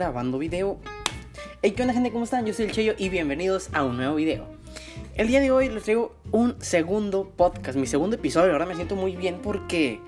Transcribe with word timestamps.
grabando 0.00 0.38
video. 0.38 0.78
Hey, 1.60 1.72
¿qué 1.72 1.82
onda 1.82 1.92
gente? 1.92 2.10
¿Cómo 2.10 2.24
están? 2.24 2.46
Yo 2.46 2.54
soy 2.54 2.64
el 2.64 2.72
Cheyo 2.72 2.94
y 2.96 3.10
bienvenidos 3.10 3.68
a 3.74 3.84
un 3.84 3.98
nuevo 3.98 4.14
video. 4.14 4.46
El 5.14 5.28
día 5.28 5.40
de 5.40 5.50
hoy 5.50 5.68
les 5.68 5.82
traigo 5.82 6.16
un 6.32 6.56
segundo 6.58 7.30
podcast, 7.36 7.76
mi 7.76 7.86
segundo 7.86 8.16
episodio. 8.16 8.52
Ahora 8.52 8.64
me 8.64 8.74
siento 8.74 8.96
muy 8.96 9.14
bien 9.14 9.40
porque, 9.42 10.00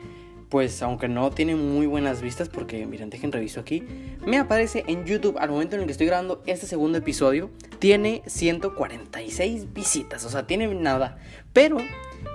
pues, 0.48 0.80
aunque 0.82 1.08
no 1.08 1.30
tiene 1.30 1.56
muy 1.56 1.84
buenas 1.84 2.22
vistas, 2.22 2.48
porque 2.48 2.86
miren, 2.86 3.10
dejen 3.10 3.32
reviso 3.32 3.60
aquí, 3.60 3.84
me 4.24 4.38
aparece 4.38 4.82
en 4.86 5.04
YouTube 5.04 5.36
al 5.38 5.50
momento 5.50 5.76
en 5.76 5.82
el 5.82 5.86
que 5.86 5.92
estoy 5.92 6.06
grabando 6.06 6.42
este 6.46 6.66
segundo 6.66 6.96
episodio. 6.96 7.50
Tiene 7.78 8.22
146 8.24 9.74
visitas, 9.74 10.24
o 10.24 10.30
sea, 10.30 10.46
tiene 10.46 10.74
nada. 10.74 11.18
Pero 11.52 11.76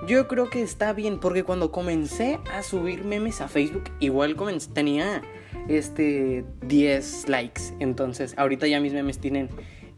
yo 0.06 0.28
creo 0.28 0.48
que 0.48 0.62
está 0.62 0.92
bien 0.92 1.18
porque 1.18 1.42
cuando 1.42 1.72
comencé 1.72 2.38
a 2.54 2.62
subir 2.62 3.02
memes 3.02 3.40
a 3.40 3.48
Facebook, 3.48 3.90
igual 3.98 4.36
tenía 4.72 5.24
este 5.68 6.44
10 6.66 7.28
likes. 7.28 7.62
Entonces, 7.78 8.34
ahorita 8.36 8.66
ya 8.66 8.80
mis 8.80 8.92
memes 8.92 9.18
tienen 9.18 9.48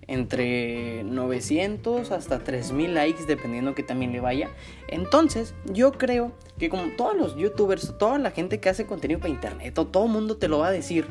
entre 0.07 1.05
900 1.05 2.11
hasta 2.11 2.41
3000 2.41 2.95
likes 2.95 3.25
dependiendo 3.27 3.75
que 3.75 3.83
también 3.83 4.13
le 4.13 4.21
vaya. 4.21 4.49
Entonces, 4.89 5.55
yo 5.73 5.93
creo 5.93 6.33
que 6.59 6.69
como 6.69 6.91
todos 6.97 7.17
los 7.17 7.37
youtubers, 7.37 7.97
toda 7.99 8.19
la 8.19 8.33
gente 8.33 8.59
que 8.59 8.69
hace 8.69 8.87
contenido 8.87 9.21
para 9.21 9.33
internet, 9.33 9.79
o 9.79 9.87
todo 9.87 10.07
el 10.07 10.13
mundo 10.13 10.37
te 10.37 10.49
lo 10.49 10.59
va 10.59 10.69
a 10.69 10.73
decir, 10.73 11.07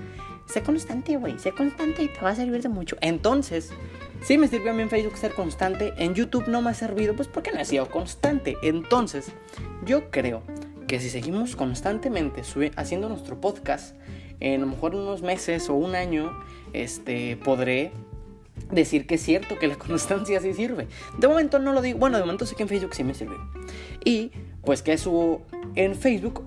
sé 0.45 0.61
constante, 0.61 1.15
güey, 1.15 1.39
sé 1.39 1.53
constante 1.53 2.03
y 2.03 2.07
te 2.09 2.19
va 2.19 2.31
a 2.31 2.35
servir 2.35 2.61
de 2.61 2.69
mucho. 2.69 2.97
Entonces, 2.99 3.71
Sí 4.21 4.37
me 4.37 4.49
sirvió 4.49 4.71
a 4.71 4.73
mí 4.73 4.81
en 4.81 4.89
Facebook 4.89 5.17
ser 5.17 5.33
constante, 5.33 5.93
en 5.97 6.13
YouTube 6.13 6.49
no 6.49 6.61
me 6.61 6.71
ha 6.71 6.73
servido 6.73 7.15
pues 7.15 7.29
porque 7.29 7.51
no 7.53 7.59
he 7.59 7.65
sido 7.65 7.89
constante. 7.89 8.57
Entonces, 8.61 9.31
yo 9.85 10.11
creo 10.11 10.43
que 10.87 10.99
si 10.99 11.09
seguimos 11.09 11.55
constantemente 11.55 12.41
haciendo 12.75 13.07
nuestro 13.07 13.39
podcast, 13.39 13.95
en 14.39 14.61
a 14.61 14.65
lo 14.65 14.71
mejor 14.71 14.95
unos 14.95 15.21
meses 15.21 15.69
o 15.69 15.75
un 15.75 15.95
año, 15.95 16.31
este, 16.73 17.37
podré 17.37 17.91
decir 18.71 19.07
que 19.07 19.15
es 19.15 19.21
cierto 19.21 19.57
que 19.57 19.67
la 19.67 19.75
constancia 19.77 20.39
sí 20.41 20.53
sirve. 20.53 20.87
De 21.17 21.27
momento 21.27 21.59
no 21.59 21.73
lo 21.73 21.81
digo, 21.81 21.99
bueno, 21.99 22.17
de 22.17 22.23
momento 22.23 22.45
sé 22.45 22.55
que 22.55 22.63
en 22.63 22.69
Facebook 22.69 22.95
sí 22.95 23.03
me 23.03 23.13
sirve. 23.13 23.35
Y 24.03 24.31
pues 24.63 24.81
que 24.81 24.97
subo 24.97 25.41
en 25.75 25.95
Facebook 25.95 26.43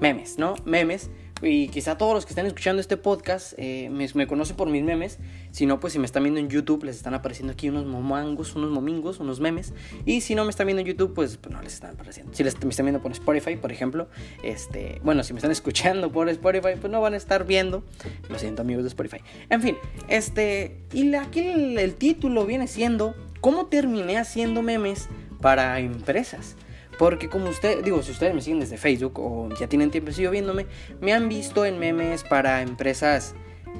memes, 0.00 0.38
¿no? 0.38 0.54
Memes 0.64 1.10
y 1.42 1.68
quizá 1.68 1.96
todos 1.96 2.14
los 2.14 2.26
que 2.26 2.30
están 2.30 2.46
escuchando 2.46 2.80
este 2.80 2.96
podcast 2.96 3.54
eh, 3.56 3.90
me, 3.90 4.26
conocen 4.26 4.56
por 4.56 4.68
mis 4.68 4.82
memes. 4.82 5.18
Si 5.50 5.66
no, 5.66 5.80
pues 5.80 5.92
si 5.92 5.98
me 5.98 6.06
están 6.06 6.22
viendo 6.24 6.40
en 6.40 6.48
YouTube, 6.48 6.84
les 6.84 6.96
están 6.96 7.14
apareciendo 7.14 7.52
aquí 7.52 7.68
unos 7.68 7.86
momangos, 7.86 8.54
unos 8.56 8.70
momingos, 8.70 9.20
unos 9.20 9.40
memes. 9.40 9.72
Y 10.04 10.20
si 10.20 10.34
no 10.34 10.44
me 10.44 10.50
están 10.50 10.66
viendo 10.66 10.80
en 10.80 10.86
YouTube, 10.86 11.14
pues, 11.14 11.36
pues 11.36 11.54
no 11.54 11.62
les 11.62 11.74
están 11.74 11.94
apareciendo. 11.94 12.34
Si 12.34 12.44
les, 12.44 12.62
me 12.62 12.70
están 12.70 12.86
viendo 12.86 13.02
por 13.02 13.12
Spotify, 13.12 13.56
por 13.56 13.72
ejemplo, 13.72 14.08
este, 14.42 15.00
bueno, 15.04 15.22
si 15.22 15.32
me 15.32 15.38
están 15.38 15.50
escuchando 15.52 16.10
por 16.12 16.28
Spotify, 16.28 16.74
pues 16.80 16.92
no 16.92 17.00
van 17.00 17.14
a 17.14 17.16
estar 17.16 17.46
viendo. 17.46 17.84
Lo 18.28 18.38
siento, 18.38 18.62
amigos 18.62 18.84
de 18.84 18.88
Spotify. 18.88 19.22
En 19.50 19.62
fin, 19.62 19.76
este, 20.08 20.78
y 20.92 21.14
aquí 21.14 21.40
el 21.40 21.94
título 21.94 22.46
viene 22.46 22.66
siendo 22.66 23.14
¿Cómo 23.40 23.66
terminé 23.66 24.18
haciendo 24.18 24.62
memes 24.62 25.08
para 25.40 25.78
empresas? 25.78 26.56
Porque 26.98 27.28
como 27.28 27.48
usted, 27.48 27.82
digo, 27.84 28.02
si 28.02 28.10
ustedes 28.10 28.34
me 28.34 28.40
siguen 28.40 28.60
desde 28.60 28.76
Facebook 28.76 29.18
o 29.20 29.48
ya 29.58 29.68
tienen 29.68 29.90
tiempo 29.90 30.10
sigo 30.10 30.32
viéndome, 30.32 30.66
me 31.00 31.12
han 31.12 31.28
visto 31.28 31.64
en 31.64 31.78
memes 31.78 32.24
para 32.24 32.60
empresas 32.60 33.34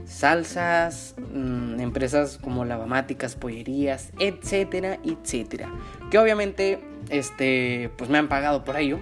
salsas, 0.04 1.14
mm, 1.32 1.80
empresas 1.80 2.38
como 2.42 2.64
lavamáticas, 2.64 3.34
pollerías, 3.34 4.12
etcétera, 4.18 4.98
etcétera. 5.04 5.70
Que 6.10 6.18
obviamente, 6.18 6.78
este, 7.10 7.90
pues 7.96 8.08
me 8.08 8.18
han 8.18 8.28
pagado 8.28 8.64
por 8.64 8.76
ello. 8.76 9.00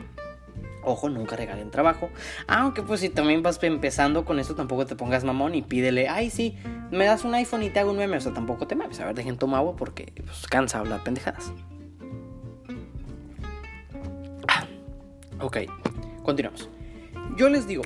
Ojo, 0.83 1.08
nunca 1.08 1.36
regalen 1.36 1.70
trabajo. 1.70 2.08
Aunque 2.47 2.83
pues 2.83 3.01
si 3.01 3.08
también 3.08 3.42
vas 3.42 3.62
empezando 3.62 4.25
con 4.25 4.39
esto, 4.39 4.55
tampoco 4.55 4.86
te 4.86 4.95
pongas 4.95 5.25
mamón 5.25 5.55
y 5.57 5.62
pídele, 5.62 6.08
ay 6.08 6.30
sí, 6.30 6.57
me 6.92 7.05
das 7.05 7.24
un 7.24 7.35
iPhone 7.35 7.64
y 7.64 7.70
te 7.70 7.80
hago 7.80 7.91
un 7.91 7.98
meme. 7.98 8.17
O 8.17 8.20
sea, 8.20 8.33
tampoco 8.33 8.67
te 8.67 8.77
mames. 8.77 9.01
A 9.01 9.07
ver, 9.07 9.14
dejen 9.14 9.36
tomar 9.36 9.64
porque 9.77 10.12
pues, 10.24 10.46
cansa 10.46 10.79
hablar 10.79 11.02
pendejadas. 11.02 11.52
Ok, 15.41 15.58
continuamos. 16.23 16.70
Yo 17.36 17.51
les 17.51 17.67
digo, 17.67 17.83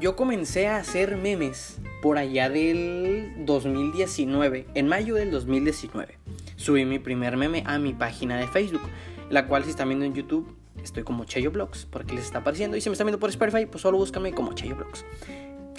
yo 0.00 0.16
comencé 0.16 0.66
a 0.68 0.76
hacer 0.76 1.16
memes 1.16 1.78
por 2.02 2.18
allá 2.18 2.50
del 2.50 3.32
2019, 3.46 4.66
en 4.74 4.86
mayo 4.86 5.14
del 5.14 5.30
2019. 5.30 6.18
Subí 6.56 6.84
mi 6.84 6.98
primer 6.98 7.38
meme 7.38 7.62
a 7.66 7.78
mi 7.78 7.94
página 7.94 8.36
de 8.36 8.46
Facebook, 8.46 8.82
la 9.30 9.46
cual 9.46 9.64
si 9.64 9.70
están 9.70 9.88
viendo 9.88 10.04
en 10.04 10.12
YouTube, 10.12 10.54
estoy 10.82 11.04
como 11.04 11.24
Cheyo 11.24 11.50
Blogs, 11.50 11.86
porque 11.86 12.14
les 12.14 12.26
está 12.26 12.40
apareciendo. 12.40 12.76
Y 12.76 12.82
si 12.82 12.90
me 12.90 12.92
están 12.92 13.06
viendo 13.06 13.18
por 13.18 13.30
Spotify, 13.30 13.64
pues 13.64 13.80
solo 13.80 13.96
búscame 13.96 14.32
como 14.32 14.52
Cheyo 14.52 14.76
Blogs. 14.76 15.06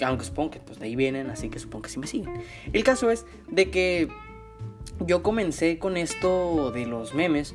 Aunque 0.04 0.24
supongo 0.24 0.50
que 0.50 0.58
pues 0.58 0.80
de 0.80 0.86
ahí 0.86 0.96
vienen, 0.96 1.30
así 1.30 1.48
que 1.50 1.60
supongo 1.60 1.82
que 1.82 1.90
sí 1.90 2.00
me 2.00 2.08
siguen. 2.08 2.42
El 2.72 2.82
caso 2.82 3.12
es 3.12 3.26
de 3.48 3.70
que 3.70 4.08
yo 5.06 5.22
comencé 5.22 5.78
con 5.78 5.96
esto 5.96 6.72
de 6.72 6.86
los 6.86 7.14
memes 7.14 7.54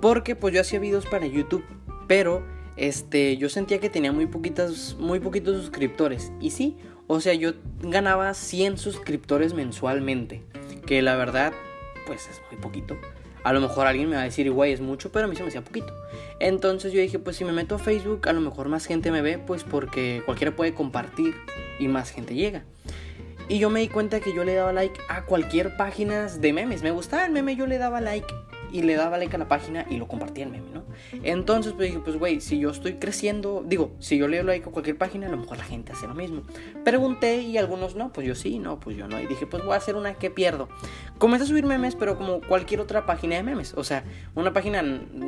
porque 0.00 0.36
pues 0.36 0.54
yo 0.54 0.60
hacía 0.60 0.78
videos 0.78 1.06
para 1.06 1.26
YouTube 1.26 1.64
pero 2.10 2.42
este, 2.76 3.36
yo 3.36 3.48
sentía 3.48 3.78
que 3.78 3.88
tenía 3.88 4.10
muy 4.10 4.26
poquitas, 4.26 4.96
muy 4.98 5.20
poquitos 5.20 5.56
suscriptores. 5.56 6.32
Y 6.40 6.50
sí, 6.50 6.76
o 7.06 7.20
sea, 7.20 7.34
yo 7.34 7.52
ganaba 7.82 8.34
100 8.34 8.78
suscriptores 8.78 9.54
mensualmente. 9.54 10.42
Que 10.86 11.02
la 11.02 11.14
verdad, 11.14 11.52
pues 12.08 12.26
es 12.28 12.42
muy 12.50 12.60
poquito. 12.60 12.96
A 13.44 13.52
lo 13.52 13.60
mejor 13.60 13.86
alguien 13.86 14.08
me 14.08 14.16
va 14.16 14.22
a 14.22 14.24
decir, 14.24 14.50
güey, 14.50 14.72
es 14.72 14.80
mucho, 14.80 15.12
pero 15.12 15.26
a 15.26 15.28
mí 15.28 15.36
se 15.36 15.44
me 15.44 15.50
hacía 15.50 15.62
poquito. 15.62 15.94
Entonces 16.40 16.92
yo 16.92 17.00
dije, 17.00 17.20
pues 17.20 17.36
si 17.36 17.44
me 17.44 17.52
meto 17.52 17.76
a 17.76 17.78
Facebook, 17.78 18.28
a 18.28 18.32
lo 18.32 18.40
mejor 18.40 18.68
más 18.68 18.86
gente 18.86 19.12
me 19.12 19.22
ve, 19.22 19.38
pues 19.38 19.62
porque 19.62 20.24
cualquiera 20.26 20.56
puede 20.56 20.74
compartir 20.74 21.36
y 21.78 21.86
más 21.86 22.10
gente 22.10 22.34
llega. 22.34 22.64
Y 23.48 23.60
yo 23.60 23.70
me 23.70 23.78
di 23.78 23.86
cuenta 23.88 24.18
que 24.18 24.34
yo 24.34 24.42
le 24.42 24.54
daba 24.54 24.72
like 24.72 25.00
a 25.08 25.26
cualquier 25.26 25.76
página 25.76 26.26
de 26.26 26.52
memes. 26.52 26.82
Me 26.82 26.90
gustaba 26.90 27.24
el 27.24 27.30
meme, 27.30 27.54
yo 27.54 27.68
le 27.68 27.78
daba 27.78 28.00
like 28.00 28.34
y 28.72 28.82
le 28.82 28.96
daba 28.96 29.16
like 29.16 29.36
a 29.36 29.38
la 29.38 29.46
página 29.46 29.86
y 29.88 29.96
lo 29.96 30.08
compartía 30.08 30.42
el 30.42 30.50
meme, 30.50 30.70
¿no? 30.74 30.79
Entonces 31.22 31.72
pues 31.72 31.88
dije, 31.88 32.00
pues 32.04 32.16
güey, 32.16 32.40
si 32.40 32.58
yo 32.58 32.70
estoy 32.70 32.94
creciendo, 32.94 33.64
digo, 33.66 33.94
si 33.98 34.18
yo 34.18 34.28
le 34.28 34.38
doy 34.38 34.46
like 34.46 34.68
a 34.68 34.72
cualquier 34.72 34.96
página, 34.96 35.26
a 35.26 35.30
lo 35.30 35.36
mejor 35.36 35.58
la 35.58 35.64
gente 35.64 35.92
hace 35.92 36.06
lo 36.06 36.14
mismo. 36.14 36.42
Pregunté 36.84 37.42
y 37.42 37.58
algunos 37.58 37.94
no, 37.94 38.12
pues 38.12 38.26
yo 38.26 38.34
sí, 38.34 38.58
no, 38.58 38.80
pues 38.80 38.96
yo 38.96 39.08
no. 39.08 39.20
Y 39.20 39.26
dije, 39.26 39.46
pues 39.46 39.64
voy 39.64 39.74
a 39.74 39.76
hacer 39.76 39.96
una 39.96 40.14
que 40.14 40.30
pierdo. 40.30 40.68
Comencé 41.18 41.44
a 41.44 41.46
subir 41.46 41.64
memes, 41.64 41.96
pero 41.96 42.16
como 42.16 42.40
cualquier 42.40 42.80
otra 42.80 43.06
página 43.06 43.36
de 43.36 43.42
memes, 43.42 43.74
o 43.74 43.84
sea, 43.84 44.04
una 44.34 44.52
página 44.52 44.82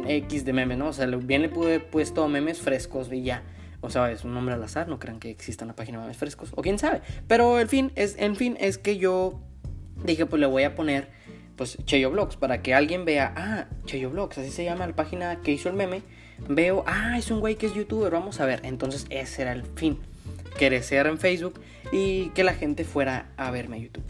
X 0.06 0.44
de 0.44 0.52
memes, 0.52 0.78
¿no? 0.78 0.88
O 0.88 0.92
sea, 0.92 1.06
bien 1.06 1.42
le 1.42 1.48
pude 1.48 1.80
puesto 1.80 2.26
memes 2.28 2.60
frescos 2.60 3.12
y 3.12 3.22
ya. 3.22 3.42
O 3.80 3.90
sea, 3.90 4.10
es 4.12 4.24
un 4.24 4.32
nombre 4.32 4.54
al 4.54 4.62
azar, 4.62 4.88
no 4.88 4.98
crean 4.98 5.18
que 5.18 5.30
exista 5.30 5.64
una 5.64 5.74
página 5.74 5.98
de 5.98 6.04
memes 6.04 6.16
frescos. 6.16 6.52
O 6.54 6.62
quién 6.62 6.78
sabe. 6.78 7.02
Pero 7.26 7.58
el 7.58 7.68
fin 7.68 7.92
es, 7.96 8.16
en 8.18 8.36
fin, 8.36 8.56
es 8.60 8.78
que 8.78 8.96
yo 8.96 9.40
dije, 10.04 10.26
pues 10.26 10.40
le 10.40 10.46
voy 10.46 10.62
a 10.62 10.74
poner 10.74 11.10
pues 11.62 11.78
Cheyo 11.84 12.10
Vlogs, 12.10 12.34
para 12.34 12.60
que 12.60 12.74
alguien 12.74 13.04
vea, 13.04 13.32
ah, 13.36 13.66
Cheyo 13.84 14.10
Vlogs, 14.10 14.36
así 14.36 14.50
se 14.50 14.64
llama 14.64 14.84
la 14.84 14.96
página 14.96 15.42
que 15.42 15.52
hizo 15.52 15.68
el 15.68 15.76
meme, 15.76 16.02
veo, 16.48 16.82
ah, 16.88 17.16
es 17.16 17.30
un 17.30 17.38
güey 17.38 17.54
que 17.54 17.66
es 17.66 17.74
youtuber, 17.74 18.10
vamos 18.10 18.40
a 18.40 18.46
ver, 18.46 18.62
entonces 18.64 19.06
ese 19.10 19.42
era 19.42 19.52
el 19.52 19.62
fin, 19.76 19.96
crecer 20.58 21.06
en 21.06 21.18
Facebook 21.18 21.60
y 21.92 22.30
que 22.30 22.42
la 22.42 22.54
gente 22.54 22.82
fuera 22.82 23.26
a 23.36 23.52
verme 23.52 23.76
a 23.76 23.78
YouTube. 23.78 24.02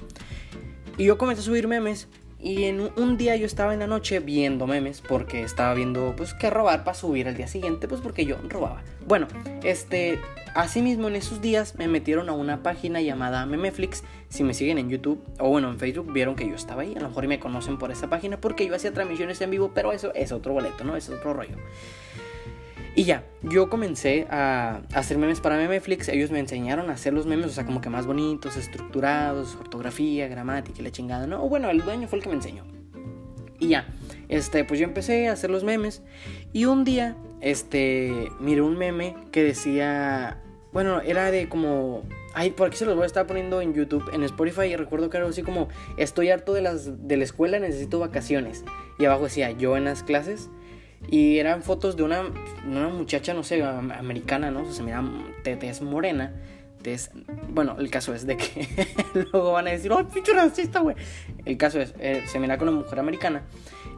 Y 0.97 1.05
yo 1.05 1.19
comencé 1.19 1.43
a 1.43 1.45
subir 1.45 1.69
memes 1.69 2.09
y 2.43 2.65
en 2.65 2.91
un 2.97 3.17
día 3.17 3.37
yo 3.37 3.47
estaba 3.47 3.73
en 3.73 3.79
la 3.79 3.87
noche 3.87 4.19
viendo 4.19 4.67
memes 4.67 5.01
porque 5.01 5.43
estaba 5.43 5.73
viendo 5.75 6.15
pues 6.17 6.35
qué 6.35 6.51
robar 6.51 6.83
para 6.83 6.95
subir 6.95 7.29
al 7.29 7.37
día 7.37 7.47
siguiente, 7.47 7.87
pues 7.87 8.01
porque 8.01 8.25
yo 8.27 8.37
robaba. 8.49 8.83
Bueno, 9.07 9.29
este, 9.63 10.19
asimismo 10.55 11.07
en 11.07 11.15
esos 11.15 11.41
días 11.41 11.77
me 11.77 11.87
metieron 11.87 12.29
a 12.29 12.33
una 12.33 12.63
página 12.63 13.01
llamada 13.01 13.47
Memeflix. 13.47 14.03
Si 14.29 14.43
me 14.43 14.55
siguen 14.55 14.79
en 14.79 14.91
YouTube 14.91 15.23
o 15.39 15.51
bueno 15.51 15.71
en 15.71 15.79
Facebook 15.79 16.13
vieron 16.13 16.35
que 16.35 16.49
yo 16.49 16.57
estaba 16.57 16.83
ahí. 16.83 16.95
A 16.97 17.01
lo 17.01 17.09
mejor 17.09 17.29
me 17.29 17.39
conocen 17.39 17.79
por 17.79 17.93
esa 17.93 18.11
página 18.11 18.41
porque 18.41 18.67
yo 18.67 18.75
hacía 18.75 18.93
transmisiones 18.93 19.41
en 19.41 19.51
vivo, 19.51 19.71
pero 19.73 19.93
eso 19.93 20.13
es 20.15 20.33
otro 20.33 20.53
boleto, 20.53 20.83
¿no? 20.83 20.97
Es 20.97 21.09
otro 21.11 21.35
rollo. 21.35 21.57
Y 22.95 23.05
ya, 23.05 23.25
yo 23.43 23.71
comencé 23.71 24.27
a 24.31 24.83
hacer 24.93 25.17
memes 25.17 25.41
para 25.41 25.57
Memeflix. 25.57 26.09
Ellos 26.09 26.31
me 26.31 26.39
enseñaron 26.39 26.91
a 26.91 26.95
hacer 26.95 27.15
los 27.15 27.25
memes, 27.25 27.47
o 27.47 27.51
sea, 27.51 27.65
como 27.65 27.81
que 27.81 27.89
más 27.89 28.07
bonitos, 28.07 28.57
estructurados, 28.57 29.57
ortografía, 29.57 30.29
gramática 30.29 30.81
y 30.81 30.85
la 30.85 30.91
chingada, 30.91 31.27
¿no? 31.27 31.43
O 31.43 31.49
bueno, 31.49 31.71
el 31.71 31.83
dueño 31.83 32.07
fue 32.07 32.19
el 32.19 32.23
que 32.23 32.29
me 32.29 32.37
enseñó. 32.37 32.65
Y 33.59 33.69
ya, 33.69 33.87
este, 34.29 34.65
pues 34.65 34.79
yo 34.79 34.85
empecé 34.85 35.29
a 35.29 35.33
hacer 35.33 35.51
los 35.51 35.65
memes. 35.65 36.03
Y 36.53 36.67
un 36.67 36.85
día, 36.85 37.17
este, 37.41 38.29
miré 38.41 38.61
un 38.61 38.77
meme 38.77 39.17
que 39.31 39.43
decía, 39.43 40.43
bueno, 40.73 41.01
era 41.01 41.31
de 41.31 41.49
como 41.49 42.03
Ay, 42.35 42.51
por 42.51 42.69
aquí 42.69 42.77
se 42.79 42.87
los 42.87 42.95
voy 42.95 43.03
a 43.05 43.07
estar 43.07 43.27
poniendo 43.27 43.61
en 43.61 43.75
YouTube, 43.75 44.11
en 44.13 44.23
Spotify. 44.23 44.65
Y 44.65 44.77
recuerdo 44.77 45.11
que 45.11 45.19
era 45.19 45.27
así 45.27 45.43
como: 45.43 45.69
Estoy 45.97 46.31
harto 46.31 46.55
de, 46.55 46.63
las, 46.63 47.07
de 47.07 47.17
la 47.17 47.25
escuela, 47.25 47.59
necesito 47.59 47.99
vacaciones. 47.99 48.65
Y 48.99 49.05
abajo 49.05 49.25
decía: 49.25 49.51
Yo 49.51 49.77
en 49.77 49.85
las 49.85 50.03
clases. 50.03 50.49
Y 51.09 51.39
eran 51.39 51.63
fotos 51.63 51.97
de 51.97 52.05
una, 52.05 52.23
una 52.67 52.89
muchacha, 52.89 53.35
no 53.35 53.43
sé, 53.43 53.63
americana, 53.63 54.51
¿no? 54.51 54.63
O 54.63 54.65
sea, 54.65 54.75
se 54.75 54.83
mira 54.83 55.03
es 55.45 55.83
morena. 55.83 56.33
bueno, 57.49 57.77
el 57.79 57.91
caso 57.91 58.15
es 58.15 58.27
de 58.27 58.37
que 58.37 58.69
luego 59.33 59.53
van 59.53 59.69
a 59.69 59.71
decir, 59.71 59.93
¡oh, 59.93 60.07
pinche 60.09 60.33
racista, 60.33 60.81
güey! 60.81 60.97
El 61.45 61.57
caso 61.57 61.81
es, 61.81 61.95
eh, 61.99 62.25
se 62.27 62.39
mira 62.39 62.59
con 62.59 62.69
una 62.69 62.79
mujer 62.79 62.99
americana 62.99 63.43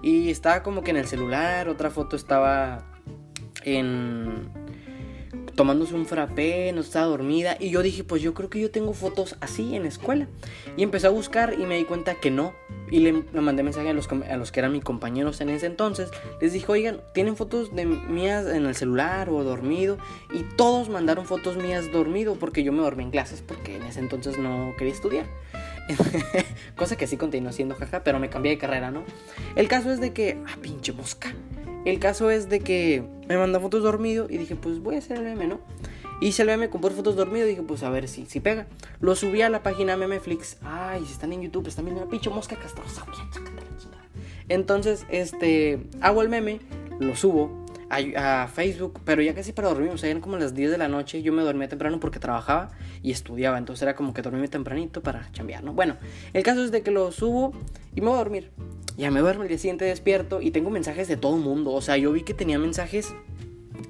y 0.03 0.31
estaba 0.31 0.63
como 0.63 0.83
que 0.83 0.91
en 0.91 0.99
el 0.99 1.07
celular, 1.07 1.69
otra 1.69 1.91
foto 1.91 2.17
estaba 2.17 2.85
en... 3.65 4.51
tomándose 5.55 5.95
un 5.95 6.07
frappé, 6.07 6.73
no 6.73 6.81
estaba 6.81 7.07
dormida. 7.07 7.57
Y 7.59 7.71
yo 7.71 7.83
dije, 7.83 8.05
pues 8.05 8.23
yo 8.23 8.35
creo 8.35 8.51
que 8.51 8.61
yo 8.61 8.71
tengo 8.71 8.93
fotos 8.93 9.37
así 9.41 9.75
en 9.75 9.83
la 9.83 9.89
escuela. 9.89 10.27
Y 10.77 10.83
empecé 10.83 11.07
a 11.07 11.11
buscar 11.11 11.55
y 11.55 11.65
me 11.67 11.77
di 11.77 11.85
cuenta 11.85 12.15
que 12.17 12.31
no. 12.31 12.53
Y 12.91 13.01
le, 13.01 13.13
mandé 13.13 13.63
mensaje 13.63 13.89
a 13.89 13.93
los, 13.93 14.09
a 14.09 14.37
los 14.37 14.53
que 14.53 14.61
eran 14.61 14.73
mis 14.73 14.85
compañeros 14.85 15.41
en 15.41 15.49
ese 15.49 15.67
entonces. 15.67 16.11
Les 16.41 16.53
dije, 16.53 16.71
oigan, 16.71 17.01
¿tienen 17.13 17.37
fotos 17.37 17.75
de 17.75 17.87
mías 17.87 18.47
en 18.47 18.67
el 18.67 18.75
celular 18.75 19.31
o 19.31 19.43
dormido? 19.43 19.99
Y 20.33 20.43
todos 20.57 20.89
mandaron 20.89 21.27
fotos 21.27 21.57
mías 21.57 21.91
dormido 21.93 22.35
porque 22.35 22.63
yo 22.63 22.73
me 22.73 22.83
dormí 22.83 23.05
en 23.05 23.11
clases 23.11 23.43
porque 23.43 23.77
en 23.77 23.83
ese 23.85 24.01
entonces 24.01 24.39
no 24.39 24.75
quería 24.77 24.93
estudiar. 24.93 25.27
Cosa 26.77 26.97
que 26.97 27.07
sí 27.07 27.17
continuó 27.17 27.53
siendo 27.53 27.75
jaja, 27.75 28.05
pero 28.05 28.19
me 28.19 28.31
cambié 28.31 28.53
de 28.53 28.59
carrera, 28.59 28.91
¿no? 28.91 29.05
El 29.57 29.69
caso 29.69 29.91
es 29.93 30.01
de 30.01 30.13
que. 30.13 30.39
Ah, 30.47 30.57
pinche 30.61 30.93
mosca. 30.93 31.35
El 31.85 31.99
caso 31.99 32.31
es 32.31 32.49
de 32.49 32.61
que 32.61 33.03
me 33.29 33.37
mandó 33.37 33.61
fotos 33.61 33.83
dormido 33.83 34.27
y 34.29 34.39
dije, 34.39 34.57
pues 34.57 34.81
voy 34.81 34.97
a 34.97 34.99
hacer 34.99 35.19
el 35.19 35.25
meme, 35.25 35.47
¿no? 35.47 35.61
Hice 36.21 36.43
el 36.43 36.49
meme 36.49 36.71
con 36.71 36.81
fotos 36.81 37.17
dormido 37.17 37.47
y 37.47 37.51
dije, 37.51 37.63
pues 37.63 37.83
a 37.83 37.91
ver 37.91 38.09
si, 38.09 38.27
si 38.27 38.41
pega. 38.41 38.67
Lo 39.01 39.15
subí 39.15 39.43
a 39.43 39.51
la 39.51 39.63
página 39.63 39.97
Memeflix. 39.97 40.59
Ay, 40.63 41.05
si 41.05 41.13
están 41.13 41.33
en 41.33 41.43
YouTube, 41.43 41.67
están 41.67 41.85
viendo 41.85 42.03
una 42.03 42.11
pinche 42.11 42.31
mosca 42.31 42.57
castrosa. 42.57 43.05
Entonces, 44.49 45.07
este, 45.11 45.81
hago 46.01 46.23
el 46.23 46.29
meme, 46.29 46.61
lo 47.01 47.17
subo 47.17 47.64
a, 47.91 48.49
Facebook, 48.49 49.01
pero 49.05 49.23
ya 49.23 49.35
casi 49.35 49.53
para 49.53 49.69
dormir, 49.69 49.91
o 49.91 49.99
sea, 49.99 50.11
eran 50.11 50.21
como 50.23 50.37
las 50.37 50.55
10 50.55 50.71
de 50.71 50.79
la 50.79 50.89
noche, 50.89 51.23
yo 51.23 51.33
me 51.33 51.43
dormía 51.43 51.69
temprano 51.69 52.01
porque 52.01 52.19
trabajaba 52.19 52.71
y 53.03 53.11
estudiaba, 53.11 53.59
entonces 53.59 53.83
era 53.83 53.95
como 53.95 54.15
que 54.15 54.23
dormía 54.23 54.47
tempranito 54.49 55.03
para 55.03 55.31
chambear, 55.33 55.65
¿no? 55.65 55.73
Bueno, 55.73 55.97
el 56.33 56.43
caso 56.43 56.65
es 56.65 56.71
de 56.71 56.83
que 56.83 56.91
lo 56.91 57.13
subo 57.13 57.53
y 57.95 58.01
me 58.01 58.09
voy 58.09 58.17
a 58.17 58.19
dormir. 58.19 58.51
Ya 58.97 59.11
me 59.11 59.21
duermo 59.21 59.43
el 59.43 59.49
día 59.49 59.59
siguiente 59.59 59.85
despierto 59.85 60.41
y 60.41 60.53
tengo 60.53 60.71
mensajes 60.71 61.09
de 61.09 61.17
todo 61.17 61.37
mundo, 61.37 61.73
o 61.73 61.83
sea, 61.83 61.97
yo 61.97 62.13
vi 62.13 62.23
que 62.23 62.35
tenía 62.35 62.59
mensajes 62.59 63.13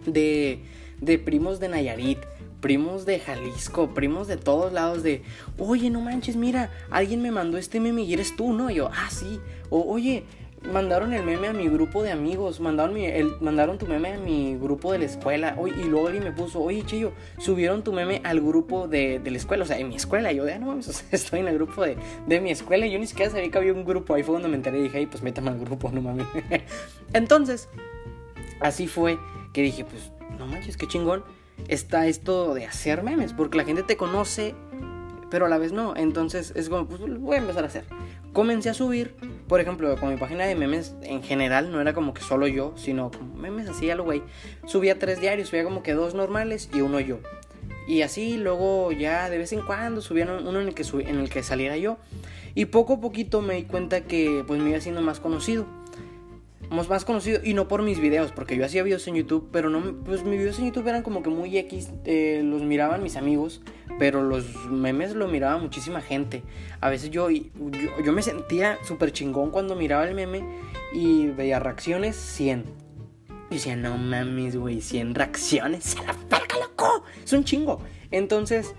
de, 0.06 0.60
de 1.00 1.18
primos 1.18 1.60
de 1.60 1.68
Nayarit, 1.68 2.18
primos 2.64 3.04
de 3.04 3.20
Jalisco, 3.20 3.92
primos 3.92 4.26
de 4.26 4.38
todos 4.38 4.72
lados 4.72 5.02
de, 5.02 5.22
oye, 5.58 5.90
no 5.90 6.00
manches, 6.00 6.34
mira, 6.36 6.70
alguien 6.90 7.20
me 7.20 7.30
mandó 7.30 7.58
este 7.58 7.78
meme 7.78 8.04
y 8.04 8.14
eres 8.14 8.34
tú, 8.36 8.54
¿no? 8.54 8.70
Y 8.70 8.76
yo, 8.76 8.88
ah, 8.90 9.10
sí, 9.10 9.38
o 9.68 9.82
oye, 9.82 10.24
mandaron 10.72 11.12
el 11.12 11.24
meme 11.24 11.48
a 11.48 11.52
mi 11.52 11.68
grupo 11.68 12.02
de 12.02 12.10
amigos, 12.10 12.60
mandaron, 12.60 12.94
mi, 12.94 13.06
el, 13.06 13.36
mandaron 13.40 13.78
tu 13.78 13.86
meme 13.86 14.14
a 14.14 14.18
mi 14.18 14.56
grupo 14.56 14.92
de 14.92 14.98
la 14.98 15.04
escuela, 15.04 15.56
oye, 15.58 15.74
y 15.80 15.84
luego 15.84 16.06
alguien 16.06 16.24
me 16.24 16.32
puso, 16.32 16.60
oye, 16.60 16.82
Chillo, 16.84 17.12
subieron 17.38 17.82
tu 17.82 17.92
meme 17.92 18.20
al 18.24 18.40
grupo 18.40 18.88
de, 18.88 19.20
la 19.24 19.36
escuela, 19.36 19.64
o 19.64 19.66
sea, 19.66 19.78
en 19.78 19.88
mi 19.88 19.96
escuela, 19.96 20.32
yo, 20.32 20.44
de, 20.44 20.54
ah, 20.54 20.58
no 20.58 20.66
mames, 20.66 21.04
estoy 21.12 21.40
en 21.40 21.48
el 21.48 21.54
grupo 21.54 21.82
de, 21.82 21.96
de 22.26 22.40
mi 22.40 22.50
escuela, 22.50 22.86
y 22.86 22.92
yo 22.92 22.98
ni 22.98 23.06
siquiera 23.06 23.30
sabía 23.30 23.50
que 23.50 23.58
había 23.58 23.72
un 23.72 23.84
grupo, 23.84 24.14
ahí 24.14 24.22
fue 24.22 24.34
donde 24.34 24.48
me 24.48 24.56
enteré 24.56 24.78
y 24.78 24.82
dije, 24.84 24.98
ay, 24.98 25.06
pues 25.06 25.22
métame 25.22 25.50
al 25.50 25.60
grupo, 25.60 25.90
no 25.92 26.00
mames. 26.00 26.26
Entonces, 27.12 27.68
así 28.60 28.86
fue 28.86 29.18
que 29.52 29.62
dije, 29.62 29.84
pues, 29.84 30.12
no 30.38 30.46
manches, 30.46 30.76
qué 30.76 30.86
chingón 30.86 31.24
está 31.68 32.06
esto 32.06 32.54
de 32.54 32.66
hacer 32.66 33.02
memes, 33.02 33.32
porque 33.32 33.58
la 33.58 33.64
gente 33.64 33.82
te 33.82 33.96
conoce, 33.96 34.54
pero 35.30 35.46
a 35.46 35.48
la 35.48 35.58
vez 35.58 35.72
no, 35.72 35.94
entonces 35.96 36.52
es 36.56 36.68
como, 36.68 36.86
pues 36.86 37.00
voy 37.20 37.36
a 37.36 37.38
empezar 37.38 37.64
a 37.64 37.68
hacer 37.68 37.84
comencé 38.34 38.68
a 38.68 38.74
subir, 38.74 39.14
por 39.48 39.60
ejemplo, 39.60 39.96
con 39.96 40.10
mi 40.10 40.16
página 40.18 40.44
de 40.44 40.54
memes 40.54 40.94
en 41.02 41.22
general, 41.22 41.72
no 41.72 41.80
era 41.80 41.94
como 41.94 42.12
que 42.12 42.20
solo 42.20 42.46
yo, 42.46 42.74
sino 42.76 43.10
como 43.10 43.34
memes 43.36 43.68
así 43.70 43.88
a 43.88 43.94
lo 43.94 44.04
güey. 44.04 44.22
Subía 44.66 44.98
tres 44.98 45.22
diarios, 45.22 45.48
subía 45.48 45.64
como 45.64 45.82
que 45.82 45.94
dos 45.94 46.14
normales 46.14 46.68
y 46.74 46.82
uno 46.82 47.00
yo. 47.00 47.20
Y 47.86 48.02
así 48.02 48.36
luego 48.36 48.92
ya 48.92 49.30
de 49.30 49.38
vez 49.38 49.52
en 49.52 49.62
cuando 49.62 50.02
subía 50.02 50.24
uno 50.24 50.60
en 50.60 50.68
el 50.68 50.74
que, 50.74 50.84
en 51.00 51.18
el 51.18 51.30
que 51.30 51.42
saliera 51.42 51.78
yo. 51.78 51.96
Y 52.54 52.66
poco 52.66 52.94
a 52.94 53.00
poquito 53.00 53.40
me 53.40 53.54
di 53.54 53.62
cuenta 53.62 54.02
que 54.02 54.44
pues 54.46 54.60
me 54.60 54.68
iba 54.68 54.78
haciendo 54.78 55.00
más 55.00 55.20
conocido 55.20 55.66
más 56.88 57.04
conocido 57.04 57.40
y 57.42 57.54
no 57.54 57.68
por 57.68 57.82
mis 57.82 58.00
videos, 58.00 58.32
porque 58.32 58.56
yo 58.56 58.64
hacía 58.64 58.82
videos 58.82 59.06
en 59.06 59.14
YouTube, 59.14 59.48
pero 59.52 59.70
no, 59.70 59.94
pues 60.04 60.24
mis 60.24 60.38
videos 60.38 60.58
en 60.58 60.66
YouTube 60.66 60.88
eran 60.88 61.02
como 61.02 61.22
que 61.22 61.30
muy 61.30 61.56
X, 61.56 61.90
eh, 62.04 62.42
los 62.44 62.62
miraban 62.62 63.02
mis 63.02 63.16
amigos, 63.16 63.62
pero 63.98 64.22
los 64.22 64.66
memes 64.66 65.14
lo 65.14 65.28
miraba 65.28 65.58
muchísima 65.58 66.00
gente. 66.00 66.42
A 66.80 66.90
veces 66.90 67.10
yo, 67.10 67.28
yo, 67.30 68.12
me 68.12 68.22
sentía 68.22 68.78
súper 68.84 69.12
chingón 69.12 69.50
cuando 69.50 69.76
miraba 69.76 70.06
el 70.06 70.14
meme 70.14 70.44
y 70.92 71.26
veía 71.28 71.58
reacciones 71.58 72.16
100. 72.16 72.64
Y 73.50 73.54
decía, 73.54 73.76
no 73.76 73.96
mames, 73.96 74.56
güey, 74.56 74.80
100 74.80 75.14
reacciones, 75.14 75.96
a 75.96 76.02
la 76.04 76.12
verga, 76.30 76.58
loco, 76.60 77.04
es 77.22 77.32
un 77.32 77.44
chingo. 77.44 77.80
Entonces, 78.10 78.74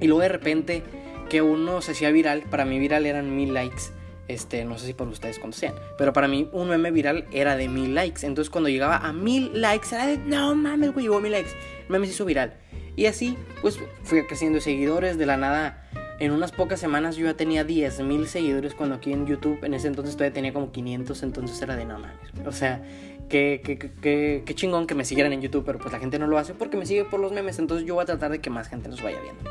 y 0.00 0.06
luego 0.06 0.22
de 0.22 0.28
repente 0.28 0.82
que 1.30 1.42
uno 1.42 1.80
se 1.80 1.92
hacía 1.92 2.10
viral, 2.10 2.42
para 2.42 2.64
mí 2.64 2.78
viral 2.78 3.06
eran 3.06 3.34
mil 3.34 3.54
likes 3.54 3.92
este, 4.28 4.64
no 4.64 4.78
sé 4.78 4.86
si 4.86 4.94
por 4.94 5.08
ustedes 5.08 5.38
cuántos 5.38 5.60
sean. 5.60 5.74
Pero 5.98 6.12
para 6.12 6.28
mí 6.28 6.48
un 6.52 6.68
meme 6.68 6.90
viral 6.90 7.26
era 7.32 7.56
de 7.56 7.68
mil 7.68 7.94
likes. 7.94 8.26
Entonces 8.26 8.50
cuando 8.50 8.68
llegaba 8.68 8.98
a 8.98 9.12
mil 9.12 9.60
likes 9.60 9.88
era 9.94 10.06
de, 10.06 10.18
no 10.18 10.54
mames, 10.54 10.92
güey, 10.92 11.04
llegó 11.04 11.18
a 11.18 11.20
mil 11.20 11.32
likes. 11.32 11.50
El 11.80 11.90
meme 11.90 12.06
se 12.06 12.12
hizo 12.12 12.24
viral. 12.24 12.54
Y 12.96 13.06
así, 13.06 13.36
pues 13.60 13.78
fui 14.02 14.24
creciendo 14.26 14.60
seguidores 14.60 15.18
de 15.18 15.26
la 15.26 15.36
nada. 15.36 15.88
En 16.18 16.30
unas 16.30 16.52
pocas 16.52 16.78
semanas 16.78 17.16
yo 17.16 17.26
ya 17.26 17.34
tenía 17.34 17.64
10 17.64 18.00
mil 18.00 18.28
seguidores 18.28 18.74
cuando 18.74 18.96
aquí 18.96 19.12
en 19.12 19.26
YouTube, 19.26 19.64
en 19.64 19.74
ese 19.74 19.88
entonces 19.88 20.14
todavía 20.14 20.34
tenía 20.34 20.52
como 20.52 20.70
500, 20.70 21.22
entonces 21.22 21.60
era 21.60 21.74
de 21.74 21.84
no 21.84 21.98
mames. 21.98 22.16
O 22.46 22.52
sea, 22.52 22.82
qué, 23.28 23.60
qué, 23.64 23.78
qué, 23.78 24.42
qué 24.44 24.54
chingón 24.54 24.86
que 24.86 24.94
me 24.94 25.04
siguieran 25.04 25.32
en 25.32 25.40
YouTube, 25.40 25.64
pero 25.64 25.78
pues 25.78 25.92
la 25.92 25.98
gente 25.98 26.18
no 26.18 26.26
lo 26.26 26.38
hace 26.38 26.54
porque 26.54 26.76
me 26.76 26.86
sigue 26.86 27.04
por 27.04 27.18
los 27.18 27.32
memes, 27.32 27.58
entonces 27.58 27.86
yo 27.86 27.94
voy 27.94 28.02
a 28.02 28.06
tratar 28.06 28.30
de 28.30 28.40
que 28.40 28.50
más 28.50 28.68
gente 28.68 28.88
nos 28.88 29.02
vaya 29.02 29.20
viendo. 29.20 29.50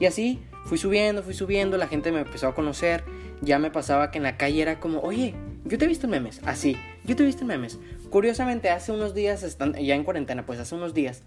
Y 0.00 0.06
así 0.06 0.40
fui 0.64 0.78
subiendo, 0.78 1.22
fui 1.22 1.34
subiendo, 1.34 1.76
la 1.76 1.88
gente 1.88 2.12
me 2.12 2.20
empezó 2.20 2.48
a 2.48 2.54
conocer. 2.54 3.04
Ya 3.40 3.58
me 3.58 3.70
pasaba 3.70 4.10
que 4.10 4.18
en 4.18 4.24
la 4.24 4.36
calle 4.36 4.62
era 4.62 4.80
como, 4.80 5.00
oye, 5.00 5.34
yo 5.64 5.78
te 5.78 5.84
he 5.84 5.88
visto 5.88 6.06
en 6.06 6.10
memes. 6.10 6.40
Así, 6.44 6.76
yo 7.04 7.16
te 7.16 7.22
he 7.22 7.26
visto 7.26 7.42
en 7.42 7.48
memes. 7.48 7.78
Curiosamente, 8.10 8.70
hace 8.70 8.92
unos 8.92 9.14
días, 9.14 9.58
ya 9.80 9.94
en 9.94 10.04
cuarentena, 10.04 10.46
pues 10.46 10.58
hace 10.58 10.74
unos 10.74 10.94
días, 10.94 11.22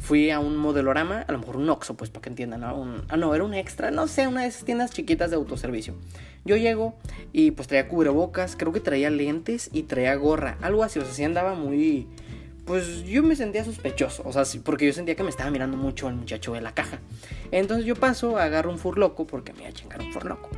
fui 0.00 0.30
a 0.30 0.40
un 0.40 0.56
modelorama, 0.56 1.24
a 1.28 1.32
lo 1.32 1.38
mejor 1.38 1.56
un 1.56 1.68
Oxxo, 1.68 1.96
pues 1.96 2.10
para 2.10 2.22
que 2.22 2.30
entiendan, 2.30 2.60
¿no? 2.60 3.02
ah, 3.08 3.16
no, 3.16 3.34
era 3.34 3.44
un 3.44 3.54
extra, 3.54 3.90
no 3.90 4.08
sé, 4.08 4.26
una 4.26 4.42
de 4.42 4.48
esas 4.48 4.64
tiendas 4.64 4.90
chiquitas 4.90 5.30
de 5.30 5.36
autoservicio. 5.36 5.94
Yo 6.44 6.56
llego 6.56 6.94
y 7.32 7.50
pues 7.52 7.68
traía 7.68 7.86
cubrebocas, 7.86 8.56
creo 8.56 8.72
que 8.72 8.80
traía 8.80 9.10
lentes 9.10 9.70
y 9.72 9.84
traía 9.84 10.14
gorra, 10.14 10.56
algo 10.62 10.82
así, 10.82 10.98
o 10.98 11.04
sea, 11.04 11.12
sí 11.12 11.22
andaba 11.22 11.54
muy, 11.54 12.08
pues 12.64 13.04
yo 13.04 13.22
me 13.22 13.36
sentía 13.36 13.64
sospechoso, 13.64 14.22
o 14.24 14.32
sea, 14.32 14.44
porque 14.64 14.86
yo 14.86 14.92
sentía 14.92 15.14
que 15.14 15.22
me 15.22 15.30
estaba 15.30 15.50
mirando 15.50 15.76
mucho 15.76 16.08
el 16.08 16.14
muchacho 16.14 16.54
de 16.54 16.62
la 16.62 16.72
caja. 16.72 16.98
Entonces 17.50 17.84
yo 17.84 17.94
paso, 17.94 18.38
agarro 18.38 18.70
un 18.70 18.78
furloco, 18.78 19.26
porque 19.26 19.52
me 19.52 19.60
iba 19.60 19.68
a 19.68 19.72
chingar 19.72 20.00
un 20.00 20.12
furloco. 20.12 20.48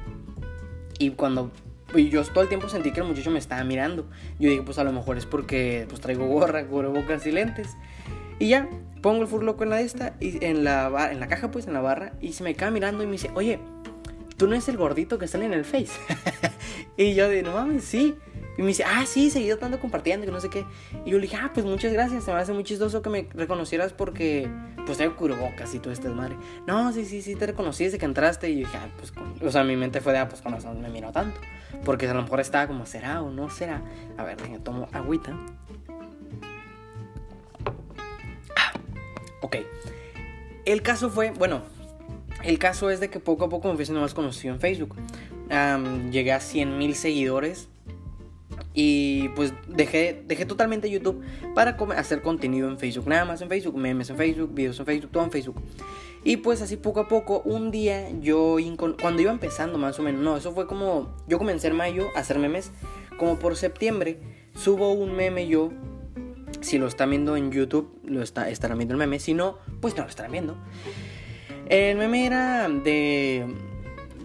Y 0.98 1.10
cuando 1.10 1.50
y 1.94 2.08
yo 2.08 2.24
todo 2.24 2.42
el 2.42 2.48
tiempo 2.48 2.68
sentí 2.68 2.90
que 2.92 3.00
el 3.00 3.06
muchacho 3.06 3.30
me 3.30 3.38
estaba 3.38 3.62
mirando. 3.64 4.06
Yo 4.38 4.48
dije, 4.48 4.62
pues 4.62 4.78
a 4.78 4.84
lo 4.84 4.92
mejor 4.92 5.18
es 5.18 5.26
porque 5.26 5.86
pues 5.88 6.00
traigo 6.00 6.26
gorra, 6.26 6.66
cubrebocas 6.66 7.26
y 7.26 7.32
lentes. 7.32 7.76
Y 8.43 8.49
ya, 8.49 8.69
pongo 9.03 9.22
el 9.22 9.29
furloco 9.29 9.63
en 9.63 9.70
la 9.70 9.81
esta, 9.82 10.15
y 10.19 10.44
en 10.44 10.65
la, 10.65 11.13
en 11.13 11.20
la 11.20 11.29
caja, 11.29 11.53
pues, 11.53 11.69
en 11.69 11.75
la 11.75 11.81
barra, 11.81 12.15
y 12.20 12.32
se 12.32 12.43
me 12.43 12.56
queda 12.56 12.72
mirando 12.72 13.05
y 13.05 13.06
me 13.06 13.13
dice, 13.13 13.31
oye, 13.37 13.61
¿tú 14.37 14.49
no 14.49 14.55
eres 14.55 14.69
el 14.69 14.77
gordito 14.77 15.17
que 15.17 15.29
sale 15.29 15.44
en 15.44 15.53
el 15.53 15.65
Face? 15.65 15.93
y 16.96 17.15
yo 17.15 17.29
de, 17.29 17.44
no 17.44 17.53
mames, 17.53 17.84
sí. 17.84 18.17
Y 18.58 18.63
me 18.63 18.67
dice, 18.67 18.82
ah, 18.82 19.05
sí, 19.06 19.31
seguido 19.31 19.58
tanto 19.58 19.79
compartiendo, 19.79 20.27
que 20.27 20.32
no 20.32 20.41
sé 20.41 20.51
qué. 20.51 20.65
Y 21.06 21.11
yo 21.11 21.19
le 21.19 21.22
dije, 21.22 21.37
ah, 21.37 21.53
pues 21.55 21.65
muchas 21.65 21.93
gracias, 21.93 22.25
se 22.25 22.32
me 22.32 22.39
hace 22.39 22.53
muy 22.53 22.65
chistoso 22.65 23.01
que 23.01 23.11
me 23.11 23.29
reconocieras 23.32 23.93
porque, 23.93 24.51
pues, 24.87 24.99
tengo 24.99 25.15
cubrebocas 25.15 25.72
y 25.77 25.79
todo 25.79 25.93
este 25.93 26.08
madre. 26.08 26.37
No, 26.67 26.93
sí, 26.93 27.05
sí, 27.05 27.22
sí, 27.22 27.37
te 27.37 27.46
reconocí 27.46 27.84
desde 27.84 27.99
que 27.99 28.06
entraste. 28.06 28.51
Y 28.51 28.55
yo 28.55 28.67
dije, 28.67 28.77
ah, 28.77 28.91
pues, 28.96 29.13
o 29.41 29.53
sea, 29.53 29.63
mi 29.63 29.77
mente 29.77 30.01
fue 30.01 30.15
de, 30.15 30.19
ah, 30.19 30.29
pues, 30.29 30.43
con 30.43 30.51
razón 30.51 30.82
me 30.82 30.89
miró 30.89 31.13
tanto. 31.13 31.41
Porque 31.84 32.08
a 32.08 32.15
lo 32.15 32.22
mejor 32.22 32.41
estaba 32.41 32.67
como, 32.67 32.87
¿será 32.87 33.22
o 33.22 33.31
no 33.31 33.49
será? 33.51 33.82
A 34.19 34.25
ver, 34.25 34.37
déjame, 34.37 34.58
tomo 34.58 34.89
agüita. 34.93 35.32
Ok. 39.43 39.56
El 40.65 40.82
caso 40.82 41.11
fue, 41.11 41.32
bueno, 41.32 41.63
el 42.44 42.58
caso 42.58 42.91
es 42.91 43.01
de 43.01 43.11
que 43.11 43.20
poco 43.20 43.44
a 43.44 43.49
poco 43.49 43.69
me 43.69 43.77
fui 43.77 43.84
siendo 43.84 44.01
más 44.01 44.15
conocido 44.15 44.55
en 44.55 44.61
Facebook. 44.61 44.96
llegué 46.11 46.32
a 46.32 46.41
100 46.41 46.79
mil 46.79 46.94
seguidores 46.94 47.69
y 48.75 49.29
pues 49.31 49.53
dejé, 49.69 50.22
dejé 50.27 50.46
totalmente 50.46 50.89
YouTube 50.91 51.22
para 51.55 51.77
hacer 51.96 52.22
contenido 52.22 52.69
en 52.69 52.79
Facebook. 52.79 53.06
Nada 53.06 53.25
más 53.25 53.43
en 53.43 53.49
Facebook, 53.49 53.77
memes 53.77 54.11
en 54.11 54.17
Facebook, 54.17 54.55
videos 54.55 54.79
en 54.79 54.87
Facebook, 54.87 55.11
todo 55.13 55.25
en 55.25 55.31
Facebook. 55.31 55.56
Y 56.25 56.39
pues 56.39 56.63
así 56.63 56.77
poco 56.77 57.01
a 57.01 57.08
poco, 57.08 57.43
un 57.44 57.70
día 57.70 58.08
yo, 58.20 58.56
cuando 59.01 59.20
iba 59.20 59.32
empezando 59.32 59.77
más 59.77 59.99
o 59.99 60.03
menos, 60.03 60.22
no, 60.22 60.37
eso 60.37 60.53
fue 60.53 60.69
como, 60.69 61.13
yo 61.27 61.39
comencé 61.39 61.67
en 61.67 61.77
mayo 61.77 62.06
a 62.15 62.20
hacer 62.20 62.39
memes, 62.39 62.70
como 63.19 63.39
por 63.39 63.56
septiembre, 63.56 64.19
subo 64.55 64.93
un 64.93 65.17
meme 65.17 65.49
yo. 65.49 65.70
Si 66.62 66.78
lo 66.78 66.86
están 66.86 67.10
viendo 67.10 67.36
en 67.36 67.52
YouTube, 67.52 68.00
lo 68.04 68.22
está, 68.22 68.48
estarán 68.48 68.78
viendo 68.78 68.94
el 68.94 68.98
meme. 68.98 69.19
Si 69.19 69.34
no, 69.34 69.58
pues 69.81 69.94
no 69.96 70.02
lo 70.02 70.08
estarán 70.08 70.32
viendo. 70.32 70.56
El 71.69 71.98
meme 71.98 72.26
era 72.26 72.69
de 72.69 73.46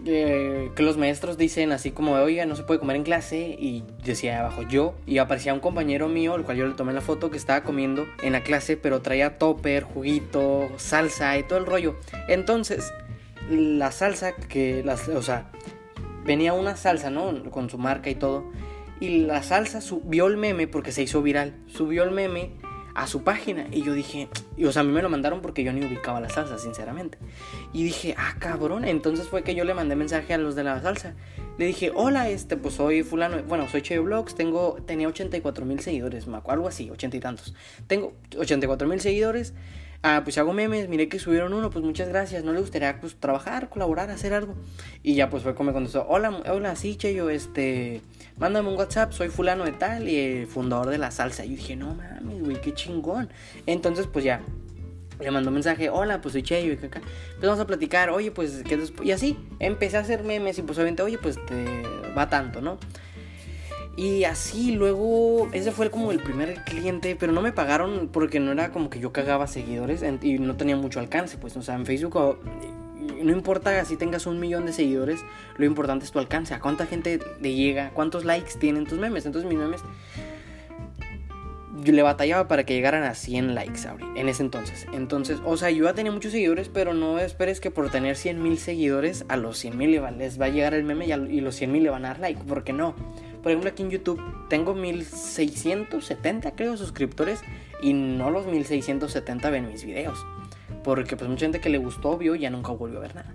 que 0.04 0.82
los 0.82 0.96
maestros 0.96 1.36
dicen 1.36 1.70
así 1.70 1.90
como, 1.90 2.12
oiga, 2.12 2.46
no 2.46 2.56
se 2.56 2.62
puede 2.62 2.80
comer 2.80 2.96
en 2.96 3.02
clase, 3.02 3.56
y 3.58 3.84
decía 4.04 4.40
abajo 4.40 4.62
yo, 4.62 4.94
y 5.06 5.18
aparecía 5.18 5.52
un 5.52 5.60
compañero 5.60 6.08
mío, 6.08 6.34
el 6.34 6.44
cual 6.44 6.56
yo 6.56 6.66
le 6.66 6.72
tomé 6.74 6.94
la 6.94 7.02
foto, 7.02 7.30
que 7.30 7.36
estaba 7.36 7.62
comiendo 7.62 8.06
en 8.22 8.32
la 8.32 8.42
clase, 8.42 8.78
pero 8.78 9.02
traía 9.02 9.36
topper, 9.36 9.82
juguito, 9.82 10.70
salsa 10.76 11.36
y 11.36 11.42
todo 11.42 11.58
el 11.58 11.66
rollo. 11.66 11.96
Entonces, 12.28 12.90
la 13.50 13.92
salsa 13.92 14.34
que, 14.34 14.82
las, 14.82 15.08
o 15.08 15.22
sea, 15.22 15.50
venía 16.24 16.54
una 16.54 16.76
salsa, 16.76 17.10
¿no? 17.10 17.50
Con 17.50 17.68
su 17.68 17.76
marca 17.76 18.08
y 18.08 18.14
todo, 18.14 18.50
y 19.00 19.20
la 19.20 19.42
salsa 19.42 19.80
subió 19.80 20.26
el 20.26 20.36
meme 20.36 20.66
porque 20.66 20.92
se 20.92 21.02
hizo 21.02 21.22
viral, 21.22 21.54
subió 21.66 22.04
el 22.04 22.10
meme 22.10 22.52
a 22.98 23.06
su 23.06 23.22
página. 23.22 23.66
Y 23.70 23.82
yo 23.82 23.94
dije, 23.94 24.28
o 24.64 24.72
sea, 24.72 24.80
a 24.80 24.84
mí 24.84 24.90
me 24.90 25.02
lo 25.02 25.08
mandaron 25.08 25.40
porque 25.40 25.62
yo 25.62 25.72
ni 25.72 25.84
ubicaba 25.84 26.20
la 26.20 26.28
salsa, 26.28 26.58
sinceramente. 26.58 27.16
Y 27.72 27.84
dije, 27.84 28.14
ah, 28.18 28.34
cabrón. 28.40 28.84
Entonces 28.84 29.28
fue 29.28 29.42
que 29.42 29.54
yo 29.54 29.64
le 29.64 29.72
mandé 29.72 29.94
mensaje 29.94 30.34
a 30.34 30.38
los 30.38 30.56
de 30.56 30.64
la 30.64 30.80
salsa. 30.82 31.14
Le 31.58 31.66
dije, 31.66 31.92
hola, 31.94 32.28
este, 32.28 32.56
pues 32.56 32.74
soy 32.74 33.04
fulano, 33.04 33.42
bueno, 33.44 33.68
soy 33.68 33.82
Che 33.82 33.98
Vlogs, 34.00 34.34
tengo, 34.34 34.78
tenía 34.84 35.08
84 35.08 35.64
mil 35.64 35.80
seguidores, 35.80 36.26
algo 36.46 36.68
así, 36.68 36.90
ochenta 36.90 37.16
y 37.16 37.20
tantos. 37.20 37.54
Tengo 37.86 38.14
84 38.36 38.88
mil 38.88 39.00
seguidores. 39.00 39.54
Ah, 40.02 40.20
pues 40.22 40.38
hago 40.38 40.52
memes, 40.52 40.88
miré 40.88 41.08
que 41.08 41.18
subieron 41.18 41.52
uno, 41.52 41.70
pues 41.70 41.84
muchas 41.84 42.08
gracias. 42.08 42.44
¿No 42.44 42.52
le 42.52 42.60
gustaría 42.60 43.00
pues 43.00 43.16
trabajar, 43.16 43.68
colaborar, 43.68 44.10
hacer 44.10 44.32
algo? 44.32 44.54
Y 45.02 45.14
ya 45.14 45.28
pues 45.28 45.42
fue 45.42 45.56
como 45.56 45.68
me 45.68 45.74
contestó, 45.74 46.06
hola, 46.08 46.30
hola, 46.48 46.76
sí, 46.76 46.96
yo 46.96 47.30
este, 47.30 48.00
mándame 48.36 48.68
un 48.68 48.76
WhatsApp, 48.76 49.12
soy 49.12 49.28
fulano 49.28 49.64
de 49.64 49.72
tal 49.72 50.08
y 50.08 50.16
el 50.16 50.46
fundador 50.46 50.90
de 50.90 50.98
la 50.98 51.10
salsa. 51.10 51.44
Y 51.44 51.50
yo 51.50 51.56
dije, 51.56 51.74
no 51.74 51.94
mames, 51.94 52.42
güey, 52.42 52.60
qué 52.60 52.72
chingón. 52.72 53.28
Entonces 53.66 54.06
pues 54.06 54.24
ya, 54.24 54.40
le 55.20 55.30
mandó 55.32 55.50
mensaje, 55.50 55.90
hola, 55.90 56.20
pues 56.20 56.32
soy 56.32 56.42
Cheyo 56.42 56.72
y 56.72 56.86
acá. 56.86 57.00
Pues 57.00 57.42
vamos 57.42 57.58
a 57.58 57.66
platicar, 57.66 58.10
oye, 58.10 58.30
pues, 58.30 58.62
¿qué? 58.64 58.78
Y 59.02 59.10
así, 59.10 59.36
empecé 59.58 59.96
a 59.96 60.00
hacer 60.00 60.22
memes 60.22 60.58
y 60.58 60.62
pues 60.62 60.78
obviamente, 60.78 61.02
oye, 61.02 61.18
pues 61.18 61.44
te 61.46 61.82
va 62.16 62.28
tanto, 62.28 62.60
¿no? 62.60 62.78
Y 63.98 64.22
así 64.22 64.70
luego, 64.70 65.48
ese 65.52 65.72
fue 65.72 65.90
como 65.90 66.12
el 66.12 66.20
primer 66.20 66.62
cliente, 66.62 67.16
pero 67.18 67.32
no 67.32 67.42
me 67.42 67.50
pagaron 67.50 68.08
porque 68.12 68.38
no 68.38 68.52
era 68.52 68.70
como 68.70 68.90
que 68.90 69.00
yo 69.00 69.12
cagaba 69.12 69.48
seguidores 69.48 70.04
y 70.22 70.38
no 70.38 70.56
tenía 70.56 70.76
mucho 70.76 71.00
alcance, 71.00 71.36
pues, 71.36 71.56
o 71.56 71.62
sea, 71.62 71.74
en 71.74 71.84
Facebook 71.84 72.38
no 73.20 73.32
importa 73.32 73.84
si 73.84 73.96
tengas 73.96 74.28
un 74.28 74.38
millón 74.38 74.66
de 74.66 74.72
seguidores, 74.72 75.24
lo 75.56 75.64
importante 75.64 76.04
es 76.04 76.12
tu 76.12 76.20
alcance, 76.20 76.54
a 76.54 76.60
cuánta 76.60 76.86
gente 76.86 77.18
le 77.40 77.54
llega, 77.54 77.90
cuántos 77.90 78.24
likes 78.24 78.52
tienen 78.60 78.86
tus 78.86 79.00
memes. 79.00 79.26
Entonces 79.26 79.50
mis 79.50 79.58
memes 79.58 79.80
yo 81.82 81.92
le 81.92 82.02
batallaba 82.02 82.46
para 82.46 82.64
que 82.64 82.74
llegaran 82.74 83.02
a 83.02 83.14
100 83.14 83.56
likes 83.56 83.80
en 84.14 84.28
ese 84.28 84.44
entonces. 84.44 84.86
Entonces, 84.92 85.38
o 85.44 85.56
sea, 85.56 85.70
yo 85.70 85.92
tenía 85.94 86.12
muchos 86.12 86.30
seguidores, 86.30 86.68
pero 86.68 86.94
no 86.94 87.18
esperes 87.18 87.60
que 87.60 87.72
por 87.72 87.90
tener 87.90 88.14
100 88.14 88.40
mil 88.40 88.58
seguidores 88.58 89.24
a 89.28 89.36
los 89.36 89.58
100 89.58 89.76
mil 89.76 90.00
les 90.18 90.40
va 90.40 90.46
a 90.46 90.48
llegar 90.50 90.74
el 90.74 90.84
meme 90.84 91.06
y, 91.06 91.12
y 91.12 91.40
los 91.40 91.56
100 91.56 91.72
mil 91.72 91.82
le 91.82 91.90
van 91.90 92.04
a 92.04 92.08
dar 92.08 92.20
like, 92.20 92.40
porque 92.46 92.72
no. 92.72 92.94
Por 93.42 93.52
ejemplo, 93.52 93.70
aquí 93.70 93.82
en 93.82 93.90
YouTube 93.90 94.20
tengo 94.48 94.74
1670, 94.74 96.52
creo, 96.52 96.76
suscriptores 96.76 97.40
y 97.82 97.92
no 97.92 98.30
los 98.30 98.46
1670 98.46 99.50
ven 99.50 99.68
mis 99.68 99.84
videos. 99.84 100.24
Porque 100.84 101.16
pues 101.16 101.28
mucha 101.28 101.46
gente 101.46 101.60
que 101.60 101.68
le 101.68 101.78
gustó 101.78 102.16
vio 102.18 102.34
y 102.34 102.40
ya 102.40 102.50
nunca 102.50 102.72
volvió 102.72 102.98
a 102.98 103.02
ver 103.02 103.14
nada. 103.14 103.34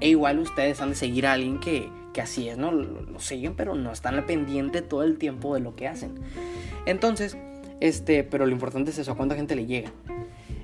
E 0.00 0.08
igual 0.10 0.38
ustedes 0.38 0.80
han 0.80 0.90
de 0.90 0.96
seguir 0.96 1.26
a 1.26 1.32
alguien 1.32 1.58
que, 1.58 1.88
que 2.12 2.20
así 2.20 2.48
es, 2.48 2.58
¿no? 2.58 2.70
Lo, 2.70 3.18
siguen, 3.18 3.54
pero 3.54 3.74
no 3.74 3.90
están 3.92 4.14
al 4.14 4.24
pendiente 4.24 4.82
todo 4.82 5.02
el 5.02 5.18
tiempo 5.18 5.54
de 5.54 5.60
lo 5.60 5.74
que 5.74 5.88
hacen. 5.88 6.14
Entonces, 6.86 7.36
este, 7.80 8.24
pero 8.24 8.46
lo 8.46 8.52
importante 8.52 8.90
es 8.90 8.98
eso, 8.98 9.12
a 9.12 9.16
cuánta 9.16 9.34
gente 9.34 9.56
le 9.56 9.66
llega. 9.66 9.90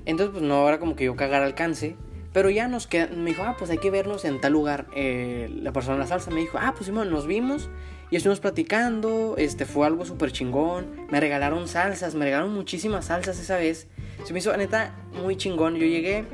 Entonces, 0.05 0.31
pues 0.31 0.43
no 0.43 0.55
ahora 0.55 0.79
como 0.79 0.95
que 0.95 1.05
yo 1.05 1.15
cagar 1.15 1.43
alcance. 1.43 1.95
Pero 2.31 2.49
ya 2.49 2.67
nos 2.67 2.85
queda, 2.85 3.07
me 3.07 3.29
dijo, 3.29 3.43
ah, 3.43 3.55
pues 3.57 3.71
hay 3.71 3.77
que 3.77 3.89
vernos 3.89 4.25
en 4.25 4.41
tal 4.41 4.51
lugar. 4.51 4.87
Eh, 4.93 5.49
la 5.61 5.71
persona 5.71 5.95
de 5.95 6.01
la 6.01 6.07
salsa 6.07 6.31
me 6.31 6.41
dijo, 6.41 6.57
ah, 6.59 6.73
pues 6.75 6.87
sí, 6.87 6.91
nos 6.91 7.27
vimos 7.27 7.69
y 8.11 8.17
estuvimos 8.17 8.39
platicando, 8.39 9.35
este 9.37 9.65
fue 9.65 9.87
algo 9.87 10.05
súper 10.05 10.31
chingón, 10.31 11.07
me 11.09 11.19
regalaron 11.19 11.67
salsas, 11.67 12.15
me 12.15 12.25
regalaron 12.25 12.53
muchísimas 12.53 13.05
salsas 13.05 13.39
esa 13.39 13.57
vez. 13.57 13.87
Se 14.23 14.33
me 14.33 14.39
hizo, 14.39 14.55
neta, 14.57 14.95
muy 15.21 15.35
chingón. 15.37 15.75
Yo 15.75 15.85
llegué 15.85 16.25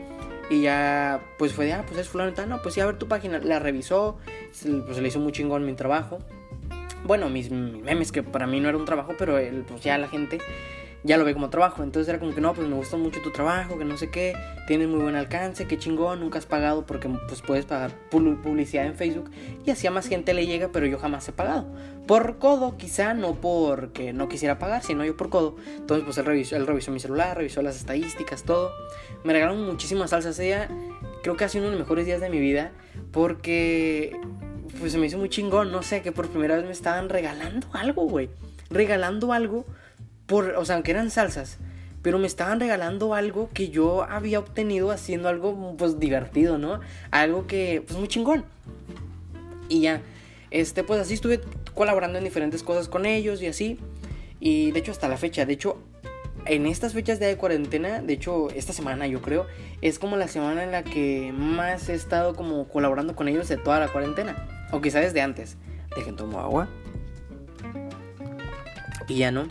y 0.50 0.62
ya, 0.62 1.22
pues 1.38 1.54
fue 1.54 1.66
de, 1.66 1.74
ah, 1.74 1.84
pues 1.88 2.00
es 2.00 2.10
fulano 2.10 2.32
y 2.32 2.48
no, 2.48 2.62
pues 2.62 2.76
sí, 2.76 2.82
a 2.82 2.86
ver 2.86 2.98
tu 2.98 3.08
página. 3.08 3.40
La 3.40 3.60
revisó, 3.60 4.18
pues 4.86 4.98
le 5.00 5.08
hizo 5.08 5.20
muy 5.20 5.32
chingón 5.32 5.66
mi 5.66 5.74
trabajo. 5.74 6.20
Bueno, 7.06 7.30
mis, 7.30 7.50
mis 7.50 7.82
memes, 7.82 8.12
que 8.12 8.22
para 8.22 8.48
mí 8.48 8.60
no 8.60 8.70
era 8.70 8.78
un 8.78 8.86
trabajo, 8.86 9.14
pero 9.18 9.38
el, 9.38 9.64
pues 9.64 9.82
ya 9.82 9.98
la 9.98 10.08
gente 10.08 10.40
ya 11.04 11.18
lo 11.18 11.26
ve 11.26 11.34
como 11.34 11.50
trabajo. 11.50 11.84
Entonces 11.84 12.10
era 12.10 12.20
como 12.20 12.34
que 12.34 12.42
no, 12.42 12.54
pues 12.54 12.68
me 12.68 12.76
gustó 12.76 12.98
mucho 12.98 13.22
tu 13.22 13.32
trabajo, 13.32 13.78
que 13.78 13.86
no 13.86 13.98
sé 13.98 14.10
qué, 14.10 14.36
tienes 14.68 14.88
muy 14.88 15.00
buen 15.00 15.16
alcance, 15.16 15.68
qué 15.68 15.78
chingón, 15.78 16.20
nunca 16.20 16.40
has 16.40 16.46
pagado 16.46 16.86
porque 16.86 17.10
pues 17.28 17.42
puedes 17.42 17.66
pagar 17.66 17.92
publicidad 18.10 18.86
en 18.86 18.96
Facebook 18.96 19.32
y 19.66 19.72
así 19.72 19.88
a 19.88 19.92
más 19.92 20.08
gente 20.08 20.34
le 20.34 20.46
llega, 20.46 20.70
pero 20.72 20.86
yo 20.86 21.00
jamás 21.00 21.28
he 21.28 21.32
pagado. 21.32 21.68
Por 22.08 22.38
codo, 22.40 22.78
quizá, 22.78 23.14
no 23.14 23.36
porque 23.36 24.14
no 24.14 24.28
quisiera 24.28 24.60
pagar, 24.60 24.84
sino 24.84 25.06
yo 25.06 25.16
por 25.16 25.30
codo. 25.30 25.56
Entonces 25.78 26.06
pues 26.06 26.18
él 26.18 26.26
revisó, 26.26 26.56
él 26.56 26.68
revisó 26.68 26.92
mi 26.92 27.00
celular, 27.00 27.38
revisó 27.38 27.62
las 27.62 27.78
estadísticas, 27.78 28.44
todo. 28.44 28.72
Me 29.24 29.34
regalaron 29.34 29.66
muchísimas 29.66 30.10
salsas. 30.12 30.38
Ella 30.40 30.68
creo 31.24 31.38
que 31.38 31.46
ha 31.46 31.50
sido 31.50 31.64
uno 31.64 31.72
de 31.72 31.78
los 31.78 31.86
mejores 31.88 32.06
días 32.06 32.22
de 32.22 32.30
mi 32.30 32.40
vida 32.40 32.72
porque 33.12 34.20
pues 34.80 34.92
se 34.92 34.98
me 34.98 35.06
hizo 35.06 35.18
muy 35.18 35.30
chingón, 35.30 35.72
no 35.72 35.84
sé, 35.84 36.02
que 36.02 36.12
por 36.12 36.30
primera 36.30 36.56
vez 36.56 36.66
me 36.66 36.72
estaban 36.72 37.10
regalando 37.10 37.68
algo, 37.74 38.04
güey. 38.04 38.30
Regalando 38.70 39.34
algo 39.34 39.66
o 40.32 40.66
sea, 40.66 40.76
aunque 40.76 40.92
eran 40.92 41.10
salsas, 41.10 41.58
pero 42.02 42.18
me 42.18 42.28
estaban 42.28 42.60
regalando 42.60 43.14
algo 43.14 43.50
que 43.54 43.70
yo 43.70 44.04
había 44.04 44.40
obtenido 44.40 44.92
haciendo 44.92 45.30
algo 45.30 45.76
pues 45.78 46.00
divertido, 46.00 46.58
¿no? 46.58 46.80
Algo 47.12 47.48
que 47.48 47.84
pues 47.86 48.00
muy 48.00 48.08
chingón. 48.08 48.46
Y 49.70 49.82
ya, 49.82 50.02
este 50.50 50.84
pues 50.84 51.00
así 51.00 51.14
estuve 51.14 51.42
colaborando 51.76 52.18
en 52.18 52.24
diferentes 52.24 52.64
cosas 52.64 52.88
con 52.88 53.06
ellos 53.06 53.42
y 53.42 53.48
así. 53.48 53.80
Y 54.40 54.72
de 54.72 54.80
hecho 54.80 54.92
hasta 54.92 55.08
la 55.08 55.18
fecha, 55.18 55.46
de 55.46 55.54
hecho 55.54 55.78
en 56.46 56.66
estas 56.66 56.94
fechas 56.94 57.20
de 57.20 57.38
cuarentena, 57.38 58.02
de 58.02 58.14
hecho 58.14 58.50
esta 58.50 58.74
semana 58.74 59.06
yo 59.06 59.22
creo, 59.22 59.46
es 59.82 60.00
como 60.00 60.18
la 60.18 60.28
semana 60.28 60.64
en 60.64 60.72
la 60.72 60.84
que 60.84 61.32
más 61.34 61.88
he 61.90 61.94
estado 61.94 62.36
como 62.36 62.68
colaborando 62.68 63.16
con 63.16 63.28
ellos 63.28 63.48
de 63.48 63.58
toda 63.58 63.80
la 63.80 63.90
cuarentena. 63.90 64.48
O 64.72 64.82
quizá 64.82 65.00
desde 65.00 65.22
antes. 65.22 65.58
Dejen 65.96 66.16
tomo 66.16 66.40
agua. 66.40 66.68
Y 69.08 69.18
ya 69.18 69.32
no. 69.32 69.48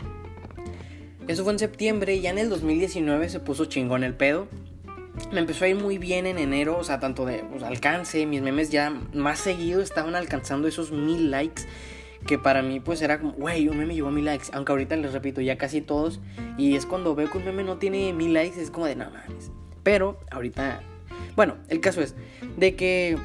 Eso 1.27 1.43
fue 1.43 1.53
en 1.53 1.59
septiembre 1.59 2.15
y 2.15 2.21
ya 2.21 2.31
en 2.31 2.37
el 2.37 2.49
2019 2.49 3.29
se 3.29 3.39
puso 3.39 3.65
chingón 3.65 4.03
el 4.03 4.15
pedo. 4.15 4.47
Me 5.31 5.39
empezó 5.39 5.65
a 5.65 5.67
ir 5.67 5.75
muy 5.75 5.97
bien 5.97 6.25
en 6.25 6.37
enero, 6.37 6.77
o 6.77 6.83
sea, 6.83 6.99
tanto 6.99 7.25
de 7.25 7.43
pues, 7.43 7.63
alcance, 7.63 8.25
mis 8.25 8.41
memes 8.41 8.69
ya 8.69 8.89
más 9.13 9.39
seguido 9.39 9.81
estaban 9.81 10.15
alcanzando 10.15 10.67
esos 10.67 10.91
mil 10.91 11.31
likes. 11.31 11.63
Que 12.25 12.37
para 12.37 12.61
mí 12.61 12.79
pues 12.79 13.01
era 13.01 13.19
como, 13.19 13.33
güey, 13.33 13.67
un 13.67 13.77
meme 13.77 13.95
llegó 13.95 14.09
a 14.09 14.11
mil 14.11 14.25
likes. 14.25 14.47
Aunque 14.53 14.71
ahorita 14.71 14.95
les 14.95 15.13
repito, 15.13 15.41
ya 15.41 15.57
casi 15.57 15.81
todos. 15.81 16.19
Y 16.57 16.75
es 16.75 16.85
cuando 16.85 17.15
veo 17.15 17.29
que 17.29 17.37
un 17.37 17.45
meme 17.45 17.63
no 17.63 17.77
tiene 17.77 18.13
mil 18.13 18.33
likes, 18.33 18.61
es 18.61 18.69
como 18.69 18.85
de, 18.85 18.95
no 18.95 19.05
mames. 19.05 19.51
Pero 19.83 20.19
ahorita, 20.29 20.81
bueno, 21.35 21.55
el 21.67 21.81
caso 21.81 22.01
es 22.01 22.15
de 22.57 22.75
que 22.75 23.17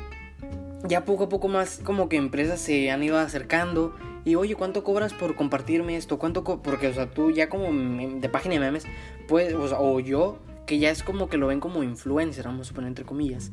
ya 0.85 1.05
poco 1.05 1.25
a 1.25 1.29
poco 1.29 1.49
más 1.49 1.81
como 1.83 2.09
que 2.09 2.17
empresas 2.17 2.61
se 2.61 2.91
han 2.91 3.03
ido 3.03 3.19
acercando 3.19 3.95
y 4.26 4.35
oye, 4.35 4.56
¿cuánto 4.56 4.83
cobras 4.83 5.14
por 5.14 5.37
compartirme 5.37 5.97
esto? 5.97 6.18
¿Cuánto 6.18 6.42
porque 6.42 6.88
o 6.88 6.92
sea, 6.92 7.09
tú 7.09 7.30
ya 7.30 7.49
como 7.49 7.73
de 7.73 8.28
página 8.28 8.54
de 8.54 8.61
memes 8.61 8.85
pues 9.28 9.54
o, 9.54 10.00
yo 10.00 10.38
que 10.66 10.80
ya 10.80 10.90
es 10.90 11.04
como 11.04 11.28
que 11.28 11.37
lo 11.37 11.47
ven 11.47 11.61
como 11.61 11.85
influencer, 11.85 12.45
vamos 12.45 12.68
a 12.68 12.75
poner 12.75 12.88
entre 12.88 13.04
comillas, 13.04 13.52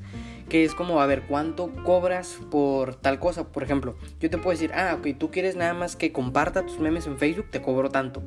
que 0.50 0.64
es 0.64 0.74
como, 0.74 1.00
a 1.00 1.06
ver, 1.06 1.28
¿cuánto 1.28 1.70
cobras 1.84 2.40
por 2.50 2.96
tal 2.96 3.20
cosa? 3.20 3.50
Por 3.50 3.62
ejemplo, 3.62 3.96
yo 4.20 4.32
te 4.32 4.40
puedo 4.40 4.50
decir, 4.50 4.72
ah, 4.74 4.98
ok, 4.98 5.10
tú 5.20 5.30
quieres 5.30 5.56
nada 5.56 5.76
más 5.76 5.96
que 5.96 6.12
comparta 6.12 6.66
tus 6.66 6.80
memes 6.80 7.06
en 7.06 7.20
Facebook, 7.20 7.52
te 7.52 7.62
cobro 7.62 7.92
tanto. 7.92 8.24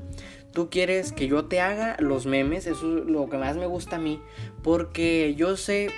Tú 0.52 0.70
quieres 0.70 1.10
que 1.10 1.26
yo 1.26 1.46
te 1.46 1.60
haga 1.60 1.96
los 1.98 2.26
memes, 2.26 2.68
eso 2.68 2.98
es 2.98 3.06
lo 3.06 3.28
que 3.28 3.38
más 3.38 3.56
me 3.56 3.66
gusta 3.66 3.96
a 3.96 3.98
mí, 3.98 4.22
porque 4.62 5.34
yo 5.36 5.56
sé, 5.56 5.90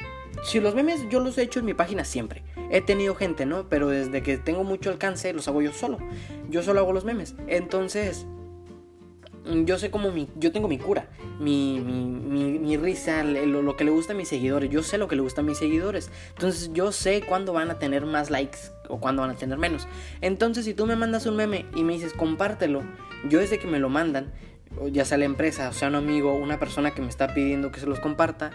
si 0.42 0.58
los 0.58 0.74
memes 0.74 1.06
yo 1.10 1.20
los 1.20 1.36
he 1.36 1.42
hecho 1.42 1.60
en 1.60 1.66
mi 1.66 1.74
página 1.74 2.06
siempre, 2.06 2.42
he 2.70 2.80
tenido 2.80 3.14
gente, 3.14 3.46
¿no? 3.46 3.68
Pero 3.68 3.88
desde 3.88 4.22
que 4.22 4.38
tengo 4.38 4.64
mucho 4.64 4.90
alcance 4.90 5.32
los 5.32 5.48
hago 5.48 5.62
yo 5.62 5.72
solo. 5.72 5.98
Yo 6.50 6.62
solo 6.62 6.80
hago 6.80 6.92
los 6.92 7.04
memes. 7.04 7.34
Entonces, 7.46 8.26
yo 9.64 9.78
sé 9.78 9.90
cómo 9.90 10.10
mi, 10.10 10.28
yo 10.36 10.52
tengo 10.52 10.68
mi 10.68 10.78
cura, 10.78 11.08
mi, 11.40 11.80
mi, 11.80 12.58
mi, 12.58 12.76
risa, 12.76 13.24
lo, 13.24 13.76
que 13.76 13.84
le 13.84 13.90
gusta 13.90 14.12
a 14.12 14.16
mis 14.16 14.28
seguidores, 14.28 14.70
yo 14.70 14.82
sé 14.82 14.98
lo 14.98 15.08
que 15.08 15.16
le 15.16 15.22
gusta 15.22 15.40
a 15.40 15.44
mis 15.44 15.58
seguidores. 15.58 16.10
Entonces 16.30 16.70
yo 16.72 16.92
sé 16.92 17.22
cuándo 17.22 17.52
van 17.52 17.70
a 17.70 17.78
tener 17.78 18.04
más 18.04 18.30
likes 18.30 18.58
o 18.88 19.00
cuándo 19.00 19.22
van 19.22 19.30
a 19.30 19.34
tener 19.34 19.58
menos. 19.58 19.86
Entonces 20.20 20.64
si 20.64 20.74
tú 20.74 20.86
me 20.86 20.96
mandas 20.96 21.26
un 21.26 21.36
meme 21.36 21.66
y 21.74 21.82
me 21.82 21.94
dices 21.94 22.12
compártelo, 22.12 22.82
yo 23.28 23.40
desde 23.40 23.58
que 23.58 23.66
me 23.66 23.78
lo 23.78 23.88
mandan, 23.88 24.32
ya 24.92 25.04
sea 25.04 25.18
la 25.18 25.24
empresa, 25.24 25.68
o 25.68 25.72
sea 25.72 25.88
un 25.88 25.94
amigo, 25.94 26.34
una 26.34 26.58
persona 26.58 26.92
que 26.92 27.00
me 27.00 27.08
está 27.08 27.32
pidiendo 27.32 27.72
que 27.72 27.80
se 27.80 27.86
los 27.86 28.00
comparta, 28.00 28.50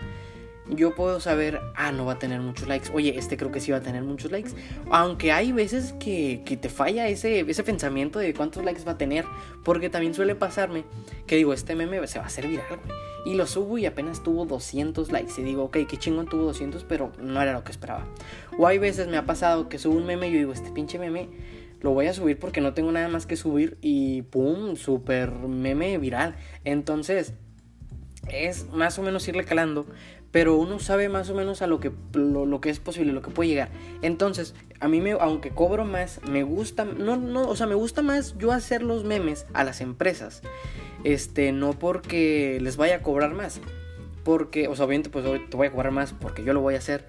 yo 0.69 0.95
puedo 0.95 1.19
saber, 1.19 1.59
ah, 1.75 1.91
no 1.91 2.05
va 2.05 2.13
a 2.13 2.19
tener 2.19 2.39
muchos 2.39 2.67
likes. 2.67 2.89
Oye, 2.93 3.17
este 3.17 3.35
creo 3.35 3.51
que 3.51 3.59
sí 3.59 3.71
va 3.71 3.77
a 3.77 3.81
tener 3.81 4.03
muchos 4.03 4.31
likes. 4.31 4.51
Aunque 4.89 5.31
hay 5.31 5.51
veces 5.51 5.93
que, 5.99 6.41
que, 6.45 6.55
te 6.55 6.69
falla 6.69 7.07
ese, 7.07 7.41
ese 7.41 7.63
pensamiento 7.63 8.19
de 8.19 8.33
cuántos 8.33 8.63
likes 8.63 8.83
va 8.83 8.93
a 8.93 8.97
tener. 8.97 9.25
Porque 9.63 9.89
también 9.89 10.13
suele 10.13 10.35
pasarme 10.35 10.85
que 11.27 11.35
digo, 11.35 11.53
este 11.53 11.75
meme 11.75 12.05
se 12.07 12.19
va 12.19 12.25
a 12.25 12.27
hacer 12.27 12.47
viral. 12.47 12.79
Y 13.25 13.35
lo 13.35 13.45
subo 13.45 13.77
y 13.77 13.85
apenas 13.85 14.23
tuvo 14.23 14.45
200 14.45 15.11
likes. 15.11 15.33
Y 15.37 15.43
digo, 15.43 15.65
ok, 15.65 15.79
qué 15.87 15.97
chingón 15.97 16.27
tuvo 16.27 16.43
200, 16.43 16.85
pero 16.85 17.11
no 17.19 17.41
era 17.41 17.53
lo 17.53 17.63
que 17.63 17.71
esperaba. 17.71 18.05
O 18.57 18.65
hay 18.65 18.77
veces 18.77 19.07
me 19.07 19.17
ha 19.17 19.25
pasado 19.25 19.67
que 19.67 19.79
subo 19.79 19.97
un 19.97 20.05
meme 20.05 20.29
y 20.29 20.31
yo 20.31 20.37
digo, 20.37 20.53
este 20.53 20.71
pinche 20.71 20.97
meme 20.97 21.29
lo 21.81 21.91
voy 21.91 22.07
a 22.07 22.13
subir 22.13 22.39
porque 22.39 22.61
no 22.61 22.73
tengo 22.73 22.91
nada 22.93 23.09
más 23.09 23.25
que 23.25 23.35
subir. 23.35 23.77
Y 23.81 24.21
pum, 24.23 24.77
super 24.77 25.31
meme 25.31 25.97
viral. 25.97 26.35
Entonces 26.63 27.33
es 28.29 28.69
más 28.69 28.97
o 28.99 29.01
menos 29.01 29.27
irle 29.27 29.43
calando, 29.43 29.85
pero 30.33 30.55
uno 30.55 30.79
sabe 30.79 31.09
más 31.09 31.29
o 31.29 31.35
menos 31.35 31.61
a 31.61 31.67
lo 31.67 31.79
que, 31.79 31.91
lo, 32.13 32.59
que 32.59 32.71
es 32.71 32.79
posible, 32.79 33.13
lo 33.13 33.21
que 33.21 33.29
puede 33.29 33.49
llegar. 33.51 33.69
Entonces, 34.01 34.55
a 34.79 34.87
mí, 34.87 34.99
me, 34.99 35.11
aunque 35.11 35.51
cobro 35.51 35.85
más, 35.85 36.19
me 36.27 36.41
gusta, 36.41 36.85
no, 36.85 37.17
no, 37.17 37.47
o 37.47 37.55
sea, 37.55 37.67
me 37.67 37.75
gusta 37.75 38.01
más 38.01 38.35
yo 38.39 38.51
hacer 38.51 38.81
los 38.81 39.03
memes 39.03 39.45
a 39.53 39.63
las 39.63 39.79
empresas. 39.79 40.41
Este, 41.03 41.51
no 41.51 41.73
porque 41.73 42.57
les 42.61 42.77
vaya 42.77 42.95
a 42.95 43.01
cobrar 43.03 43.35
más. 43.35 43.61
Porque, 44.23 44.67
o 44.67 44.75
sea, 44.75 44.85
obviamente 44.87 45.11
pues 45.11 45.23
te 45.51 45.55
voy 45.55 45.67
a 45.67 45.71
cobrar 45.71 45.91
más 45.91 46.13
porque 46.13 46.43
yo 46.43 46.53
lo 46.53 46.61
voy 46.61 46.73
a 46.73 46.79
hacer. 46.79 47.05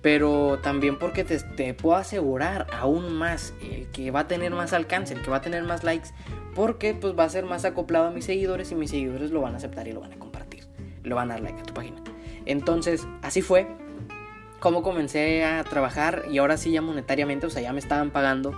Pero 0.00 0.60
también 0.62 0.96
porque 0.96 1.24
te, 1.24 1.40
te 1.40 1.74
puedo 1.74 1.96
asegurar 1.96 2.68
aún 2.72 3.12
más 3.12 3.52
que 3.92 4.12
va 4.12 4.20
a 4.20 4.28
tener 4.28 4.52
más 4.52 4.72
alcance, 4.72 5.12
el 5.14 5.22
que 5.22 5.30
va 5.30 5.38
a 5.38 5.42
tener 5.42 5.64
más 5.64 5.82
likes. 5.82 6.10
Porque 6.54 6.94
pues 6.94 7.18
va 7.18 7.24
a 7.24 7.28
ser 7.30 7.46
más 7.46 7.64
acoplado 7.64 8.06
a 8.06 8.10
mis 8.12 8.26
seguidores 8.26 8.70
y 8.70 8.76
mis 8.76 8.90
seguidores 8.90 9.32
lo 9.32 9.40
van 9.40 9.54
a 9.54 9.56
aceptar 9.56 9.88
y 9.88 9.92
lo 9.92 10.00
van 10.02 10.12
a 10.12 10.18
compartir. 10.20 10.68
Lo 11.02 11.16
van 11.16 11.32
a 11.32 11.34
dar 11.34 11.42
like 11.42 11.58
a 11.58 11.64
tu 11.64 11.74
página. 11.74 12.00
Entonces, 12.46 13.06
así 13.22 13.42
fue 13.42 13.68
como 14.60 14.82
comencé 14.82 15.42
a 15.44 15.64
trabajar 15.64 16.26
y 16.30 16.38
ahora 16.38 16.58
sí 16.58 16.70
ya 16.70 16.82
monetariamente, 16.82 17.46
o 17.46 17.50
sea, 17.50 17.62
ya 17.62 17.72
me 17.72 17.78
estaban 17.78 18.10
pagando 18.10 18.52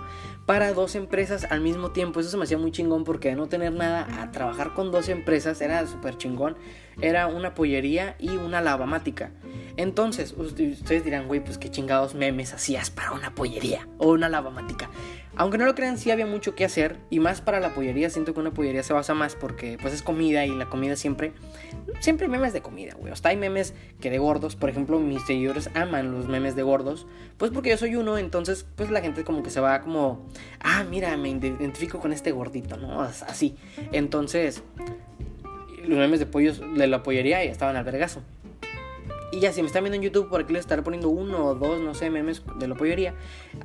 para 0.45 0.73
dos 0.73 0.95
empresas 0.95 1.47
al 1.49 1.61
mismo 1.61 1.91
tiempo. 1.91 2.19
Eso 2.19 2.29
se 2.29 2.37
me 2.37 2.43
hacía 2.43 2.57
muy 2.57 2.71
chingón 2.71 3.05
porque 3.05 3.29
de 3.29 3.35
no 3.35 3.47
tener 3.47 3.71
nada 3.71 4.21
a 4.21 4.31
trabajar 4.31 4.73
con 4.73 4.91
dos 4.91 5.07
empresas 5.07 5.61
era 5.61 5.87
súper 5.87 6.17
chingón. 6.17 6.57
Era 7.01 7.27
una 7.27 7.55
pollería 7.55 8.15
y 8.19 8.35
una 8.35 8.61
lavamática. 8.61 9.31
Entonces, 9.77 10.33
ustedes 10.37 11.05
dirán, 11.05 11.27
güey, 11.27 11.39
pues 11.43 11.57
qué 11.57 11.71
chingados 11.71 12.13
memes 12.13 12.53
hacías 12.53 12.89
para 12.91 13.13
una 13.13 13.33
pollería 13.33 13.87
o 13.97 14.11
una 14.11 14.27
lavamática. 14.29 14.89
Aunque 15.35 15.57
no 15.57 15.65
lo 15.65 15.73
crean, 15.73 15.97
sí 15.97 16.11
había 16.11 16.25
mucho 16.25 16.55
que 16.55 16.65
hacer. 16.65 16.97
Y 17.09 17.19
más 17.19 17.41
para 17.41 17.59
la 17.59 17.73
pollería, 17.73 18.09
siento 18.09 18.33
que 18.33 18.39
una 18.39 18.53
pollería 18.53 18.83
se 18.83 18.93
basa 18.93 19.13
más 19.13 19.35
porque 19.35 19.77
pues 19.81 19.93
es 19.93 20.01
comida 20.01 20.45
y 20.45 20.51
la 20.51 20.69
comida 20.69 20.95
siempre... 20.95 21.33
Siempre 21.99 22.25
hay 22.25 22.31
memes 22.31 22.53
de 22.53 22.61
comida, 22.61 22.95
güey. 22.97 23.11
Hasta 23.11 23.29
hay 23.29 23.37
memes 23.37 23.73
que 23.99 24.09
de 24.09 24.19
gordos. 24.19 24.55
Por 24.55 24.69
ejemplo, 24.69 24.99
mis 24.99 25.23
seguidores 25.25 25.69
aman 25.73 26.11
los 26.11 26.27
memes 26.27 26.55
de 26.55 26.63
gordos. 26.63 27.07
Pues 27.37 27.51
porque 27.51 27.69
yo 27.69 27.77
soy 27.77 27.95
uno, 27.95 28.17
entonces 28.17 28.65
pues 28.75 28.91
la 28.91 29.01
gente 29.01 29.23
como 29.23 29.43
que 29.43 29.49
se 29.49 29.59
va 29.59 29.81
como... 29.81 30.27
Ah, 30.59 30.83
mira, 30.89 31.15
me 31.17 31.29
identifico 31.29 31.99
con 31.99 32.13
este 32.13 32.31
gordito, 32.31 32.77
¿no? 32.77 33.01
Así. 33.01 33.55
Entonces, 33.91 34.63
los 35.85 35.97
memes 35.97 36.19
de 36.19 36.25
pollos 36.25 36.61
de 36.75 36.87
la 36.87 37.03
pollería 37.03 37.41
estaban 37.43 37.75
al 37.75 37.83
vergazo. 37.83 38.21
Y 39.33 39.39
ya, 39.39 39.51
si 39.51 39.63
me 39.63 39.67
están 39.67 39.83
viendo 39.83 39.95
en 39.95 40.03
YouTube, 40.03 40.29
por 40.29 40.41
aquí 40.41 40.53
les 40.53 40.59
estaré 40.59 40.83
poniendo 40.83 41.09
uno 41.09 41.43
o 41.47 41.55
dos, 41.55 41.81
no 41.81 41.95
sé, 41.95 42.11
memes 42.11 42.43
de 42.59 42.67
la 42.67 42.75
pollería. 42.75 43.15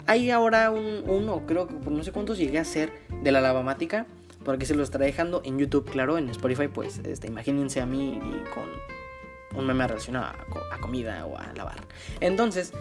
Hay 0.07 0.31
ahora 0.31 0.71
un, 0.71 1.03
uno, 1.07 1.43
creo 1.47 1.67
que 1.67 1.75
por 1.75 1.93
no 1.93 2.03
sé 2.03 2.11
cuántos 2.11 2.39
llegué 2.39 2.57
a 2.57 2.63
hacer 2.63 2.91
de 3.23 3.31
la 3.33 3.43
lavamática. 3.43 4.07
Por 4.47 4.55
aquí 4.55 4.65
se 4.65 4.75
lo 4.75 4.83
estaré 4.83 5.05
dejando 5.05 5.43
en 5.45 5.59
YouTube, 5.59 5.85
claro, 5.85 6.17
en 6.17 6.31
Spotify, 6.31 6.69
pues 6.69 7.03
este, 7.05 7.27
imagínense 7.27 7.83
a 7.83 7.87
mí 7.87 8.19
con 8.55 9.61
un 9.61 9.67
meme 9.67 9.87
relacionado 9.87 10.25
a, 10.73 10.79
comida 10.81 11.27
o 11.27 11.37
a 11.37 11.53
lavar. 11.53 11.85
Entonces, 12.21 12.73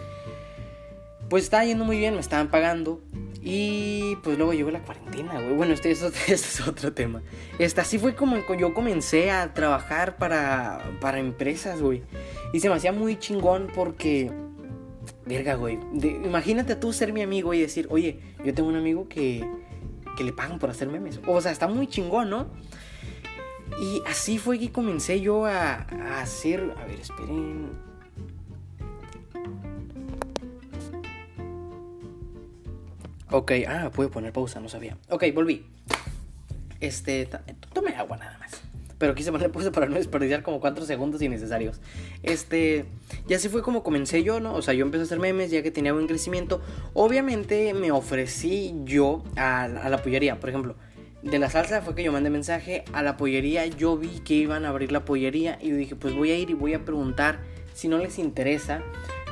pues 1.28 1.44
estaba 1.44 1.66
yendo 1.66 1.84
muy 1.84 1.98
bien, 1.98 2.14
me 2.14 2.20
estaban 2.20 2.48
pagando. 2.48 3.02
Y 3.42 4.16
pues 4.22 4.36
luego 4.36 4.52
llegó 4.52 4.70
la 4.70 4.80
cuarentena, 4.80 5.34
güey. 5.34 5.52
Bueno, 5.52 5.74
este, 5.74 5.90
este, 5.92 6.32
es 6.32 6.66
otro 6.66 6.94
tema. 6.94 7.22
Este, 7.58 7.82
así 7.82 7.98
fue 7.98 8.14
como 8.14 8.38
yo 8.58 8.72
comencé 8.72 9.30
a 9.30 9.52
trabajar 9.52 10.16
para, 10.16 10.82
para 11.00 11.18
empresas, 11.18 11.82
güey. 11.82 12.02
Y 12.52 12.60
se 12.60 12.68
me 12.68 12.74
hacía 12.76 12.92
muy 12.92 13.18
chingón 13.18 13.68
porque... 13.74 14.30
Verga, 15.26 15.54
güey. 15.54 15.78
imagínate 16.24 16.74
tú 16.76 16.92
ser 16.92 17.12
mi 17.12 17.22
amigo 17.22 17.52
y 17.52 17.60
decir, 17.60 17.86
oye, 17.90 18.20
yo 18.44 18.54
tengo 18.54 18.68
un 18.68 18.76
amigo 18.76 19.08
que, 19.08 19.46
que 20.16 20.24
le 20.24 20.32
pagan 20.32 20.58
por 20.58 20.70
hacer 20.70 20.88
memes. 20.88 21.20
O 21.26 21.40
sea, 21.40 21.52
está 21.52 21.68
muy 21.68 21.86
chingón, 21.86 22.30
¿no? 22.30 22.46
Y 23.80 24.02
así 24.06 24.38
fue 24.38 24.58
que 24.58 24.70
comencé 24.72 25.20
yo 25.20 25.44
a, 25.44 25.86
a 25.90 26.20
hacer... 26.22 26.74
A 26.78 26.84
ver, 26.86 27.00
esperen. 27.00 27.68
Ok, 33.30 33.52
ah, 33.68 33.90
puedo 33.94 34.10
poner 34.10 34.32
pausa, 34.32 34.58
no 34.60 34.70
sabía. 34.70 34.96
Ok, 35.10 35.24
volví. 35.34 35.66
Este, 36.80 37.28
tome 37.74 37.94
agua 37.94 38.16
nada 38.16 38.38
más. 38.38 38.62
Pero 38.98 39.14
quise 39.14 39.30
poner 39.30 39.50
pausa 39.50 39.70
para 39.70 39.86
no 39.86 39.94
desperdiciar 39.94 40.42
como 40.42 40.60
cuatro 40.60 40.84
segundos 40.84 41.22
innecesarios. 41.22 41.80
Este, 42.22 42.84
y 43.28 43.34
así 43.34 43.48
fue 43.48 43.62
como 43.62 43.82
comencé 43.82 44.22
yo, 44.24 44.40
¿no? 44.40 44.54
O 44.54 44.62
sea, 44.62 44.74
yo 44.74 44.84
empecé 44.84 45.02
a 45.02 45.04
hacer 45.04 45.20
memes 45.20 45.50
ya 45.50 45.62
que 45.62 45.70
tenía 45.70 45.92
buen 45.92 46.08
crecimiento. 46.08 46.60
Obviamente 46.94 47.72
me 47.74 47.92
ofrecí 47.92 48.74
yo 48.84 49.22
a, 49.36 49.68
la 49.68 50.02
pollería, 50.02 50.40
por 50.40 50.50
ejemplo. 50.50 50.74
De 51.22 51.38
la 51.38 51.50
salsa 51.50 51.82
fue 51.82 51.94
que 51.94 52.02
yo 52.02 52.12
mandé 52.12 52.30
mensaje 52.30 52.84
a 52.92 53.02
la 53.02 53.16
pollería. 53.16 53.66
Yo 53.66 53.96
vi 53.96 54.20
que 54.20 54.34
iban 54.34 54.64
a 54.64 54.70
abrir 54.70 54.92
la 54.92 55.04
pollería 55.04 55.58
y 55.60 55.70
dije, 55.70 55.94
pues 55.96 56.14
voy 56.14 56.30
a 56.30 56.36
ir 56.36 56.50
y 56.50 56.54
voy 56.54 56.74
a 56.74 56.84
preguntar 56.84 57.40
si 57.74 57.88
no 57.88 57.98
les 57.98 58.18
interesa 58.18 58.82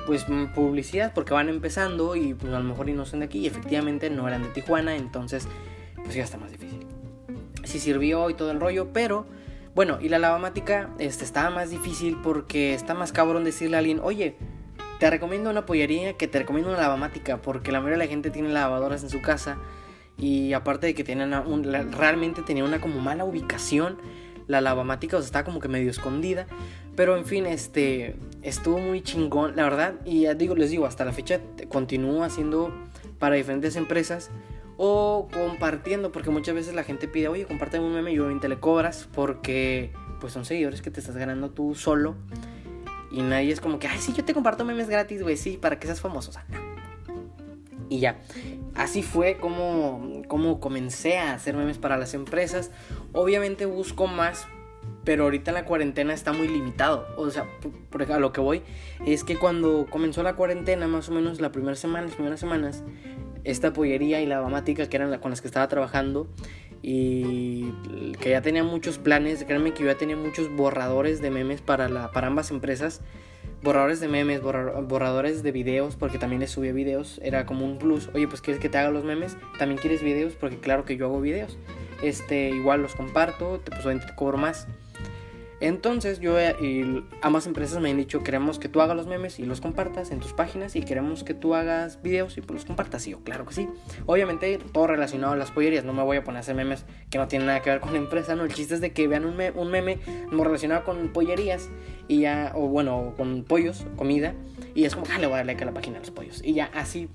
pues 0.07 0.29
mm, 0.29 0.55
publicidad 0.55 1.13
porque 1.13 1.35
van 1.35 1.49
empezando 1.49 2.15
y 2.15 2.33
pues 2.33 2.53
a 2.53 2.59
lo 2.61 2.65
mejor 2.65 2.89
y 2.89 2.93
no 2.93 3.05
son 3.05 3.21
de 3.21 3.27
aquí 3.27 3.41
y 3.41 3.47
efectivamente 3.47 4.09
no 4.09 4.27
eran 4.29 4.45
de 4.45 4.49
Tijuana, 4.51 4.97
entonces 4.97 5.49
pues 5.97 6.15
ya 6.15 6.23
está 6.23 6.39
más 6.39 6.53
difícil. 6.53 6.87
Sí 7.65 7.81
sirvió 7.81 8.31
y 8.31 8.35
todo 8.35 8.53
el 8.53 8.61
rollo, 8.61 8.93
pero 8.93 9.27
bueno, 9.77 9.99
y 10.01 10.09
la 10.09 10.19
lavamática 10.19 10.89
este, 10.99 11.23
estaba 11.23 11.51
más 11.51 11.69
difícil 11.69 12.17
porque 12.23 12.73
está 12.73 12.95
más 12.95 13.13
cabrón 13.13 13.45
decirle 13.45 13.77
a 13.77 13.81
alguien, 13.81 14.01
oye, 14.03 14.39
te 14.99 15.11
recomiendo 15.11 15.51
una 15.51 15.67
pollería 15.67 16.15
que 16.15 16.27
te 16.27 16.39
recomiendo 16.39 16.71
una 16.71 16.81
lavamática 16.81 17.43
porque 17.43 17.73
la 17.73 17.81
mayoría 17.81 17.99
de 17.99 18.05
la 18.07 18.11
gente 18.11 18.31
tiene 18.31 18.49
lavadoras 18.49 19.03
en 19.03 19.11
su 19.11 19.21
casa 19.21 19.59
y 20.17 20.55
aparte 20.55 20.87
de 20.87 20.95
que 20.95 21.05
tienen 21.05 21.31
realmente 21.93 22.41
tenía 22.41 22.65
una 22.65 22.81
como 22.81 23.01
mala 23.01 23.27
ubicación 23.27 23.99
la 24.47 24.63
lavamática, 24.63 25.19
o 25.19 25.21
sea, 25.21 25.27
estaba 25.27 25.45
como 25.45 25.61
que 25.61 25.69
medio 25.69 25.91
escondida. 25.91 26.47
Pero 26.95 27.19
en 27.19 27.27
fin, 27.27 27.45
este 27.45 28.17
estuvo 28.41 28.79
muy 28.79 29.03
chingón, 29.03 29.57
la 29.57 29.65
verdad. 29.65 29.97
Y 30.07 30.23
ya 30.23 30.33
digo, 30.33 30.55
les 30.55 30.71
digo, 30.71 30.87
hasta 30.87 31.05
la 31.05 31.13
fecha 31.13 31.39
continúo 31.69 32.25
haciendo 32.25 32.73
para 33.19 33.37
diferentes 33.37 33.77
empresas 33.77 34.31
o 34.77 35.29
compartiendo, 35.33 36.13
porque 36.13 36.31
muchas 36.31 36.55
veces 36.55 36.75
la 36.75 36.85
gente 36.85 37.09
pide, 37.09 37.29
oye, 37.29 37.47
comparte 37.47 37.79
un 37.79 37.95
meme 37.95 38.13
y 38.13 38.19
obviamente 38.19 38.49
le 38.49 38.59
cobras 38.59 39.09
porque 39.15 39.93
pues 40.21 40.33
son 40.33 40.45
seguidores 40.45 40.83
que 40.83 40.91
te 40.91 41.01
estás 41.01 41.17
ganando 41.17 41.51
tú 41.51 41.75
solo. 41.75 42.17
Y 43.11 43.23
nadie 43.23 43.53
es 43.53 43.61
como 43.61 43.79
que, 43.79 43.87
ay, 43.87 43.99
sí, 43.99 44.13
yo 44.13 44.25
te 44.25 44.35
comparto 44.35 44.65
memes 44.65 44.89
gratis, 44.89 45.23
güey, 45.23 45.37
sí, 45.37 45.57
para 45.57 45.79
que 45.79 45.87
seas 45.87 46.01
famoso. 46.01 46.31
O 46.31 46.33
sea, 46.33 46.45
no. 46.49 46.77
Y 47.89 48.01
ya, 48.01 48.21
así 48.75 49.03
fue 49.03 49.37
como, 49.39 50.23
como 50.29 50.61
comencé 50.61 51.19
a 51.19 51.35
hacer 51.35 51.57
memes 51.57 51.79
para 51.79 51.97
las 51.97 52.15
empresas. 52.15 52.73
Obviamente 53.13 53.65
busco 53.65 54.07
más, 54.09 54.47
pero 55.05 55.25
ahorita 55.25 55.53
la 55.53 55.65
cuarentena 55.65 56.13
está 56.13 56.33
muy 56.33 56.49
limitado. 56.49 57.07
O 57.17 57.31
sea, 57.31 57.47
por, 57.91 58.03
a 58.11 58.19
lo 58.19 58.33
que 58.33 58.41
voy 58.41 58.63
es 59.07 59.23
que 59.23 59.37
cuando 59.37 59.87
comenzó 59.89 60.23
la 60.23 60.35
cuarentena, 60.35 60.89
más 60.89 61.09
o 61.09 61.13
menos 61.13 61.41
la 61.41 61.53
primera 61.53 61.77
semana, 61.77 62.07
las 62.07 62.17
primeras 62.17 62.41
semanas, 62.41 62.83
esta 63.47 63.73
pollería 63.73 64.21
y 64.21 64.27
la 64.27 64.41
bamática 64.41 64.89
que 64.89 64.97
eran 64.97 65.19
con 65.21 65.31
las 65.31 65.41
que 65.41 65.49
estaba 65.49 65.69
trabajando 65.69 66.29
y 66.83 67.73
que 68.21 68.31
ya 68.31 68.43
tenía 68.43 68.65
muchos 68.65 68.99
planes, 68.99 69.45
créanme 69.45 69.73
que 69.73 69.83
yo 69.83 69.87
ya 69.87 69.99
tenía 69.99 70.17
muchos 70.17 70.55
borradores 70.55 71.21
de 71.21 71.31
memes 71.31 71.61
para, 71.61 71.89
la, 71.89 72.11
para 72.13 72.27
ambas 72.27 72.51
empresas 72.51 73.03
borradores 73.63 74.01
de 74.01 74.09
memes, 74.09 74.43
borradores 74.43 75.43
de 75.43 75.53
videos, 75.53 75.97
porque 75.97 76.19
también 76.19 76.41
les 76.41 76.51
subía 76.51 76.73
videos, 76.73 77.21
era 77.23 77.47
como 77.47 77.65
un 77.65 77.79
plus. 77.79 78.09
Oye, 78.15 78.29
pues 78.29 78.41
quieres 78.41 78.61
que 78.61 78.69
te 78.69 78.79
haga 78.79 78.91
los 78.91 79.05
memes, 79.05 79.37
también 79.59 79.81
quieres 79.81 80.03
videos, 80.03 80.35
porque 80.35 80.59
claro 80.59 80.85
que 80.85 80.97
yo 80.97 81.07
hago 81.07 81.21
videos. 81.21 81.59
Este, 82.03 82.51
igual 82.51 82.83
los 82.83 82.95
comparto, 82.95 83.61
pues 83.65 83.81
obviamente 83.85 84.07
te 84.07 84.15
cobro 84.15 84.39
más. 84.39 84.69
Entonces 85.61 86.21
yo 86.21 86.39
eh, 86.39 86.55
y 86.61 87.05
ambas 87.23 87.47
empresas 87.47 87.81
me 87.81 87.91
han 87.91 87.97
dicho 87.97 88.23
queremos 88.23 88.59
que 88.59 88.69
tú 88.69 88.81
hagas 88.81 88.97
los 88.97 89.07
memes 89.07 89.39
y 89.39 89.45
los 89.45 89.61
compartas 89.61 90.11
en 90.11 90.21
tus 90.21 90.33
páginas 90.33 90.77
y 90.77 90.83
queremos 90.83 91.25
que 91.25 91.33
tú 91.33 91.55
hagas 91.55 92.03
videos 92.03 92.37
y 92.37 92.43
pues 92.43 92.55
los 92.57 92.65
compartas. 92.65 93.07
Y 93.07 93.13
yo 93.13 93.21
claro 93.21 93.47
que 93.47 93.55
sí. 93.55 93.69
Obviamente 94.07 94.59
todo 94.73 94.87
relacionado 94.87 95.33
a 95.33 95.37
las 95.37 95.51
pollerías, 95.51 95.85
no 95.85 95.93
me 95.93 96.03
voy 96.03 96.19
a 96.19 96.25
poner 96.25 96.39
a 96.39 96.41
hacer 96.41 96.55
memes 96.55 96.85
que 97.11 97.19
no 97.19 97.29
tienen 97.29 97.47
nada 97.47 97.63
que 97.63 97.71
ver 97.71 97.81
con 97.81 97.93
la 97.93 97.99
empresa, 97.99 98.35
no, 98.35 98.45
el 98.45 98.53
chiste 98.53 98.75
es 98.75 98.81
de 98.81 98.93
que 98.93 99.09
vean 99.09 99.25
un, 99.25 99.41
un 99.55 99.71
meme 99.71 99.99
relacionado 100.31 100.85
con 100.85 101.09
pollerías 101.09 101.69
y 102.09 102.21
ya, 102.21 102.53
o 102.55 102.69
bueno, 102.69 103.15
con 103.17 103.45
pollos, 103.45 103.87
comida 103.97 104.35
y 104.75 104.85
es 104.85 104.95
como, 104.95 105.07
ah, 105.13 105.19
le 105.19 105.27
voy 105.27 105.35
a 105.35 105.37
dar 105.39 105.47
like 105.47 105.63
a 105.63 105.67
la 105.67 105.73
página 105.73 105.95
de 105.95 106.01
los 106.01 106.11
pollos 106.11 106.43
y 106.45 106.55
ya 106.55 106.71
así 106.75 107.09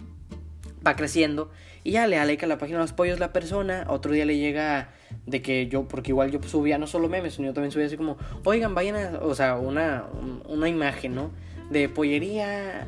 va 0.86 0.96
creciendo 0.96 1.52
y 1.84 1.92
ya 1.92 2.08
le 2.08 2.18
da 2.18 2.26
like 2.26 2.46
la 2.46 2.58
página 2.58 2.78
de 2.80 2.84
los 2.84 2.94
pollos 2.94 3.20
la 3.20 3.34
persona, 3.34 3.86
otro 3.88 4.12
día 4.12 4.26
le 4.26 4.38
llega 4.38 4.90
de 5.26 5.42
que 5.42 5.68
yo, 5.68 5.88
porque 5.88 6.12
igual 6.12 6.32
yo 6.32 6.42
subía 6.44 6.78
no 6.78 6.88
solo 6.88 7.10
memes, 7.10 7.36
sino 7.36 7.48
yo 7.48 7.54
también 7.54 7.72
subía 7.72 7.88
así 7.88 7.98
como, 7.98 8.18
oigan, 8.44 8.76
vayan 8.76 8.96
a, 8.96 9.20
o 9.22 9.34
sea, 9.34 9.56
una, 9.56 10.06
una 10.48 10.70
imagen, 10.70 11.16
¿no? 11.16 11.32
De 11.70 11.90
pollería, 11.90 12.88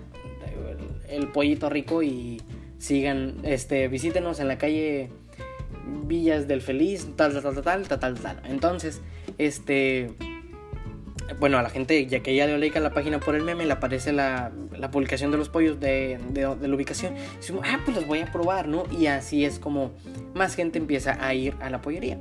el, 1.09 1.27
pollito 1.29 1.69
rico 1.69 2.03
y 2.03 2.41
sigan, 2.77 3.37
este, 3.43 3.87
visítenos 3.87 4.39
en 4.39 4.47
la 4.47 4.57
calle 4.57 5.09
Villas 6.05 6.47
del 6.47 6.61
Feliz, 6.61 7.07
tal, 7.15 7.33
tal, 7.33 7.41
tal, 7.41 7.63
tal, 7.63 7.87
tal, 7.87 7.99
tal, 7.99 8.19
tal. 8.19 8.41
Entonces, 8.45 9.01
este 9.37 10.11
bueno, 11.39 11.57
a 11.57 11.63
la 11.63 11.69
gente, 11.69 12.05
ya 12.05 12.21
que 12.21 12.35
ya 12.35 12.45
le 12.45 12.57
like 12.57 12.77
a 12.77 12.81
la 12.81 12.93
página 12.93 13.19
por 13.19 13.35
el 13.35 13.43
meme, 13.43 13.65
le 13.65 13.73
aparece 13.73 14.11
la, 14.11 14.51
la 14.83 14.91
publicación 14.91 15.31
de 15.31 15.37
los 15.37 15.47
pollos 15.47 15.79
de, 15.79 16.19
de, 16.31 16.41
la 16.41 16.75
ubicación. 16.75 17.15
Y 17.15 17.53
ah, 17.63 17.79
pues 17.85 17.95
los 17.95 18.05
voy 18.05 18.19
a 18.19 18.29
probar, 18.29 18.67
¿no? 18.67 18.83
Y 18.91 19.05
así 19.05 19.45
es 19.45 19.57
como 19.57 19.93
más 20.33 20.55
gente 20.55 20.77
empieza 20.77 21.25
a 21.25 21.33
ir 21.33 21.55
a 21.61 21.69
la 21.69 21.81
pollería. 21.81 22.19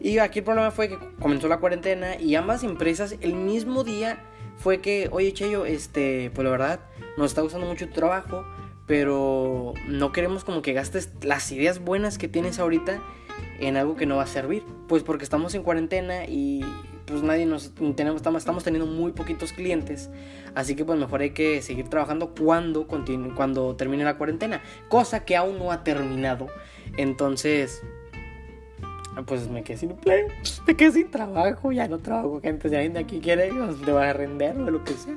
Y 0.00 0.18
aquí 0.18 0.40
el 0.40 0.44
problema 0.44 0.72
fue 0.72 0.88
que 0.88 0.98
comenzó 1.20 1.46
la 1.46 1.58
cuarentena 1.58 2.20
y 2.20 2.34
ambas 2.34 2.64
empresas 2.64 3.14
el 3.20 3.34
mismo 3.34 3.84
día 3.84 4.18
fue 4.56 4.80
que, 4.80 5.08
oye, 5.12 5.32
Cheyo, 5.32 5.64
este, 5.64 6.32
pues 6.34 6.44
la 6.44 6.50
verdad, 6.50 6.80
nos 7.16 7.30
está 7.30 7.40
gustando 7.40 7.68
mucho 7.68 7.86
tu 7.86 7.94
trabajo, 7.94 8.44
pero 8.88 9.72
no 9.86 10.10
queremos 10.10 10.42
como 10.42 10.60
que 10.60 10.72
gastes 10.72 11.12
las 11.22 11.52
ideas 11.52 11.78
buenas 11.78 12.18
que 12.18 12.26
tienes 12.26 12.58
ahorita 12.58 13.00
en 13.60 13.76
algo 13.76 13.94
que 13.94 14.06
no 14.06 14.16
va 14.16 14.24
a 14.24 14.26
servir. 14.26 14.64
Pues 14.88 15.04
porque 15.04 15.22
estamos 15.22 15.54
en 15.54 15.62
cuarentena 15.62 16.24
y 16.24 16.64
pues 17.06 17.22
nadie 17.22 17.46
nos 17.46 17.72
tenemos, 17.96 18.22
estamos 18.36 18.64
teniendo 18.64 18.90
muy 18.90 19.12
poquitos 19.12 19.52
clientes. 19.52 20.10
Así 20.54 20.74
que 20.74 20.84
pues 20.84 20.98
mejor 20.98 21.22
hay 21.22 21.30
que 21.30 21.62
seguir 21.62 21.88
trabajando 21.88 22.34
cuando, 22.34 22.86
continue, 22.86 23.34
cuando 23.34 23.76
termine 23.76 24.04
la 24.04 24.18
cuarentena. 24.18 24.62
Cosa 24.88 25.24
que 25.24 25.36
aún 25.36 25.58
no 25.58 25.72
ha 25.72 25.84
terminado. 25.84 26.48
Entonces, 26.96 27.82
pues 29.26 29.48
me 29.48 29.62
quedé 29.62 29.76
sin 29.76 29.90
empleo, 29.90 30.28
me 30.66 30.74
quedé 30.74 30.92
sin 30.92 31.10
trabajo, 31.10 31.72
ya 31.72 31.88
no 31.88 31.98
trabajo, 31.98 32.40
gente, 32.40 32.68
si 32.68 32.74
alguien 32.74 32.94
de 32.94 33.00
aquí 33.00 33.20
quiere, 33.20 33.50
te 33.84 33.92
va 33.92 34.08
a 34.08 34.12
render 34.12 34.56
o 34.56 34.70
lo 34.70 34.84
que 34.84 34.94
sea. 34.94 35.16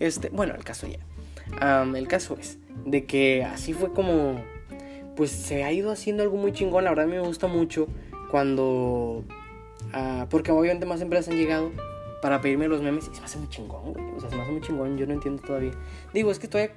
Este, 0.00 0.30
bueno, 0.30 0.54
el 0.54 0.64
caso 0.64 0.86
ya. 0.88 1.82
el 1.82 2.08
caso 2.08 2.36
es 2.40 2.58
de 2.84 3.04
que 3.04 3.44
así 3.44 3.72
fue 3.72 3.92
como, 3.92 4.40
pues 5.14 5.30
se 5.30 5.64
ha 5.64 5.72
ido 5.72 5.90
haciendo 5.92 6.22
algo 6.22 6.36
muy 6.36 6.52
chingón, 6.52 6.84
la 6.84 6.90
verdad 6.90 7.06
me 7.06 7.20
gusta 7.20 7.46
mucho 7.46 7.86
cuando, 8.30 9.24
uh, 9.94 10.26
porque 10.28 10.50
obviamente 10.50 10.86
más 10.86 11.00
empresas 11.00 11.32
han 11.32 11.38
llegado 11.38 11.70
para 12.22 12.40
pedirme 12.40 12.68
los 12.68 12.82
memes 12.82 13.08
y 13.10 13.14
se 13.14 13.20
me 13.20 13.26
hace 13.26 13.38
muy 13.38 13.48
chingón, 13.48 13.92
güey, 13.92 14.04
o 14.16 14.20
sea, 14.20 14.30
se 14.30 14.36
me 14.36 14.42
hace 14.42 14.52
muy 14.52 14.60
chingón, 14.60 14.96
yo 14.96 15.06
no 15.06 15.12
entiendo 15.12 15.42
todavía. 15.42 15.72
Digo, 16.12 16.30
es 16.30 16.38
que 16.38 16.46
estoy 16.46 16.70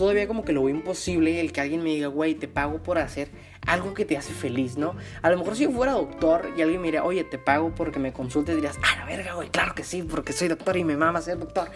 todavía 0.00 0.26
como 0.26 0.44
que 0.46 0.52
lo 0.52 0.64
veo 0.64 0.74
imposible 0.74 1.40
el 1.40 1.52
que 1.52 1.60
alguien 1.60 1.82
me 1.82 1.90
diga, 1.90 2.06
güey, 2.06 2.34
te 2.34 2.48
pago 2.48 2.82
por 2.82 2.96
hacer 2.96 3.28
algo 3.66 3.92
que 3.92 4.06
te 4.06 4.16
hace 4.16 4.32
feliz, 4.32 4.78
¿no? 4.78 4.94
A 5.20 5.28
lo 5.28 5.36
mejor 5.36 5.56
si 5.56 5.64
yo 5.64 5.70
fuera 5.72 5.92
doctor 5.92 6.48
y 6.56 6.62
alguien 6.62 6.80
me 6.80 6.86
diría, 6.86 7.04
oye, 7.04 7.22
te 7.24 7.36
pago 7.36 7.74
porque 7.74 7.98
me 7.98 8.10
consultes, 8.10 8.54
dirías, 8.54 8.78
ah, 8.82 8.96
la 9.00 9.04
verga, 9.04 9.34
güey, 9.34 9.50
claro 9.50 9.74
que 9.74 9.84
sí, 9.84 10.02
porque 10.02 10.32
soy 10.32 10.48
doctor 10.48 10.78
y 10.78 10.84
me 10.84 10.96
mama 10.96 11.20
ser 11.20 11.38
doctor. 11.38 11.68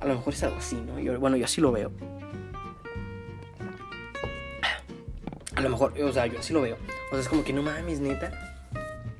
A 0.00 0.06
lo 0.06 0.14
mejor 0.14 0.32
es 0.32 0.42
algo 0.42 0.56
así, 0.56 0.76
¿no? 0.76 0.98
Yo, 0.98 1.20
bueno, 1.20 1.36
yo 1.36 1.44
así 1.44 1.60
lo 1.60 1.70
veo. 1.70 1.92
A 5.54 5.60
lo 5.60 5.68
mejor, 5.68 5.92
o 6.00 6.12
sea, 6.12 6.26
yo 6.26 6.38
así 6.38 6.54
lo 6.54 6.62
veo. 6.62 6.76
O 7.08 7.10
sea, 7.10 7.20
es 7.20 7.28
como 7.28 7.44
que 7.44 7.52
no 7.52 7.62
mames, 7.62 8.00
neta. 8.00 8.55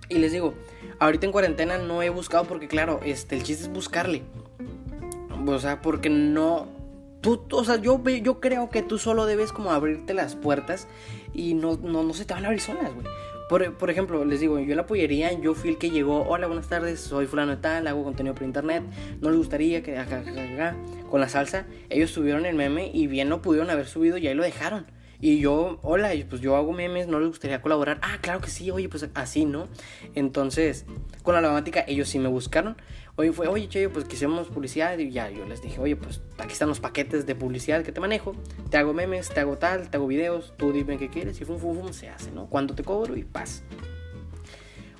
Y 0.08 0.18
les 0.18 0.32
digo, 0.32 0.54
ahorita 0.98 1.26
en 1.26 1.32
cuarentena 1.32 1.78
no 1.78 2.02
he 2.02 2.10
buscado 2.10 2.44
porque, 2.44 2.68
claro, 2.68 3.00
este, 3.04 3.36
el 3.36 3.42
chiste 3.42 3.64
es 3.64 3.72
buscarle. 3.72 4.22
O 5.46 5.58
sea, 5.58 5.80
porque 5.82 6.08
no, 6.10 6.68
Tú, 7.20 7.42
o 7.50 7.64
sea, 7.64 7.76
yo, 7.76 8.02
yo 8.04 8.40
creo 8.40 8.70
que 8.70 8.82
tú 8.82 8.98
solo 8.98 9.26
debes 9.26 9.52
como 9.52 9.72
abrirte 9.72 10.14
las 10.14 10.36
puertas 10.36 10.86
y 11.34 11.54
no, 11.54 11.76
no, 11.76 12.04
no 12.04 12.14
se 12.14 12.24
te 12.24 12.34
van 12.34 12.44
a 12.44 12.48
abrir 12.48 12.60
solas, 12.60 12.94
güey. 12.94 13.06
Por, 13.48 13.74
por, 13.74 13.90
ejemplo, 13.90 14.24
les 14.24 14.40
digo, 14.40 14.58
yo 14.58 14.74
la 14.74 14.86
pollería, 14.86 15.32
yo 15.32 15.54
fui 15.54 15.70
el 15.70 15.78
que 15.78 15.90
llegó, 15.90 16.22
hola, 16.28 16.48
buenas 16.48 16.68
tardes, 16.68 17.00
soy 17.00 17.26
fulano 17.26 17.52
de 17.52 17.56
tal, 17.58 17.86
hago 17.86 18.02
contenido 18.02 18.34
por 18.34 18.44
internet, 18.44 18.82
no 19.20 19.30
les 19.30 19.38
gustaría 19.38 19.82
que, 19.82 19.96
con 21.08 21.20
la 21.20 21.28
salsa, 21.28 21.66
ellos 21.88 22.10
subieron 22.10 22.44
el 22.44 22.56
meme 22.56 22.90
y 22.92 23.06
bien 23.06 23.28
no 23.28 23.42
pudieron 23.42 23.70
haber 23.70 23.86
subido 23.86 24.18
y 24.18 24.26
ahí 24.26 24.34
lo 24.34 24.42
dejaron. 24.42 24.86
Y 25.20 25.38
yo, 25.38 25.78
hola, 25.82 26.12
pues 26.28 26.42
yo 26.42 26.56
hago 26.56 26.72
memes, 26.72 27.08
no 27.08 27.18
les 27.18 27.28
gustaría 27.28 27.62
colaborar. 27.62 27.98
Ah, 28.02 28.18
claro 28.20 28.40
que 28.40 28.50
sí, 28.50 28.70
oye, 28.70 28.88
pues 28.88 29.08
así, 29.14 29.44
¿no? 29.44 29.68
Entonces, 30.14 30.84
con 31.22 31.34
la 31.34 31.40
dramática, 31.40 31.84
ellos 31.86 32.08
sí 32.08 32.18
me 32.18 32.28
buscaron. 32.28 32.76
Oye, 33.16 33.32
fue, 33.32 33.48
oye, 33.48 33.66
che, 33.68 33.88
pues 33.88 34.04
quisiéramos 34.04 34.48
publicidad. 34.48 34.98
Y 34.98 35.10
ya, 35.10 35.30
yo 35.30 35.46
les 35.46 35.62
dije, 35.62 35.80
oye, 35.80 35.96
pues 35.96 36.20
aquí 36.38 36.52
están 36.52 36.68
los 36.68 36.80
paquetes 36.80 37.24
de 37.24 37.34
publicidad 37.34 37.82
que 37.82 37.92
te 37.92 38.00
manejo. 38.00 38.34
Te 38.70 38.76
hago 38.76 38.92
memes, 38.92 39.30
te 39.30 39.40
hago 39.40 39.56
tal, 39.56 39.88
te 39.88 39.96
hago 39.96 40.06
videos, 40.06 40.52
tú 40.58 40.72
dime 40.72 40.98
qué 40.98 41.08
quieres. 41.08 41.40
Y 41.40 41.44
fum, 41.44 41.58
fum, 41.58 41.80
fum, 41.80 41.92
se 41.92 42.10
hace, 42.10 42.30
¿no? 42.30 42.46
Cuánto 42.46 42.74
te 42.74 42.84
cobro 42.84 43.16
y 43.16 43.24
paz. 43.24 43.62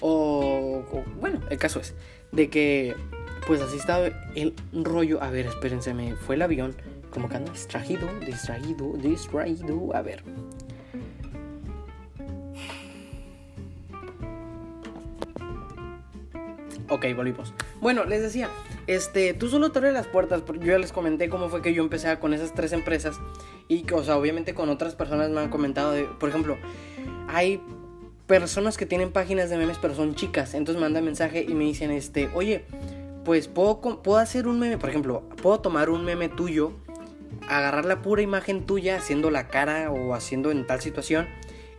O, 0.01 0.83
bueno, 1.21 1.41
el 1.51 1.59
caso 1.59 1.81
es 1.81 1.95
de 2.33 2.49
que, 2.49 2.95
pues 3.47 3.61
así 3.61 3.77
estaba 3.77 4.07
el 4.35 4.55
rollo. 4.73 5.23
A 5.23 5.31
ver, 5.31 5.47
espérense, 5.47 5.93
me 5.93 6.17
fue 6.17 6.37
el 6.37 6.43
avión 6.43 6.75
como 7.17 7.31
que 7.31 7.37
ando 7.37 7.51
distraído, 7.51 8.07
distraído, 8.27 8.93
distraído. 8.99 9.97
A 9.97 10.03
ver. 10.03 10.23
Ok, 16.91 17.07
volvimos. 17.17 17.55
Bueno, 17.81 18.05
les 18.05 18.21
decía, 18.21 18.51
este, 18.87 19.33
tú 19.33 19.49
solo 19.49 19.73
te 19.73 19.79
abres 19.79 19.95
las 19.95 20.07
puertas. 20.07 20.43
Yo 20.61 20.73
ya 20.73 20.79
les 20.79 20.93
comenté 20.93 21.31
cómo 21.31 21.49
fue 21.49 21.63
que 21.63 21.73
yo 21.73 21.83
empecé 21.83 22.19
con 22.19 22.35
esas 22.35 22.53
tres 22.53 22.73
empresas. 22.73 23.19
Y 23.67 23.91
o 23.91 24.05
sea, 24.05 24.19
obviamente 24.19 24.53
con 24.53 24.69
otras 24.69 24.95
personas 24.95 25.31
me 25.31 25.41
han 25.41 25.49
comentado, 25.49 25.95
por 26.19 26.29
ejemplo, 26.29 26.59
hay 27.29 27.63
personas 28.27 28.77
que 28.77 28.85
tienen 28.85 29.11
páginas 29.11 29.49
de 29.49 29.57
memes, 29.57 29.79
pero 29.79 29.95
son 29.95 30.15
chicas. 30.15 30.53
Entonces 30.53 30.79
me 30.79 30.87
mandan 30.87 31.07
mensaje 31.07 31.47
y 31.49 31.55
me 31.55 31.65
dicen, 31.65 31.93
este, 31.93 32.29
oye, 32.35 32.67
pues 33.25 33.49
puedo, 33.49 33.81
puedo 33.81 34.19
hacer 34.19 34.47
un 34.47 34.61
meme, 34.61 34.77
por 34.77 34.91
ejemplo, 34.91 35.23
puedo 35.41 35.61
tomar 35.61 35.89
un 35.89 36.05
meme 36.05 36.29
tuyo 36.29 36.75
agarrar 37.49 37.85
la 37.85 38.03
pura 38.03 38.23
imagen 38.23 38.67
tuya 38.67 38.97
haciendo 38.97 39.31
la 39.31 39.49
cara 39.49 39.91
o 39.91 40.15
haciendo 40.15 40.51
en 40.51 40.67
tal 40.67 40.81
situación 40.81 41.27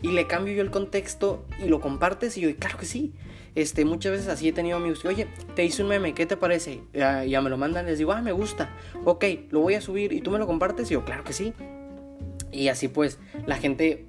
y 0.02 0.10
le 0.10 0.28
cambio 0.28 0.54
yo 0.54 0.62
el 0.62 0.72
contexto 0.72 1.46
y 1.64 1.68
lo 1.68 1.80
compartes 1.80 2.38
y 2.38 2.42
yo, 2.42 2.56
claro 2.56 2.78
que 2.78 2.86
sí. 2.86 3.14
Este, 3.56 3.86
muchas 3.86 4.12
veces 4.12 4.28
así 4.28 4.48
he 4.48 4.54
tenido 4.54 4.78
amigos 4.78 5.04
oye, 5.06 5.28
te 5.56 5.66
hice 5.66 5.82
un 5.82 5.90
meme, 5.90 6.14
¿qué 6.14 6.28
te 6.28 6.38
parece? 6.38 6.82
Ya, 6.94 7.26
ya 7.26 7.42
me 7.42 7.50
lo 7.50 7.58
mandan, 7.58 7.88
les 7.88 7.98
digo, 7.98 8.12
ah, 8.12 8.22
me 8.22 8.32
gusta, 8.32 8.70
ok, 9.04 9.26
lo 9.50 9.62
voy 9.62 9.74
a 9.74 9.82
subir 9.82 10.14
y 10.14 10.22
tú 10.22 10.30
me 10.30 10.38
lo 10.38 10.46
compartes 10.46 10.92
y 10.92 10.94
yo, 10.94 11.04
claro 11.04 11.24
que 11.24 11.34
sí. 11.34 11.54
Y 12.52 12.68
así 12.68 12.88
pues, 12.88 13.18
la 13.48 13.58
gente, 13.58 14.06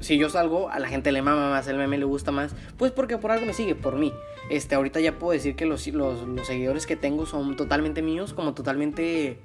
si 0.00 0.18
yo 0.18 0.28
salgo, 0.28 0.70
a 0.70 0.80
la 0.80 0.88
gente 0.88 1.12
le 1.12 1.22
mama 1.22 1.50
más, 1.50 1.68
el 1.68 1.76
meme 1.76 1.98
le 1.98 2.04
gusta 2.04 2.32
más, 2.32 2.56
pues 2.76 2.90
porque 2.90 3.16
por 3.16 3.30
algo 3.30 3.46
me 3.46 3.52
sigue, 3.52 3.76
por 3.76 3.94
mí. 3.96 4.12
Este, 4.50 4.74
ahorita 4.74 4.98
ya 4.98 5.18
puedo 5.20 5.32
decir 5.32 5.54
que 5.54 5.66
los, 5.66 5.86
los 5.86 6.46
seguidores 6.46 6.86
que 6.86 6.96
tengo 6.96 7.26
son 7.26 7.56
totalmente 7.56 8.02
míos, 8.02 8.34
como 8.34 8.54
totalmente 8.54 9.38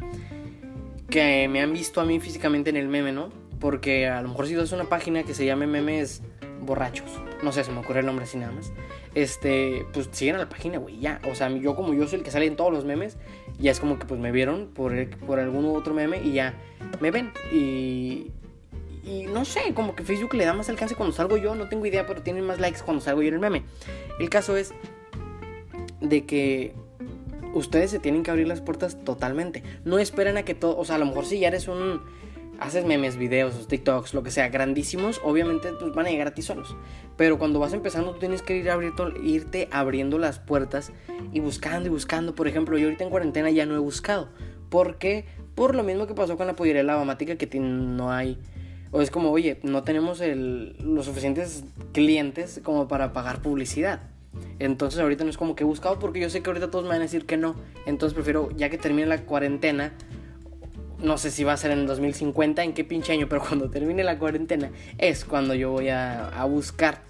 que 1.09 1.47
me 1.47 1.61
han 1.61 1.73
visto 1.73 2.01
a 2.01 2.05
mí 2.05 2.19
físicamente 2.19 2.69
en 2.69 2.77
el 2.77 2.87
meme, 2.87 3.11
¿no? 3.11 3.29
Porque 3.59 4.07
a 4.07 4.21
lo 4.21 4.29
mejor 4.29 4.47
si 4.47 4.55
es 4.55 4.71
una 4.71 4.85
página 4.85 5.23
que 5.23 5.33
se 5.33 5.45
llame 5.45 5.67
memes 5.67 6.21
borrachos, 6.61 7.09
no 7.43 7.51
sé, 7.51 7.63
se 7.63 7.71
me 7.71 7.79
ocurre 7.79 8.01
el 8.01 8.05
nombre 8.05 8.25
así 8.25 8.37
nada 8.37 8.51
más. 8.51 8.71
Este, 9.15 9.85
pues 9.91 10.09
siguen 10.11 10.35
a 10.35 10.39
la 10.39 10.49
página, 10.49 10.77
güey, 10.77 10.99
ya. 10.99 11.19
O 11.29 11.35
sea, 11.35 11.49
yo 11.49 11.75
como 11.75 11.93
yo 11.93 12.07
soy 12.07 12.19
el 12.19 12.23
que 12.23 12.31
sale 12.31 12.45
en 12.45 12.55
todos 12.55 12.71
los 12.71 12.85
memes, 12.85 13.17
ya 13.57 13.71
es 13.71 13.79
como 13.79 13.99
que 13.99 14.05
pues 14.05 14.19
me 14.19 14.31
vieron 14.31 14.67
por, 14.67 14.93
por 15.25 15.39
algún 15.39 15.65
otro 15.75 15.93
meme 15.93 16.21
y 16.23 16.33
ya 16.33 16.53
me 16.99 17.11
ven. 17.11 17.31
Y, 17.51 18.31
y 19.03 19.23
no 19.23 19.45
sé, 19.45 19.73
como 19.73 19.95
que 19.95 20.03
Facebook 20.03 20.35
le 20.35 20.45
da 20.45 20.53
más 20.53 20.69
alcance 20.69 20.95
cuando 20.95 21.15
salgo 21.15 21.37
yo, 21.37 21.55
no 21.55 21.67
tengo 21.67 21.85
idea, 21.85 22.05
pero 22.05 22.21
tienen 22.21 22.45
más 22.45 22.59
likes 22.59 22.79
cuando 22.83 23.01
salgo 23.01 23.21
yo 23.21 23.29
en 23.29 23.33
el 23.35 23.39
meme. 23.39 23.63
El 24.19 24.29
caso 24.29 24.55
es 24.55 24.73
de 26.01 26.25
que 26.25 26.75
ustedes 27.53 27.91
se 27.91 27.99
tienen 27.99 28.23
que 28.23 28.31
abrir 28.31 28.47
las 28.47 28.61
puertas 28.61 29.03
totalmente. 29.03 29.63
No 29.85 29.99
esperen 29.99 30.37
a 30.37 30.43
que 30.43 30.53
todo, 30.53 30.77
o 30.77 30.85
sea, 30.85 30.95
a 30.95 30.99
lo 30.99 31.05
mejor 31.05 31.25
si 31.25 31.39
ya 31.39 31.47
eres 31.47 31.67
un 31.67 32.01
haces 32.59 32.85
memes, 32.85 33.17
videos, 33.17 33.67
TikToks, 33.67 34.13
lo 34.13 34.23
que 34.23 34.31
sea, 34.31 34.49
grandísimos, 34.49 35.21
obviamente 35.23 35.69
pues, 35.79 35.93
van 35.93 36.07
a 36.07 36.09
llegar 36.09 36.27
a 36.27 36.33
ti 36.33 36.41
solos. 36.41 36.75
Pero 37.17 37.37
cuando 37.37 37.59
vas 37.59 37.73
empezando, 37.73 38.11
tú 38.11 38.19
tienes 38.19 38.41
que 38.41 38.57
ir 38.57 38.69
abriendo, 38.69 39.11
irte 39.23 39.67
abriendo 39.71 40.17
las 40.17 40.39
puertas 40.39 40.91
y 41.33 41.39
buscando 41.39 41.87
y 41.87 41.89
buscando. 41.89 42.35
Por 42.35 42.47
ejemplo, 42.47 42.77
yo 42.77 42.85
ahorita 42.85 43.03
en 43.03 43.09
cuarentena 43.09 43.49
ya 43.49 43.65
no 43.65 43.75
he 43.75 43.79
buscado. 43.79 44.29
¿Por 44.69 44.97
qué? 44.97 45.25
Por 45.55 45.75
lo 45.75 45.83
mismo 45.83 46.07
que 46.07 46.13
pasó 46.13 46.37
con 46.37 46.47
la 46.47 46.55
pollería 46.55 46.83
lavamática, 46.83 47.35
que 47.35 47.59
no 47.59 48.11
hay. 48.11 48.37
O 48.91 49.01
es 49.01 49.11
como, 49.11 49.31
oye, 49.31 49.59
no 49.63 49.83
tenemos 49.83 50.21
los 50.21 51.05
suficientes 51.05 51.63
clientes 51.93 52.59
como 52.63 52.87
para 52.87 53.13
pagar 53.13 53.41
publicidad. 53.41 54.01
Entonces 54.59 54.99
ahorita 54.99 55.23
no 55.23 55.29
es 55.29 55.37
como 55.37 55.55
que 55.55 55.63
he 55.63 55.65
buscado 55.65 55.99
porque 55.99 56.19
yo 56.19 56.29
sé 56.29 56.41
que 56.41 56.49
ahorita 56.49 56.69
todos 56.69 56.83
me 56.83 56.89
van 56.89 56.99
a 56.99 57.03
decir 57.03 57.25
que 57.25 57.37
no. 57.37 57.55
Entonces 57.85 58.13
prefiero, 58.13 58.49
ya 58.55 58.69
que 58.69 58.77
termine 58.77 59.07
la 59.07 59.23
cuarentena, 59.23 59.93
no 61.01 61.17
sé 61.17 61.31
si 61.31 61.45
va 61.45 61.53
a 61.53 61.57
ser 61.57 61.71
en 61.71 61.79
el 61.79 61.87
2050, 61.87 62.63
en 62.63 62.73
qué 62.73 62.83
pinche 62.83 63.13
año, 63.13 63.27
pero 63.29 63.41
cuando 63.41 63.69
termine 63.69 64.03
la 64.03 64.19
cuarentena 64.19 64.71
es 64.97 65.25
cuando 65.25 65.55
yo 65.55 65.71
voy 65.71 65.89
a, 65.89 66.45
buscar 66.49 67.01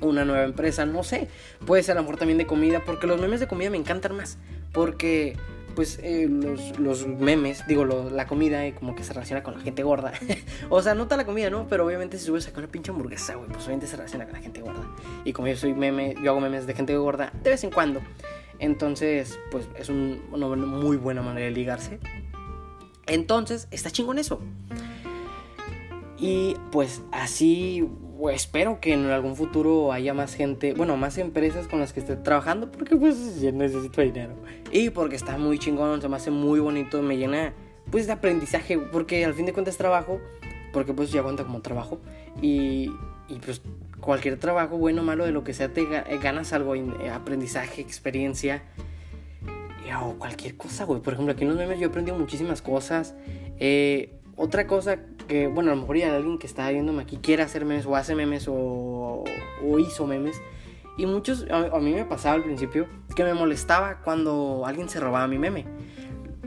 una 0.00 0.24
nueva 0.24 0.44
empresa. 0.44 0.86
No 0.86 1.02
sé, 1.02 1.28
puede 1.66 1.82
ser 1.82 1.92
a 1.92 1.96
lo 1.96 2.02
mejor 2.02 2.18
también 2.18 2.38
de 2.38 2.46
comida, 2.46 2.82
porque 2.84 3.06
los 3.06 3.20
memes 3.20 3.40
de 3.40 3.48
comida 3.48 3.70
me 3.70 3.78
encantan 3.78 4.16
más. 4.16 4.38
Porque 4.72 5.36
pues 5.76 6.00
eh, 6.02 6.26
los, 6.28 7.06
memes, 7.06 7.64
digo, 7.68 7.84
la 7.84 8.26
comida, 8.26 8.66
y 8.66 8.72
como 8.72 8.96
que 8.96 9.04
se 9.04 9.12
relaciona 9.12 9.42
con 9.42 9.54
la 9.54 9.60
gente 9.60 9.82
gorda. 9.82 10.12
o 10.70 10.82
sea, 10.82 10.94
no 10.94 11.04
está 11.04 11.16
la 11.18 11.26
comida, 11.26 11.50
¿no? 11.50 11.68
Pero 11.68 11.86
obviamente 11.86 12.18
si 12.18 12.24
subes 12.24 12.48
a 12.48 12.58
una 12.58 12.66
pinche 12.66 12.90
hamburguesa, 12.90 13.34
güey, 13.34 13.48
pues 13.48 13.64
obviamente 13.64 13.86
se 13.86 13.96
relaciona 13.96 14.24
con 14.24 14.32
la 14.32 14.40
gente 14.40 14.62
gorda. 14.62 14.90
Y 15.24 15.34
como 15.34 15.46
yo 15.48 15.56
soy 15.56 15.74
meme, 15.74 16.16
yo 16.22 16.30
hago 16.30 16.40
memes 16.40 16.66
de 16.66 16.74
gente 16.74 16.96
gorda 16.96 17.30
de 17.44 17.50
vez 17.50 17.62
en 17.62 17.70
cuando. 17.70 18.00
Entonces, 18.58 19.38
pues 19.50 19.68
es 19.76 19.90
un, 19.90 20.22
una 20.32 20.48
muy 20.48 20.96
buena 20.96 21.20
manera 21.20 21.44
de 21.44 21.52
ligarse. 21.52 22.00
Entonces, 23.06 23.68
está 23.70 23.90
chingón 23.90 24.18
eso. 24.18 24.40
Y 26.18 26.56
pues 26.72 27.02
así 27.12 27.86
espero 28.32 28.80
que 28.80 28.92
en 28.92 29.06
algún 29.06 29.36
futuro 29.36 29.92
haya 29.92 30.14
más 30.14 30.34
gente, 30.34 30.74
bueno, 30.74 30.96
más 30.96 31.18
empresas 31.18 31.66
con 31.66 31.80
las 31.80 31.92
que 31.92 32.00
esté 32.00 32.16
trabajando, 32.16 32.70
porque 32.70 32.96
pues 32.96 33.40
yo 33.40 33.52
necesito 33.52 34.00
dinero. 34.02 34.34
Y 34.72 34.90
porque 34.90 35.16
está 35.16 35.38
muy 35.38 35.58
chingón, 35.58 36.00
se 36.00 36.08
me 36.08 36.16
hace 36.16 36.30
muy 36.30 36.60
bonito, 36.60 37.02
me 37.02 37.16
llena 37.16 37.54
pues 37.90 38.06
de 38.06 38.12
aprendizaje, 38.12 38.78
porque 38.78 39.24
al 39.24 39.34
fin 39.34 39.46
de 39.46 39.52
cuentas 39.52 39.76
trabajo, 39.76 40.20
porque 40.72 40.92
pues 40.92 41.10
ya 41.12 41.22
cuenta 41.22 41.44
como 41.44 41.60
trabajo. 41.60 41.98
Y, 42.42 42.90
y 43.28 43.38
pues 43.44 43.62
cualquier 44.00 44.38
trabajo, 44.38 44.76
bueno 44.76 45.02
malo, 45.02 45.24
de 45.24 45.32
lo 45.32 45.44
que 45.44 45.54
sea, 45.54 45.72
te 45.72 45.82
eh, 45.82 46.18
ganas 46.22 46.52
algo, 46.52 46.74
eh, 46.74 47.10
aprendizaje, 47.12 47.80
experiencia. 47.80 48.62
O 50.02 50.14
cualquier 50.18 50.56
cosa, 50.56 50.84
güey. 50.84 51.00
Por 51.00 51.14
ejemplo, 51.14 51.32
aquí 51.32 51.44
en 51.44 51.50
los 51.50 51.56
memes 51.56 51.78
yo 51.78 51.86
he 51.86 51.88
aprendido 51.88 52.18
muchísimas 52.18 52.60
cosas. 52.60 53.14
Eh, 53.58 54.18
otra 54.36 54.66
cosa 54.66 54.98
que, 55.28 55.46
bueno, 55.46 55.72
a 55.72 55.74
lo 55.74 55.80
mejor 55.80 55.96
ya 55.96 56.14
alguien 56.14 56.38
que 56.38 56.46
está 56.46 56.70
viéndome 56.70 57.02
aquí 57.02 57.16
quiere 57.16 57.42
hacer 57.42 57.64
memes 57.64 57.86
o 57.86 57.96
hace 57.96 58.14
memes 58.14 58.46
o, 58.48 59.24
o 59.64 59.78
hizo 59.78 60.06
memes. 60.06 60.40
Y 60.98 61.06
muchos, 61.06 61.46
a, 61.50 61.78
mí 61.78 61.92
me 61.92 62.04
pasaba 62.04 62.36
al 62.36 62.42
principio 62.42 62.86
que 63.14 63.24
me 63.24 63.34
molestaba 63.34 64.00
cuando 64.02 64.64
alguien 64.66 64.88
se 64.88 65.00
robaba 65.00 65.26
mi 65.26 65.38
meme. 65.38 65.64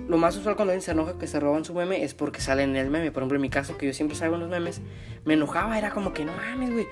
Lo 0.08 0.18
más 0.18 0.36
usual 0.38 0.56
cuando 0.56 0.72
alguien 0.72 0.82
se 0.82 0.92
enoja 0.92 1.20
que 1.20 1.28
se 1.28 1.40
roban 1.40 1.66
su 1.66 1.74
meme 1.76 2.04
es 2.04 2.16
porque 2.16 2.42
sale 2.42 2.64
en 2.64 2.76
el 2.76 2.90
meme. 2.90 3.12
Por 3.12 3.22
ejemplo, 3.22 3.36
en 3.36 3.44
mi 3.44 3.50
caso, 3.50 3.78
que 3.78 3.86
yo 3.86 3.94
siempre 3.94 4.18
salgo 4.18 4.36
en 4.36 4.42
los 4.42 4.50
memes, 4.50 4.82
me 5.24 5.36
enojaba, 5.36 5.78
era 5.78 5.92
como 5.92 6.14
que 6.14 6.26
no 6.26 6.32
mames, 6.34 6.72
güey. 6.72 6.88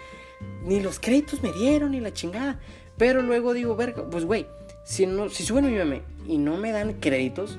Ni 0.64 0.82
los 0.82 1.00
créditos 1.00 1.42
me 1.42 1.52
dieron, 1.52 1.92
ni 1.92 2.00
la 2.00 2.14
chingada. 2.14 2.60
Pero 2.98 3.24
luego 3.24 3.54
digo, 3.54 3.76
verga, 3.76 4.08
pues 4.08 4.26
güey, 4.26 4.46
si, 4.84 5.08
no, 5.08 5.30
si 5.30 5.44
suben 5.44 5.66
mi 5.66 5.72
meme 5.72 6.04
y 6.28 6.38
no 6.38 6.58
me 6.58 6.72
dan 6.72 6.94
créditos, 6.94 7.58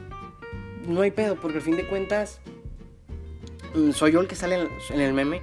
no 0.86 1.00
hay 1.00 1.10
pedo, 1.10 1.36
porque 1.36 1.58
al 1.58 1.62
fin 1.62 1.76
de 1.76 1.86
cuentas 1.86 2.40
soy 3.92 4.12
yo 4.12 4.20
el 4.20 4.28
que 4.28 4.34
sale 4.34 4.68
en 4.90 5.00
el 5.00 5.12
meme. 5.12 5.42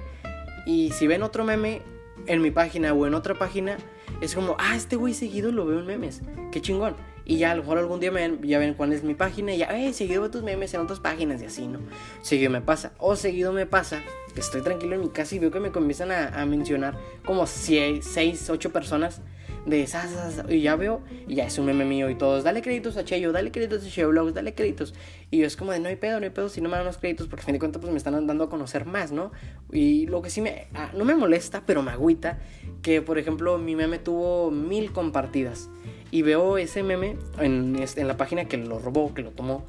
Y 0.66 0.90
si 0.92 1.06
ven 1.06 1.22
otro 1.22 1.44
meme 1.44 1.82
en 2.26 2.42
mi 2.42 2.50
página 2.50 2.92
o 2.92 3.06
en 3.06 3.14
otra 3.14 3.34
página, 3.34 3.76
es 4.20 4.34
como, 4.34 4.56
ah, 4.58 4.76
este 4.76 4.96
güey 4.96 5.14
seguido 5.14 5.52
lo 5.52 5.66
veo 5.66 5.80
en 5.80 5.86
memes, 5.86 6.22
qué 6.52 6.60
chingón. 6.60 6.96
Y 7.24 7.38
ya 7.38 7.50
a 7.50 7.54
lo 7.56 7.62
mejor 7.62 7.78
algún 7.78 7.98
día 7.98 8.12
me 8.12 8.38
ya 8.42 8.58
ven 8.58 8.74
cuál 8.74 8.92
es 8.92 9.02
mi 9.02 9.14
página 9.14 9.52
y 9.52 9.58
ya, 9.58 9.66
eh, 9.76 9.92
seguido 9.92 10.22
veo 10.22 10.30
tus 10.30 10.44
memes 10.44 10.72
en 10.74 10.80
otras 10.80 11.00
páginas 11.00 11.42
y 11.42 11.46
así, 11.46 11.66
¿no? 11.66 11.80
Seguido 12.22 12.50
me 12.50 12.60
pasa. 12.60 12.92
O 12.98 13.16
seguido 13.16 13.52
me 13.52 13.66
pasa 13.66 14.02
que 14.32 14.40
estoy 14.40 14.62
tranquilo 14.62 14.94
en 14.94 15.00
mi 15.00 15.08
casa 15.08 15.34
y 15.34 15.40
veo 15.40 15.50
que 15.50 15.58
me 15.58 15.72
comienzan 15.72 16.12
a, 16.12 16.28
a 16.28 16.46
mencionar 16.46 16.96
como 17.24 17.46
6, 17.46 18.48
8 18.48 18.72
personas 18.72 19.20
de 19.66 19.82
esas, 19.82 20.44
y 20.48 20.60
ya 20.60 20.76
veo, 20.76 21.02
y 21.28 21.34
ya 21.34 21.46
es 21.46 21.58
un 21.58 21.66
meme 21.66 21.84
mío 21.84 22.08
y 22.08 22.14
todos, 22.14 22.44
dale 22.44 22.62
créditos 22.62 22.96
a 22.96 23.04
Cheyo, 23.04 23.32
dale 23.32 23.50
créditos 23.50 23.84
a 23.84 23.88
Cheyo 23.88 24.08
Vlogs, 24.08 24.32
dale 24.32 24.54
créditos. 24.54 24.94
Y 25.30 25.38
yo 25.38 25.46
es 25.46 25.56
como 25.56 25.72
de, 25.72 25.80
no 25.80 25.88
hay 25.88 25.96
pedo, 25.96 26.20
no 26.20 26.24
hay 26.24 26.30
pedo, 26.30 26.48
si 26.48 26.60
no 26.60 26.68
me 26.68 26.76
dan 26.76 26.86
los 26.86 26.98
créditos, 26.98 27.26
porque 27.26 27.42
a 27.42 27.44
fin 27.44 27.52
de 27.54 27.58
cuentas 27.58 27.80
pues 27.80 27.90
me 27.90 27.98
están 27.98 28.26
dando 28.26 28.44
a 28.44 28.48
conocer 28.48 28.86
más, 28.86 29.12
¿no? 29.12 29.32
Y 29.72 30.06
lo 30.06 30.22
que 30.22 30.30
sí 30.30 30.40
me, 30.40 30.68
ah, 30.74 30.90
no 30.96 31.04
me 31.04 31.14
molesta, 31.14 31.64
pero 31.66 31.82
me 31.82 31.90
agüita, 31.90 32.38
que 32.82 33.02
por 33.02 33.18
ejemplo 33.18 33.58
mi 33.58 33.74
meme 33.74 33.98
tuvo 33.98 34.50
mil 34.50 34.92
compartidas. 34.92 35.68
Y 36.12 36.22
veo 36.22 36.56
ese 36.56 36.84
meme 36.84 37.16
en, 37.40 37.76
en 37.96 38.08
la 38.08 38.16
página 38.16 38.44
que 38.46 38.56
lo 38.56 38.78
robó, 38.78 39.12
que 39.12 39.22
lo 39.22 39.32
tomó 39.32 39.66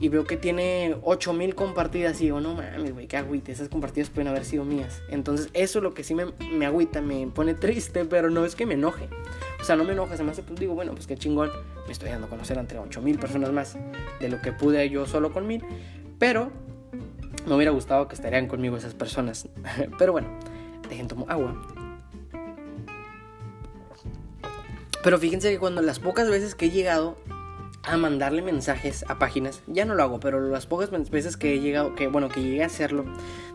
y 0.00 0.08
veo 0.08 0.24
que 0.24 0.38
tiene 0.38 0.96
8000 1.02 1.54
compartidas 1.54 2.18
y 2.22 2.24
digo, 2.24 2.40
no 2.40 2.54
mames, 2.54 2.94
güey, 2.94 3.06
qué 3.06 3.18
agüite, 3.18 3.52
esas 3.52 3.68
compartidas 3.68 4.08
pueden 4.08 4.28
haber 4.28 4.46
sido 4.46 4.64
mías. 4.64 5.02
Entonces, 5.10 5.50
eso 5.52 5.78
es 5.78 5.82
lo 5.82 5.92
que 5.92 6.04
sí 6.04 6.14
me, 6.14 6.24
me 6.50 6.64
agüita, 6.64 7.02
me 7.02 7.26
pone 7.26 7.52
triste, 7.52 8.06
pero 8.06 8.30
no 8.30 8.46
es 8.46 8.56
que 8.56 8.64
me 8.64 8.74
enoje. 8.74 9.10
O 9.60 9.64
sea, 9.64 9.76
no 9.76 9.84
me 9.84 9.92
enoja, 9.92 10.16
se 10.16 10.24
me 10.24 10.30
hace, 10.30 10.42
pues 10.42 10.58
digo, 10.58 10.74
bueno, 10.74 10.92
pues 10.94 11.06
qué 11.06 11.18
chingón, 11.18 11.50
me 11.86 11.92
estoy 11.92 12.08
dando 12.08 12.28
a 12.28 12.30
conocer 12.30 12.56
entre 12.56 12.78
8000 12.78 13.18
personas 13.18 13.52
más 13.52 13.76
de 14.20 14.28
lo 14.30 14.40
que 14.40 14.52
pude 14.52 14.88
yo 14.88 15.04
solo 15.04 15.34
con 15.34 15.46
mil, 15.46 15.62
pero 16.18 16.50
me 17.46 17.54
hubiera 17.54 17.70
gustado 17.70 18.08
que 18.08 18.14
estarían 18.14 18.48
conmigo 18.48 18.78
esas 18.78 18.94
personas. 18.94 19.50
pero 19.98 20.12
bueno, 20.12 20.28
dejen 20.88 21.08
tomar 21.08 21.30
agua. 21.30 21.54
Pero 25.02 25.18
fíjense 25.18 25.50
que 25.50 25.58
cuando 25.58 25.82
las 25.82 25.98
pocas 25.98 26.30
veces 26.30 26.54
que 26.54 26.66
he 26.66 26.70
llegado 26.70 27.18
a 27.82 27.96
mandarle 27.96 28.42
mensajes 28.42 29.04
a 29.08 29.18
páginas. 29.18 29.62
Ya 29.66 29.84
no 29.84 29.94
lo 29.94 30.02
hago, 30.02 30.20
pero 30.20 30.40
las 30.40 30.66
pocas 30.66 30.90
veces 31.10 31.36
que 31.36 31.54
he 31.54 31.60
llegado, 31.60 31.94
que 31.94 32.08
bueno, 32.08 32.28
que 32.28 32.42
llegué 32.42 32.62
a 32.62 32.66
hacerlo, 32.66 33.04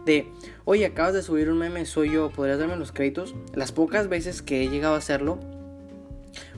de, 0.06 0.32
oye, 0.66 0.86
acabas 0.86 1.14
de 1.14 1.22
subir 1.22 1.50
un 1.50 1.58
meme, 1.58 1.86
soy 1.86 2.12
yo, 2.12 2.30
¿podrías 2.32 2.60
darme 2.60 2.78
los 2.78 2.92
créditos? 2.92 3.36
Las 3.54 3.72
pocas 3.72 4.08
veces 4.08 4.42
que 4.42 4.64
he 4.64 4.70
llegado 4.70 4.96
a 4.96 5.00
hacerlo, 5.00 5.40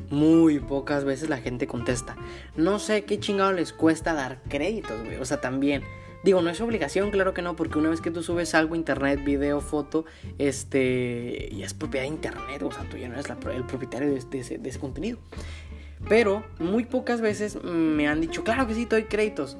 muy 0.09 0.59
pocas 0.59 1.03
veces 1.03 1.29
la 1.29 1.37
gente 1.37 1.67
contesta. 1.67 2.15
No 2.55 2.79
sé 2.79 3.03
qué 3.03 3.19
chingado 3.19 3.51
les 3.53 3.73
cuesta 3.73 4.13
dar 4.13 4.41
créditos, 4.49 5.03
güey. 5.03 5.17
O 5.17 5.25
sea, 5.25 5.41
también. 5.41 5.83
Digo, 6.23 6.41
no 6.41 6.49
es 6.49 6.59
obligación, 6.59 7.11
claro 7.11 7.33
que 7.33 7.41
no, 7.41 7.55
porque 7.55 7.77
una 7.77 7.89
vez 7.89 8.01
que 8.01 8.09
tú 8.09 8.23
subes 8.23 8.55
algo 8.55 8.75
internet, 8.75 9.23
video, 9.23 9.61
foto, 9.61 10.03
este, 10.39 11.49
ya 11.55 11.65
es 11.65 11.73
propiedad 11.73 12.05
de 12.05 12.09
internet, 12.09 12.63
o 12.63 12.71
sea, 12.71 12.83
tú 12.89 12.97
ya 12.97 13.07
no 13.07 13.13
eres 13.13 13.27
el 13.29 13.63
propietario 13.63 14.09
de, 14.09 14.19
de 14.19 14.69
ese 14.69 14.79
contenido. 14.79 15.19
Pero 16.09 16.45
muy 16.59 16.85
pocas 16.85 17.21
veces 17.21 17.61
me 17.63 18.07
han 18.07 18.21
dicho, 18.21 18.43
claro 18.43 18.67
que 18.67 18.73
sí, 18.73 18.85
doy 18.85 19.03
créditos. 19.03 19.57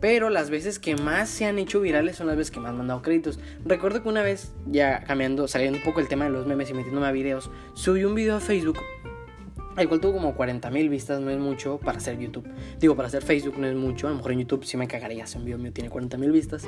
Pero 0.00 0.28
las 0.28 0.50
veces 0.50 0.78
que 0.78 0.94
más 0.94 1.28
se 1.28 1.46
han 1.46 1.58
hecho 1.58 1.80
virales 1.80 2.16
son 2.16 2.26
las 2.26 2.36
veces 2.36 2.50
que 2.50 2.60
me 2.60 2.68
han 2.68 2.76
mandado 2.76 3.00
créditos. 3.00 3.38
Recuerdo 3.64 4.02
que 4.02 4.08
una 4.08 4.22
vez, 4.22 4.52
ya 4.66 5.02
cambiando, 5.04 5.48
saliendo 5.48 5.78
un 5.78 5.84
poco 5.84 6.00
el 6.00 6.08
tema 6.08 6.26
de 6.26 6.30
los 6.30 6.46
memes 6.46 6.68
y 6.70 6.74
metiéndome 6.74 7.06
a 7.06 7.12
videos, 7.12 7.50
subí 7.74 8.04
un 8.04 8.14
video 8.14 8.36
a 8.36 8.40
Facebook 8.40 8.78
el 9.82 9.88
cual 9.88 10.00
tuvo 10.00 10.14
como 10.14 10.34
40 10.34 10.70
mil 10.70 10.88
vistas, 10.88 11.20
no 11.20 11.30
es 11.30 11.38
mucho 11.38 11.78
para 11.78 11.98
hacer 11.98 12.18
YouTube. 12.18 12.48
Digo, 12.78 12.96
para 12.96 13.08
hacer 13.08 13.22
Facebook 13.22 13.58
no 13.58 13.66
es 13.66 13.74
mucho, 13.74 14.06
a 14.06 14.10
lo 14.10 14.16
mejor 14.16 14.32
en 14.32 14.40
YouTube 14.40 14.64
sí 14.64 14.76
me 14.76 14.88
cagaría 14.88 15.26
si 15.26 15.38
un 15.38 15.44
video 15.44 15.58
mío 15.58 15.72
tiene 15.72 15.90
40 15.90 16.16
mil 16.18 16.32
vistas. 16.32 16.66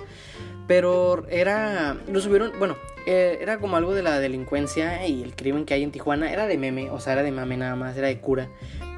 Pero 0.66 1.26
era, 1.28 1.96
lo 2.10 2.20
subieron, 2.20 2.52
bueno, 2.58 2.76
eh, 3.06 3.38
era 3.40 3.58
como 3.58 3.76
algo 3.76 3.94
de 3.94 4.02
la 4.02 4.20
delincuencia 4.20 5.06
y 5.06 5.22
el 5.22 5.34
crimen 5.34 5.64
que 5.64 5.74
hay 5.74 5.82
en 5.82 5.90
Tijuana. 5.90 6.30
Era 6.32 6.46
de 6.46 6.58
meme, 6.58 6.90
o 6.90 7.00
sea, 7.00 7.14
era 7.14 7.22
de 7.22 7.32
mame 7.32 7.56
nada 7.56 7.76
más, 7.76 7.96
era 7.96 8.08
de 8.08 8.20
cura. 8.20 8.48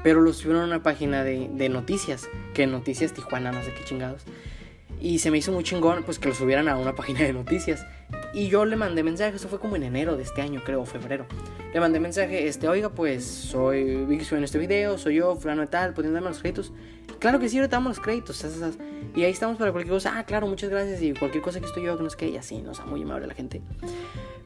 Pero 0.03 0.21
lo 0.21 0.33
subieron 0.33 0.63
a 0.63 0.65
una 0.65 0.83
página 0.83 1.23
de, 1.23 1.49
de 1.53 1.69
noticias, 1.69 2.27
que 2.53 2.67
Noticias 2.67 3.13
Tijuana, 3.13 3.51
no 3.51 3.63
sé 3.63 3.71
qué 3.73 3.83
chingados. 3.85 4.23
Y 4.99 5.19
se 5.19 5.31
me 5.31 5.37
hizo 5.37 5.51
muy 5.51 5.63
chingón, 5.63 6.03
pues 6.03 6.19
que 6.19 6.29
lo 6.29 6.35
subieran 6.35 6.67
a 6.67 6.77
una 6.77 6.93
página 6.93 7.21
de 7.21 7.33
noticias. 7.33 7.85
Y 8.33 8.47
yo 8.47 8.65
le 8.65 8.75
mandé 8.75 9.03
mensaje, 9.03 9.35
eso 9.35 9.49
fue 9.49 9.59
como 9.59 9.75
en 9.75 9.83
enero 9.83 10.15
de 10.15 10.23
este 10.23 10.41
año, 10.41 10.61
creo, 10.63 10.85
febrero. 10.85 11.25
Le 11.73 11.79
mandé 11.79 11.99
mensaje, 11.99 12.47
este, 12.47 12.67
oiga, 12.67 12.89
pues 12.89 13.25
soy, 13.25 14.05
vi 14.05 14.21
en 14.31 14.43
este 14.43 14.57
video, 14.57 14.97
soy 14.97 15.15
yo, 15.15 15.35
fulano 15.35 15.63
y 15.63 15.67
tal, 15.67 15.93
¿pueden 15.93 16.13
darme 16.13 16.29
los 16.29 16.39
créditos? 16.39 16.71
Claro 17.19 17.39
que 17.39 17.49
sí, 17.49 17.57
ahorita 17.57 17.75
damos 17.75 17.97
los 17.97 18.03
créditos, 18.03 18.43
y 19.15 19.23
ahí 19.23 19.31
estamos 19.31 19.57
para 19.57 19.71
cualquier 19.71 19.93
cosa, 19.93 20.13
ah, 20.17 20.23
claro, 20.23 20.47
muchas 20.47 20.69
gracias, 20.69 21.01
y 21.01 21.13
cualquier 21.13 21.43
cosa 21.43 21.59
que 21.59 21.65
estoy 21.65 21.83
yo, 21.83 21.95
que 21.97 22.03
no 22.03 22.07
es 22.07 22.15
que, 22.15 22.29
y 22.29 22.37
así, 22.37 22.61
no, 22.61 22.71
o 22.71 22.73
sea, 22.73 22.85
muy 22.85 23.03
amable 23.03 23.27
la 23.27 23.35
gente. 23.35 23.61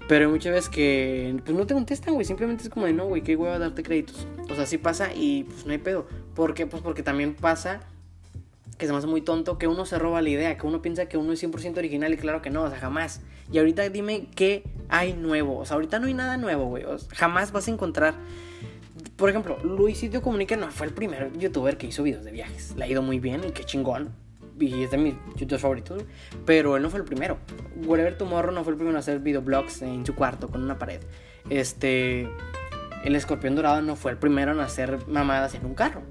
Pero 0.08 0.26
hay 0.26 0.32
muchas 0.32 0.54
veces 0.54 0.70
que, 0.70 1.40
pues 1.44 1.58
no 1.58 1.66
te 1.66 1.74
contestan, 1.74 2.14
güey, 2.14 2.26
simplemente 2.26 2.64
es 2.64 2.70
como 2.70 2.86
de, 2.86 2.94
no, 2.94 3.06
güey, 3.06 3.22
qué 3.24 3.34
a 3.34 3.60
darte 3.60 3.82
créditos. 3.82 4.28
O 4.50 4.56
sea, 4.56 4.66
sí 4.66 4.78
pasa 4.78 5.14
y 5.16 5.46
pues 5.46 5.66
no 5.66 5.72
hay 5.72 5.80
pedo. 5.80 6.06
¿Por 6.36 6.54
qué? 6.54 6.68
Pues 6.68 6.84
porque 6.84 7.02
también 7.02 7.34
pasa 7.34 7.82
que 8.78 8.86
se 8.86 8.92
me 8.92 8.98
hace 8.98 9.08
muy 9.08 9.22
tonto 9.22 9.58
que 9.58 9.68
uno 9.68 9.86
se 9.86 9.98
roba 9.98 10.22
la 10.22 10.30
idea, 10.30 10.58
que 10.58 10.68
uno 10.68 10.82
piensa 10.82 11.08
que 11.08 11.18
uno 11.18 11.34
es 11.34 11.44
100% 11.44 11.78
original 11.78 12.14
y 12.14 12.18
claro 12.18 12.42
que 12.42 12.50
no, 12.50 12.64
o 12.64 12.70
sea, 12.70 12.80
jamás. 12.80 13.22
Y 13.52 13.58
ahorita 13.58 13.88
dime 13.90 14.28
qué 14.36 14.64
hay 14.90 15.14
nuevo, 15.14 15.58
o 15.58 15.66
sea, 15.66 15.76
ahorita 15.76 16.00
no 16.00 16.08
hay 16.08 16.14
nada 16.14 16.38
nuevo, 16.38 16.66
güey, 16.66 16.84
jamás 17.14 17.52
vas 17.52 17.68
a 17.68 17.72
encontrar... 17.72 18.16
Por 19.16 19.30
ejemplo, 19.30 19.58
Luisito 19.64 20.22
Comunica 20.22 20.58
no 20.58 20.70
fue 20.72 20.88
el 20.88 20.94
primer 20.94 21.32
youtuber 21.38 21.78
que 21.78 21.88
hizo 21.88 22.04
videos 22.04 22.26
de 22.26 22.32
viajes. 22.32 22.76
Le 22.76 22.84
ha 22.84 22.88
ido 22.88 23.02
muy 23.02 23.20
bien 23.20 23.44
y 23.48 23.52
qué 23.52 23.64
chingón. 23.64 24.10
Y 24.60 24.84
es 24.84 24.92
de 24.92 24.98
mis 24.98 25.14
youtubers 25.38 25.62
favoritos, 25.62 26.04
pero 26.46 26.76
él 26.76 26.84
no 26.84 26.90
fue 26.90 27.00
el 27.00 27.06
primero. 27.06 27.38
Whatever 27.86 28.18
Tomorrow 28.18 28.54
no 28.54 28.64
fue 28.66 28.72
el 28.72 28.78
primero 28.78 28.98
en 28.98 29.00
hacer 29.00 29.20
videoblogs 29.20 29.84
en 29.84 30.06
su 30.06 30.16
cuarto 30.16 30.50
con 30.50 30.64
una 30.64 30.78
pared. 30.78 31.00
Este. 31.50 32.28
El 33.06 33.16
escorpión 33.16 33.56
dorado 33.56 33.82
no 33.82 33.96
fue 33.96 34.12
el 34.12 34.18
primero 34.18 34.52
en 34.52 34.60
hacer 34.60 34.98
mamadas 35.08 35.56
en 35.56 35.66
un 35.66 35.76
carro 35.76 36.02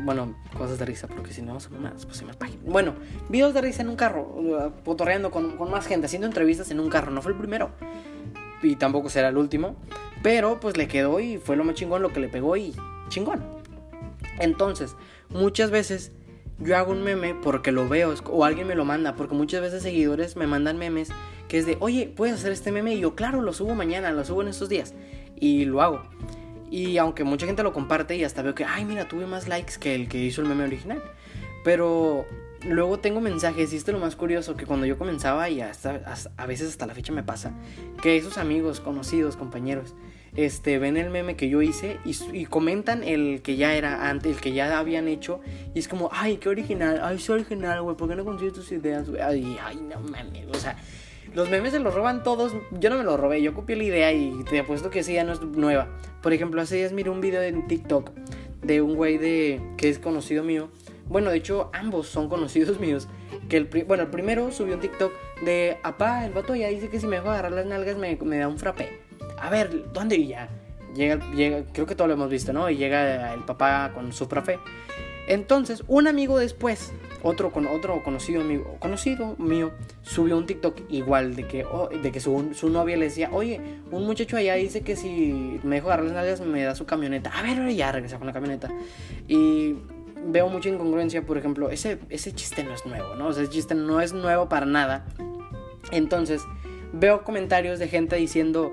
bueno, 0.00 0.36
cosas 0.56 0.78
de 0.78 0.84
risa, 0.84 1.08
porque 1.08 1.32
si 1.32 1.42
no 1.42 1.58
son 1.60 1.82
más, 1.82 2.04
pues 2.06 2.18
se 2.18 2.24
me 2.24 2.34
página. 2.34 2.62
Bueno, 2.64 2.94
videos 3.28 3.54
de 3.54 3.60
risa 3.60 3.82
en 3.82 3.88
un 3.88 3.96
carro, 3.96 4.72
potorreando 4.84 5.30
con, 5.30 5.56
con, 5.56 5.70
más 5.70 5.86
gente, 5.86 6.06
haciendo 6.06 6.26
entrevistas 6.26 6.70
en 6.70 6.80
un 6.80 6.88
carro. 6.88 7.10
No 7.10 7.22
fue 7.22 7.32
el 7.32 7.38
primero. 7.38 7.70
Y 8.62 8.76
tampoco 8.76 9.08
será 9.08 9.28
el 9.28 9.36
último. 9.36 9.76
Pero 10.22 10.60
pues 10.60 10.76
le 10.76 10.86
quedó 10.86 11.18
y 11.20 11.38
fue 11.38 11.56
lo 11.56 11.64
más 11.64 11.74
chingón 11.74 12.02
lo 12.02 12.12
que 12.12 12.20
le 12.20 12.28
pegó 12.28 12.56
y 12.56 12.74
chingón. 13.08 13.42
Entonces, 14.38 14.96
muchas 15.30 15.70
veces 15.70 16.12
yo 16.58 16.76
hago 16.76 16.92
un 16.92 17.02
meme 17.02 17.34
porque 17.34 17.72
lo 17.72 17.88
veo 17.88 18.14
o 18.26 18.44
alguien 18.44 18.66
me 18.66 18.74
lo 18.74 18.84
manda. 18.84 19.14
Porque 19.14 19.34
muchas 19.34 19.62
veces 19.62 19.82
seguidores 19.82 20.36
me 20.36 20.46
mandan 20.46 20.78
memes 20.78 21.10
que 21.48 21.58
es 21.58 21.66
de, 21.66 21.76
oye, 21.80 22.12
¿puedes 22.14 22.36
hacer 22.36 22.52
este 22.52 22.70
meme? 22.70 22.94
Y 22.94 23.00
yo, 23.00 23.14
claro, 23.14 23.42
lo 23.42 23.52
subo 23.52 23.74
mañana, 23.74 24.12
lo 24.12 24.24
subo 24.24 24.42
en 24.42 24.48
estos 24.48 24.68
días. 24.68 24.94
Y 25.36 25.64
lo 25.64 25.80
hago. 25.80 26.02
Y 26.70 26.98
aunque 26.98 27.24
mucha 27.24 27.46
gente 27.46 27.62
lo 27.62 27.72
comparte 27.72 28.16
y 28.16 28.24
hasta 28.24 28.42
veo 28.42 28.54
que, 28.54 28.64
ay, 28.64 28.84
mira, 28.84 29.08
tuve 29.08 29.26
más 29.26 29.48
likes 29.48 29.74
que 29.80 29.94
el 29.94 30.08
que 30.08 30.18
hizo 30.18 30.40
el 30.40 30.48
meme 30.48 30.64
original. 30.64 31.02
Pero 31.64 32.26
luego 32.64 32.98
tengo 32.98 33.20
mensajes 33.20 33.72
y 33.72 33.76
esto 33.76 33.90
es 33.90 33.94
lo 33.94 34.00
más 34.00 34.16
curioso, 34.16 34.56
que 34.56 34.66
cuando 34.66 34.86
yo 34.86 34.98
comenzaba 34.98 35.48
y 35.48 35.60
hasta, 35.60 36.00
a 36.36 36.46
veces 36.46 36.68
hasta 36.68 36.86
la 36.86 36.94
fecha 36.94 37.12
me 37.12 37.22
pasa, 37.22 37.52
que 38.02 38.16
esos 38.16 38.38
amigos, 38.38 38.80
conocidos, 38.80 39.36
compañeros, 39.36 39.94
este, 40.36 40.78
ven 40.78 40.96
el 40.96 41.10
meme 41.10 41.36
que 41.36 41.48
yo 41.48 41.60
hice 41.62 41.98
y, 42.04 42.46
comentan 42.46 43.02
el 43.02 43.42
que 43.42 43.56
ya 43.56 43.74
era 43.74 44.08
antes, 44.08 44.36
el 44.36 44.40
que 44.40 44.52
ya 44.52 44.78
habían 44.78 45.08
hecho. 45.08 45.40
Y 45.74 45.80
es 45.80 45.88
como, 45.88 46.08
ay, 46.12 46.36
qué 46.36 46.48
original, 46.48 47.00
ay, 47.02 47.18
soy 47.18 47.40
original, 47.40 47.82
güey, 47.82 47.96
¿por 47.96 48.08
qué 48.08 48.16
no 48.16 48.24
consigues 48.24 48.52
tus 48.52 48.70
ideas, 48.72 49.08
güey? 49.08 49.20
Ay, 49.20 49.58
ay, 49.62 49.76
no 49.76 50.00
mames, 50.00 50.46
o 50.48 50.54
sea, 50.54 50.76
los 51.34 51.48
memes 51.50 51.72
se 51.72 51.80
los 51.80 51.94
roban 51.94 52.22
todos. 52.22 52.54
Yo 52.72 52.90
no 52.90 52.96
me 52.96 53.04
los 53.04 53.18
robé, 53.18 53.42
yo 53.42 53.54
copié 53.54 53.76
la 53.76 53.84
idea 53.84 54.12
y 54.12 54.44
te 54.48 54.60
apuesto 54.60 54.90
que 54.90 55.00
esa 55.00 55.12
ya 55.12 55.24
no 55.24 55.32
es 55.32 55.40
nueva. 55.40 55.88
Por 56.22 56.32
ejemplo, 56.32 56.60
hace 56.60 56.76
días 56.76 56.92
miré 56.92 57.10
un 57.10 57.20
video 57.20 57.42
en 57.42 57.66
TikTok 57.66 58.10
de 58.62 58.82
un 58.82 58.94
güey 58.94 59.18
de 59.18 59.60
que 59.76 59.88
es 59.88 59.98
conocido 59.98 60.42
mío. 60.44 60.70
Bueno, 61.06 61.30
de 61.30 61.38
hecho, 61.38 61.70
ambos 61.72 62.08
son 62.08 62.28
conocidos 62.28 62.80
míos. 62.80 63.08
Que 63.48 63.56
el 63.56 63.84
bueno, 63.86 64.04
el 64.04 64.10
primero 64.10 64.50
subió 64.52 64.74
un 64.74 64.80
TikTok 64.80 65.12
de 65.44 65.78
apá, 65.82 66.24
el 66.24 66.32
vato 66.32 66.54
ya 66.54 66.68
dice 66.68 66.88
que 66.88 67.00
si 67.00 67.06
me 67.06 67.16
dejo 67.16 67.30
agarrar 67.30 67.52
las 67.52 67.66
nalgas 67.66 67.96
me, 67.96 68.16
me 68.16 68.38
da 68.38 68.48
un 68.48 68.58
frappé. 68.58 69.00
A 69.38 69.50
ver, 69.50 69.92
¿dónde? 69.92 70.16
Y 70.16 70.28
ya. 70.28 70.48
Llega, 70.94 71.18
llega, 71.32 71.64
creo 71.72 71.86
que 71.86 71.94
todos 71.94 72.08
lo 72.08 72.14
hemos 72.14 72.30
visto, 72.30 72.52
¿no? 72.52 72.68
Y 72.68 72.76
llega 72.76 73.32
el 73.32 73.44
papá 73.44 73.92
con 73.94 74.12
su 74.12 74.26
frappé. 74.26 74.58
Entonces, 75.28 75.84
un 75.86 76.08
amigo 76.08 76.38
después, 76.38 76.92
otro, 77.22 77.52
con, 77.52 77.66
otro 77.66 78.02
conocido, 78.02 78.40
amigo, 78.40 78.76
conocido 78.78 79.36
mío, 79.38 79.72
subió 80.02 80.36
un 80.36 80.46
TikTok 80.46 80.82
igual 80.88 81.36
de 81.36 81.46
que, 81.46 81.64
oh, 81.64 81.88
de 81.88 82.12
que 82.12 82.20
su, 82.20 82.50
su, 82.54 82.70
novia 82.70 82.96
le 82.96 83.06
decía, 83.06 83.30
oye, 83.32 83.60
un 83.90 84.06
muchacho 84.06 84.36
allá 84.36 84.54
dice 84.54 84.82
que 84.82 84.96
si 84.96 85.60
me 85.62 85.76
dejo 85.76 85.88
agarrar 85.88 86.06
las 86.06 86.14
nalgas 86.14 86.40
me 86.40 86.62
da 86.62 86.74
su 86.74 86.86
camioneta. 86.86 87.30
A 87.30 87.42
ver, 87.42 87.68
ya 87.74 87.92
regresa 87.92 88.18
con 88.18 88.26
la 88.26 88.32
camioneta. 88.32 88.70
Y 89.28 89.76
veo 90.26 90.48
mucha 90.48 90.68
incongruencia, 90.68 91.22
por 91.22 91.38
ejemplo, 91.38 91.70
ese, 91.70 91.98
ese 92.08 92.32
chiste 92.32 92.64
no 92.64 92.72
es 92.72 92.84
nuevo, 92.86 93.14
¿no? 93.14 93.28
O 93.28 93.32
sea, 93.32 93.42
ese 93.42 93.52
chiste 93.52 93.74
no 93.74 94.00
es 94.00 94.12
nuevo 94.12 94.48
para 94.48 94.66
nada. 94.66 95.06
Entonces, 95.90 96.42
veo 96.92 97.24
comentarios 97.24 97.78
de 97.78 97.88
gente 97.88 98.16
diciendo, 98.16 98.70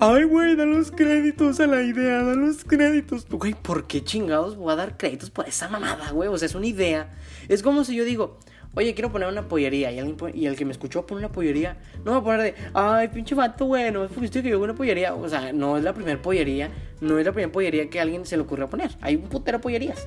ay, 0.00 0.24
güey, 0.24 0.56
da 0.56 0.64
los 0.64 0.90
créditos 0.90 1.60
a 1.60 1.66
la 1.66 1.82
idea, 1.82 2.22
da 2.22 2.34
los 2.34 2.64
créditos. 2.64 3.26
Güey, 3.28 3.54
¿por 3.54 3.86
qué 3.86 4.02
chingados 4.02 4.56
voy 4.56 4.72
a 4.72 4.76
dar 4.76 4.96
créditos 4.96 5.30
por 5.30 5.48
esa 5.48 5.68
mamada, 5.68 6.10
güey? 6.10 6.28
O 6.28 6.36
sea, 6.38 6.46
es 6.46 6.54
una 6.54 6.66
idea. 6.66 7.08
Es 7.48 7.62
como 7.62 7.84
si 7.84 7.96
yo 7.96 8.04
digo, 8.04 8.38
oye, 8.74 8.94
quiero 8.94 9.10
poner 9.10 9.28
una 9.28 9.48
pollería. 9.48 9.90
Y, 9.92 9.98
alguien 9.98 10.16
y 10.34 10.46
el 10.46 10.56
que 10.56 10.64
me 10.64 10.72
escuchó 10.72 11.06
pone 11.06 11.20
una 11.20 11.32
pollería. 11.32 11.76
No 12.04 12.04
me 12.04 12.10
va 12.12 12.16
a 12.18 12.22
poner 12.22 12.42
de, 12.42 12.54
ay, 12.74 13.08
pinche 13.08 13.34
vato, 13.34 13.66
bueno, 13.66 14.04
es 14.04 14.10
porque 14.10 14.26
estoy 14.26 14.42
que 14.42 14.50
yo 14.50 14.60
una 14.60 14.74
pollería. 14.74 15.14
O 15.14 15.28
sea, 15.28 15.52
no 15.52 15.76
es 15.76 15.84
la 15.84 15.92
primera 15.92 16.20
pollería. 16.20 16.70
No 17.00 17.18
es 17.18 17.26
la 17.26 17.32
primera 17.32 17.52
pollería 17.52 17.88
que 17.90 17.98
a 17.98 18.02
alguien 18.02 18.26
se 18.26 18.36
le 18.36 18.42
ocurrió 18.42 18.68
poner. 18.68 18.90
Hay 19.00 19.16
un 19.16 19.22
putero 19.22 19.60
pollerías. 19.60 20.06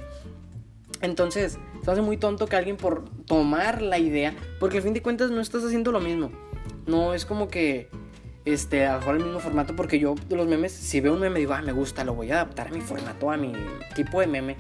Entonces, 1.02 1.60
se 1.84 1.92
hace 1.92 2.02
muy 2.02 2.18
tonto 2.18 2.48
que 2.48 2.56
alguien 2.56 2.78
por 2.78 3.06
tomar 3.26 3.82
la 3.82 4.00
idea, 4.00 4.34
porque 4.60 4.78
al 4.78 4.84
fin 4.84 4.94
de 4.94 5.02
cuentas 5.02 5.30
no 5.30 5.42
estás 5.42 5.64
haciendo 5.64 5.92
lo 5.92 6.00
mismo. 6.00 6.32
No 6.88 7.14
es 7.14 7.26
como 7.26 7.50
que, 7.50 7.90
este, 8.46 8.86
a 8.86 8.98
el 8.98 9.20
mismo 9.20 9.40
formato, 9.40 9.76
porque 9.76 10.00
yo 10.00 10.16
de 10.30 10.36
los 10.36 10.48
memes, 10.48 10.72
si 10.72 11.02
veo 11.02 11.14
un 11.14 11.20
meme, 11.20 11.40
digo, 11.40 11.54
ah, 11.54 11.62
me 11.62 11.74
gusta, 11.74 12.04
lo 12.06 12.16
voy 12.16 12.32
a 12.32 12.36
adaptar 12.36 12.68
a 12.68 12.72
mi 12.72 12.82
formato, 12.82 13.30
a 13.30 13.38
mi 13.38 13.54
tipo 13.94 14.20
de 14.22 14.28
meme 14.28 14.56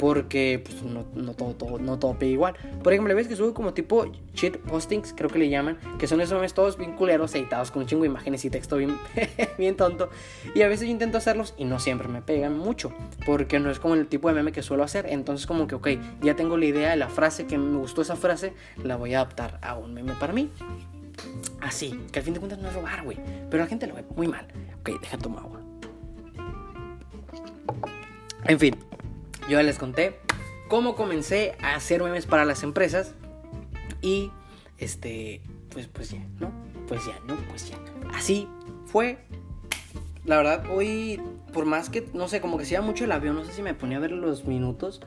porque 0.00 0.62
pues, 0.64 0.82
no, 0.82 1.04
no, 1.14 1.34
todo, 1.34 1.54
todo, 1.54 1.78
no 1.78 1.98
todo 1.98 2.18
pega 2.18 2.32
igual. 2.32 2.54
Por 2.82 2.94
ejemplo, 2.94 3.14
ves 3.14 3.28
que 3.28 3.36
subo 3.36 3.52
como 3.52 3.74
tipo 3.74 4.10
shit 4.34 4.56
postings, 4.56 5.12
creo 5.14 5.28
que 5.28 5.38
le 5.38 5.50
llaman, 5.50 5.78
que 5.98 6.06
son 6.06 6.22
esos 6.22 6.34
memes 6.34 6.54
todos 6.54 6.78
bien 6.78 6.92
culeros, 6.92 7.34
editados 7.34 7.70
con 7.70 7.82
un 7.82 7.88
chingo 7.88 8.02
de 8.04 8.08
imágenes 8.08 8.42
y 8.46 8.50
texto 8.50 8.78
bien, 8.78 8.96
bien 9.58 9.76
tonto. 9.76 10.08
Y 10.54 10.62
a 10.62 10.68
veces 10.68 10.86
yo 10.86 10.92
intento 10.92 11.18
hacerlos 11.18 11.54
y 11.58 11.66
no 11.66 11.78
siempre 11.78 12.08
me 12.08 12.22
pegan 12.22 12.58
mucho, 12.58 12.94
porque 13.26 13.60
no 13.60 13.70
es 13.70 13.78
como 13.78 13.94
el 13.94 14.06
tipo 14.06 14.28
de 14.28 14.34
meme 14.34 14.52
que 14.52 14.62
suelo 14.62 14.84
hacer. 14.84 15.04
Entonces, 15.06 15.46
como 15.46 15.66
que, 15.66 15.74
ok, 15.74 15.88
ya 16.22 16.34
tengo 16.34 16.56
la 16.56 16.64
idea 16.64 16.90
de 16.90 16.96
la 16.96 17.10
frase, 17.10 17.46
que 17.46 17.58
me 17.58 17.76
gustó 17.76 18.00
esa 18.00 18.16
frase, 18.16 18.54
la 18.82 18.96
voy 18.96 19.12
a 19.12 19.20
adaptar 19.20 19.58
a 19.60 19.76
un 19.76 19.92
meme 19.92 20.14
para 20.18 20.32
mí. 20.32 20.50
Así, 21.60 22.00
que 22.10 22.20
al 22.20 22.24
fin 22.24 22.32
de 22.32 22.40
cuentas 22.40 22.58
no 22.58 22.68
es 22.68 22.74
robar, 22.74 23.04
güey. 23.04 23.18
Pero 23.50 23.62
la 23.62 23.68
gente 23.68 23.86
lo 23.86 23.94
ve 23.94 24.04
muy 24.16 24.28
mal. 24.28 24.46
Ok, 24.80 24.98
deja 24.98 25.18
tomar 25.18 25.44
agua. 25.44 25.60
En 28.46 28.58
fin, 28.58 28.74
yo 29.48 29.62
les 29.62 29.78
conté 29.78 30.18
cómo 30.68 30.94
comencé 30.94 31.56
a 31.60 31.74
hacer 31.74 32.02
memes 32.02 32.26
para 32.26 32.44
las 32.44 32.62
empresas 32.62 33.14
y 34.02 34.30
este, 34.78 35.42
pues, 35.70 35.88
pues 35.88 36.10
ya, 36.10 36.24
¿no? 36.38 36.50
Pues 36.86 37.04
ya, 37.06 37.18
¿no? 37.26 37.36
Pues 37.48 37.68
ya. 37.68 37.76
Así 38.14 38.48
fue. 38.86 39.18
La 40.24 40.36
verdad, 40.36 40.64
hoy, 40.70 41.20
por 41.52 41.64
más 41.64 41.90
que, 41.90 42.06
no 42.12 42.28
sé, 42.28 42.40
como 42.40 42.58
que 42.58 42.64
se 42.64 42.74
iba 42.74 42.82
mucho 42.82 43.04
el 43.04 43.12
avión, 43.12 43.36
no 43.36 43.44
sé 43.44 43.52
si 43.52 43.62
me 43.62 43.74
ponía 43.74 43.96
a 43.96 44.00
ver 44.00 44.12
los 44.12 44.44
minutos 44.44 45.00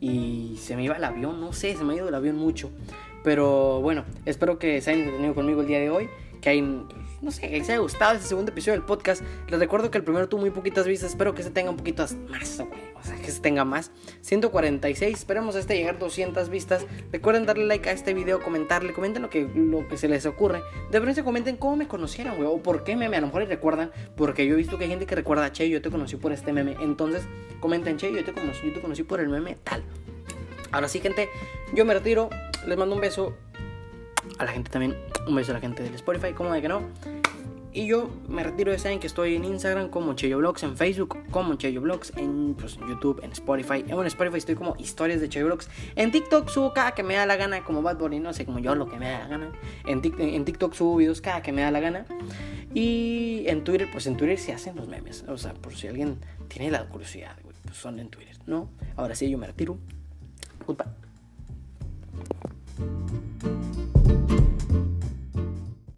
y 0.00 0.58
se 0.60 0.76
me 0.76 0.84
iba 0.84 0.96
el 0.96 1.04
avión, 1.04 1.40
no 1.40 1.52
sé, 1.52 1.76
se 1.76 1.84
me 1.84 1.92
ha 1.92 1.96
ido 1.96 2.08
el 2.08 2.14
avión 2.14 2.36
mucho. 2.36 2.70
Pero 3.22 3.80
bueno, 3.82 4.04
espero 4.24 4.58
que 4.58 4.80
se 4.80 4.90
hayan 4.90 5.02
entretenido 5.02 5.34
conmigo 5.34 5.60
el 5.60 5.66
día 5.66 5.80
de 5.80 5.90
hoy, 5.90 6.08
que 6.40 6.50
hayan 6.50 6.88
no 7.22 7.30
sé, 7.30 7.48
les 7.50 7.68
haya 7.68 7.78
gustado 7.78 8.14
este 8.14 8.28
segundo 8.28 8.50
episodio 8.50 8.78
del 8.78 8.86
podcast. 8.86 9.22
Les 9.48 9.58
recuerdo 9.58 9.90
que 9.90 9.98
el 9.98 10.04
primero 10.04 10.28
tuvo 10.28 10.40
muy 10.40 10.50
poquitas 10.50 10.86
vistas. 10.86 11.10
Espero 11.10 11.34
que 11.34 11.42
se 11.42 11.50
tenga 11.50 11.70
un 11.70 11.76
poquito 11.76 12.06
más, 12.28 12.60
O 12.60 13.02
sea, 13.02 13.16
que 13.16 13.30
se 13.30 13.40
tenga 13.40 13.64
más. 13.64 13.90
146. 14.22 15.18
Esperemos 15.18 15.54
a 15.56 15.58
este 15.58 15.76
llegar 15.76 15.98
200 15.98 16.48
vistas. 16.48 16.86
Recuerden 17.12 17.44
darle 17.44 17.66
like 17.66 17.88
a 17.90 17.92
este 17.92 18.14
video, 18.14 18.42
comentarle. 18.42 18.94
Comenten 18.94 19.22
lo 19.22 19.28
que, 19.28 19.50
lo 19.54 19.86
que 19.86 19.98
se 19.98 20.08
les 20.08 20.24
ocurre. 20.24 20.62
De 20.86 20.92
preferencia 20.92 21.22
comenten 21.22 21.56
cómo 21.56 21.76
me 21.76 21.88
conocieron, 21.88 22.36
güey. 22.36 22.48
O 22.48 22.62
por 22.62 22.84
qué 22.84 22.96
meme. 22.96 23.18
A 23.18 23.20
lo 23.20 23.26
mejor 23.26 23.42
y 23.42 23.46
recuerdan. 23.46 23.90
Porque 24.16 24.46
yo 24.46 24.54
he 24.54 24.56
visto 24.56 24.78
que 24.78 24.84
hay 24.84 24.90
gente 24.90 25.06
que 25.06 25.14
recuerda, 25.14 25.52
che, 25.52 25.68
yo 25.68 25.82
te 25.82 25.90
conocí 25.90 26.16
por 26.16 26.32
este 26.32 26.52
meme. 26.54 26.76
Entonces, 26.80 27.22
comenten, 27.60 27.98
che, 27.98 28.10
yo 28.10 28.24
te 28.24 28.32
conocí, 28.32 28.68
yo 28.68 28.74
te 28.74 28.80
conocí 28.80 29.02
por 29.02 29.20
el 29.20 29.28
meme 29.28 29.58
tal. 29.62 29.82
Ahora 30.72 30.88
sí, 30.88 31.00
gente, 31.00 31.28
yo 31.74 31.84
me 31.84 31.92
retiro. 31.92 32.30
Les 32.66 32.78
mando 32.78 32.94
un 32.94 33.00
beso 33.00 33.34
a 34.38 34.44
la 34.44 34.52
gente 34.52 34.70
también, 34.70 34.96
un 35.26 35.34
beso 35.34 35.52
a 35.52 35.54
la 35.54 35.60
gente 35.60 35.82
del 35.82 35.94
Spotify, 35.94 36.32
como 36.32 36.52
de 36.52 36.62
que 36.62 36.68
no. 36.68 36.82
Y 37.72 37.86
yo 37.86 38.10
me 38.28 38.42
retiro 38.42 38.72
de 38.72 38.78
saben 38.80 38.98
que 38.98 39.06
estoy 39.06 39.36
en 39.36 39.44
Instagram 39.44 39.90
como 39.90 40.14
Cheyo 40.14 40.38
Blogs, 40.38 40.64
en 40.64 40.76
Facebook 40.76 41.16
como 41.30 41.54
Cheyo 41.54 41.80
Blogs, 41.80 42.12
en 42.16 42.56
pues, 42.58 42.76
YouTube, 42.88 43.20
en 43.22 43.30
Spotify. 43.30 43.84
En 43.86 44.06
Spotify 44.06 44.38
estoy 44.38 44.56
como 44.56 44.74
historias 44.78 45.20
de 45.20 45.28
Cheyo 45.28 45.46
Blogs. 45.46 45.68
En 45.94 46.10
TikTok 46.10 46.48
subo 46.48 46.72
cada 46.72 46.92
que 46.92 47.04
me 47.04 47.14
da 47.14 47.26
la 47.26 47.36
gana, 47.36 47.62
como 47.62 47.80
Bad 47.80 47.98
Bunny, 47.98 48.18
no 48.18 48.32
sé, 48.32 48.44
como 48.44 48.58
yo 48.58 48.74
lo 48.74 48.88
que 48.88 48.98
me 48.98 49.08
da 49.10 49.20
la 49.20 49.28
gana. 49.28 49.52
En 49.86 50.02
TikTok, 50.02 50.20
en 50.20 50.44
TikTok 50.44 50.74
subo 50.74 50.96
videos 50.96 51.20
cada 51.20 51.42
que 51.42 51.52
me 51.52 51.62
da 51.62 51.70
la 51.70 51.78
gana. 51.78 52.06
Y 52.74 53.44
en 53.46 53.62
Twitter, 53.62 53.88
pues 53.90 54.08
en 54.08 54.16
Twitter 54.16 54.38
se 54.38 54.52
hacen 54.52 54.74
los 54.74 54.88
memes. 54.88 55.24
O 55.28 55.38
sea, 55.38 55.54
por 55.54 55.76
si 55.76 55.86
alguien 55.86 56.18
tiene 56.48 56.72
la 56.72 56.88
curiosidad, 56.88 57.36
güey, 57.44 57.54
pues 57.64 57.76
son 57.76 58.00
en 58.00 58.08
Twitter, 58.08 58.36
¿no? 58.46 58.68
Ahora 58.96 59.14
sí, 59.14 59.30
yo 59.30 59.38
me 59.38 59.46
retiro. 59.46 59.78
Goodbye. 60.66 60.86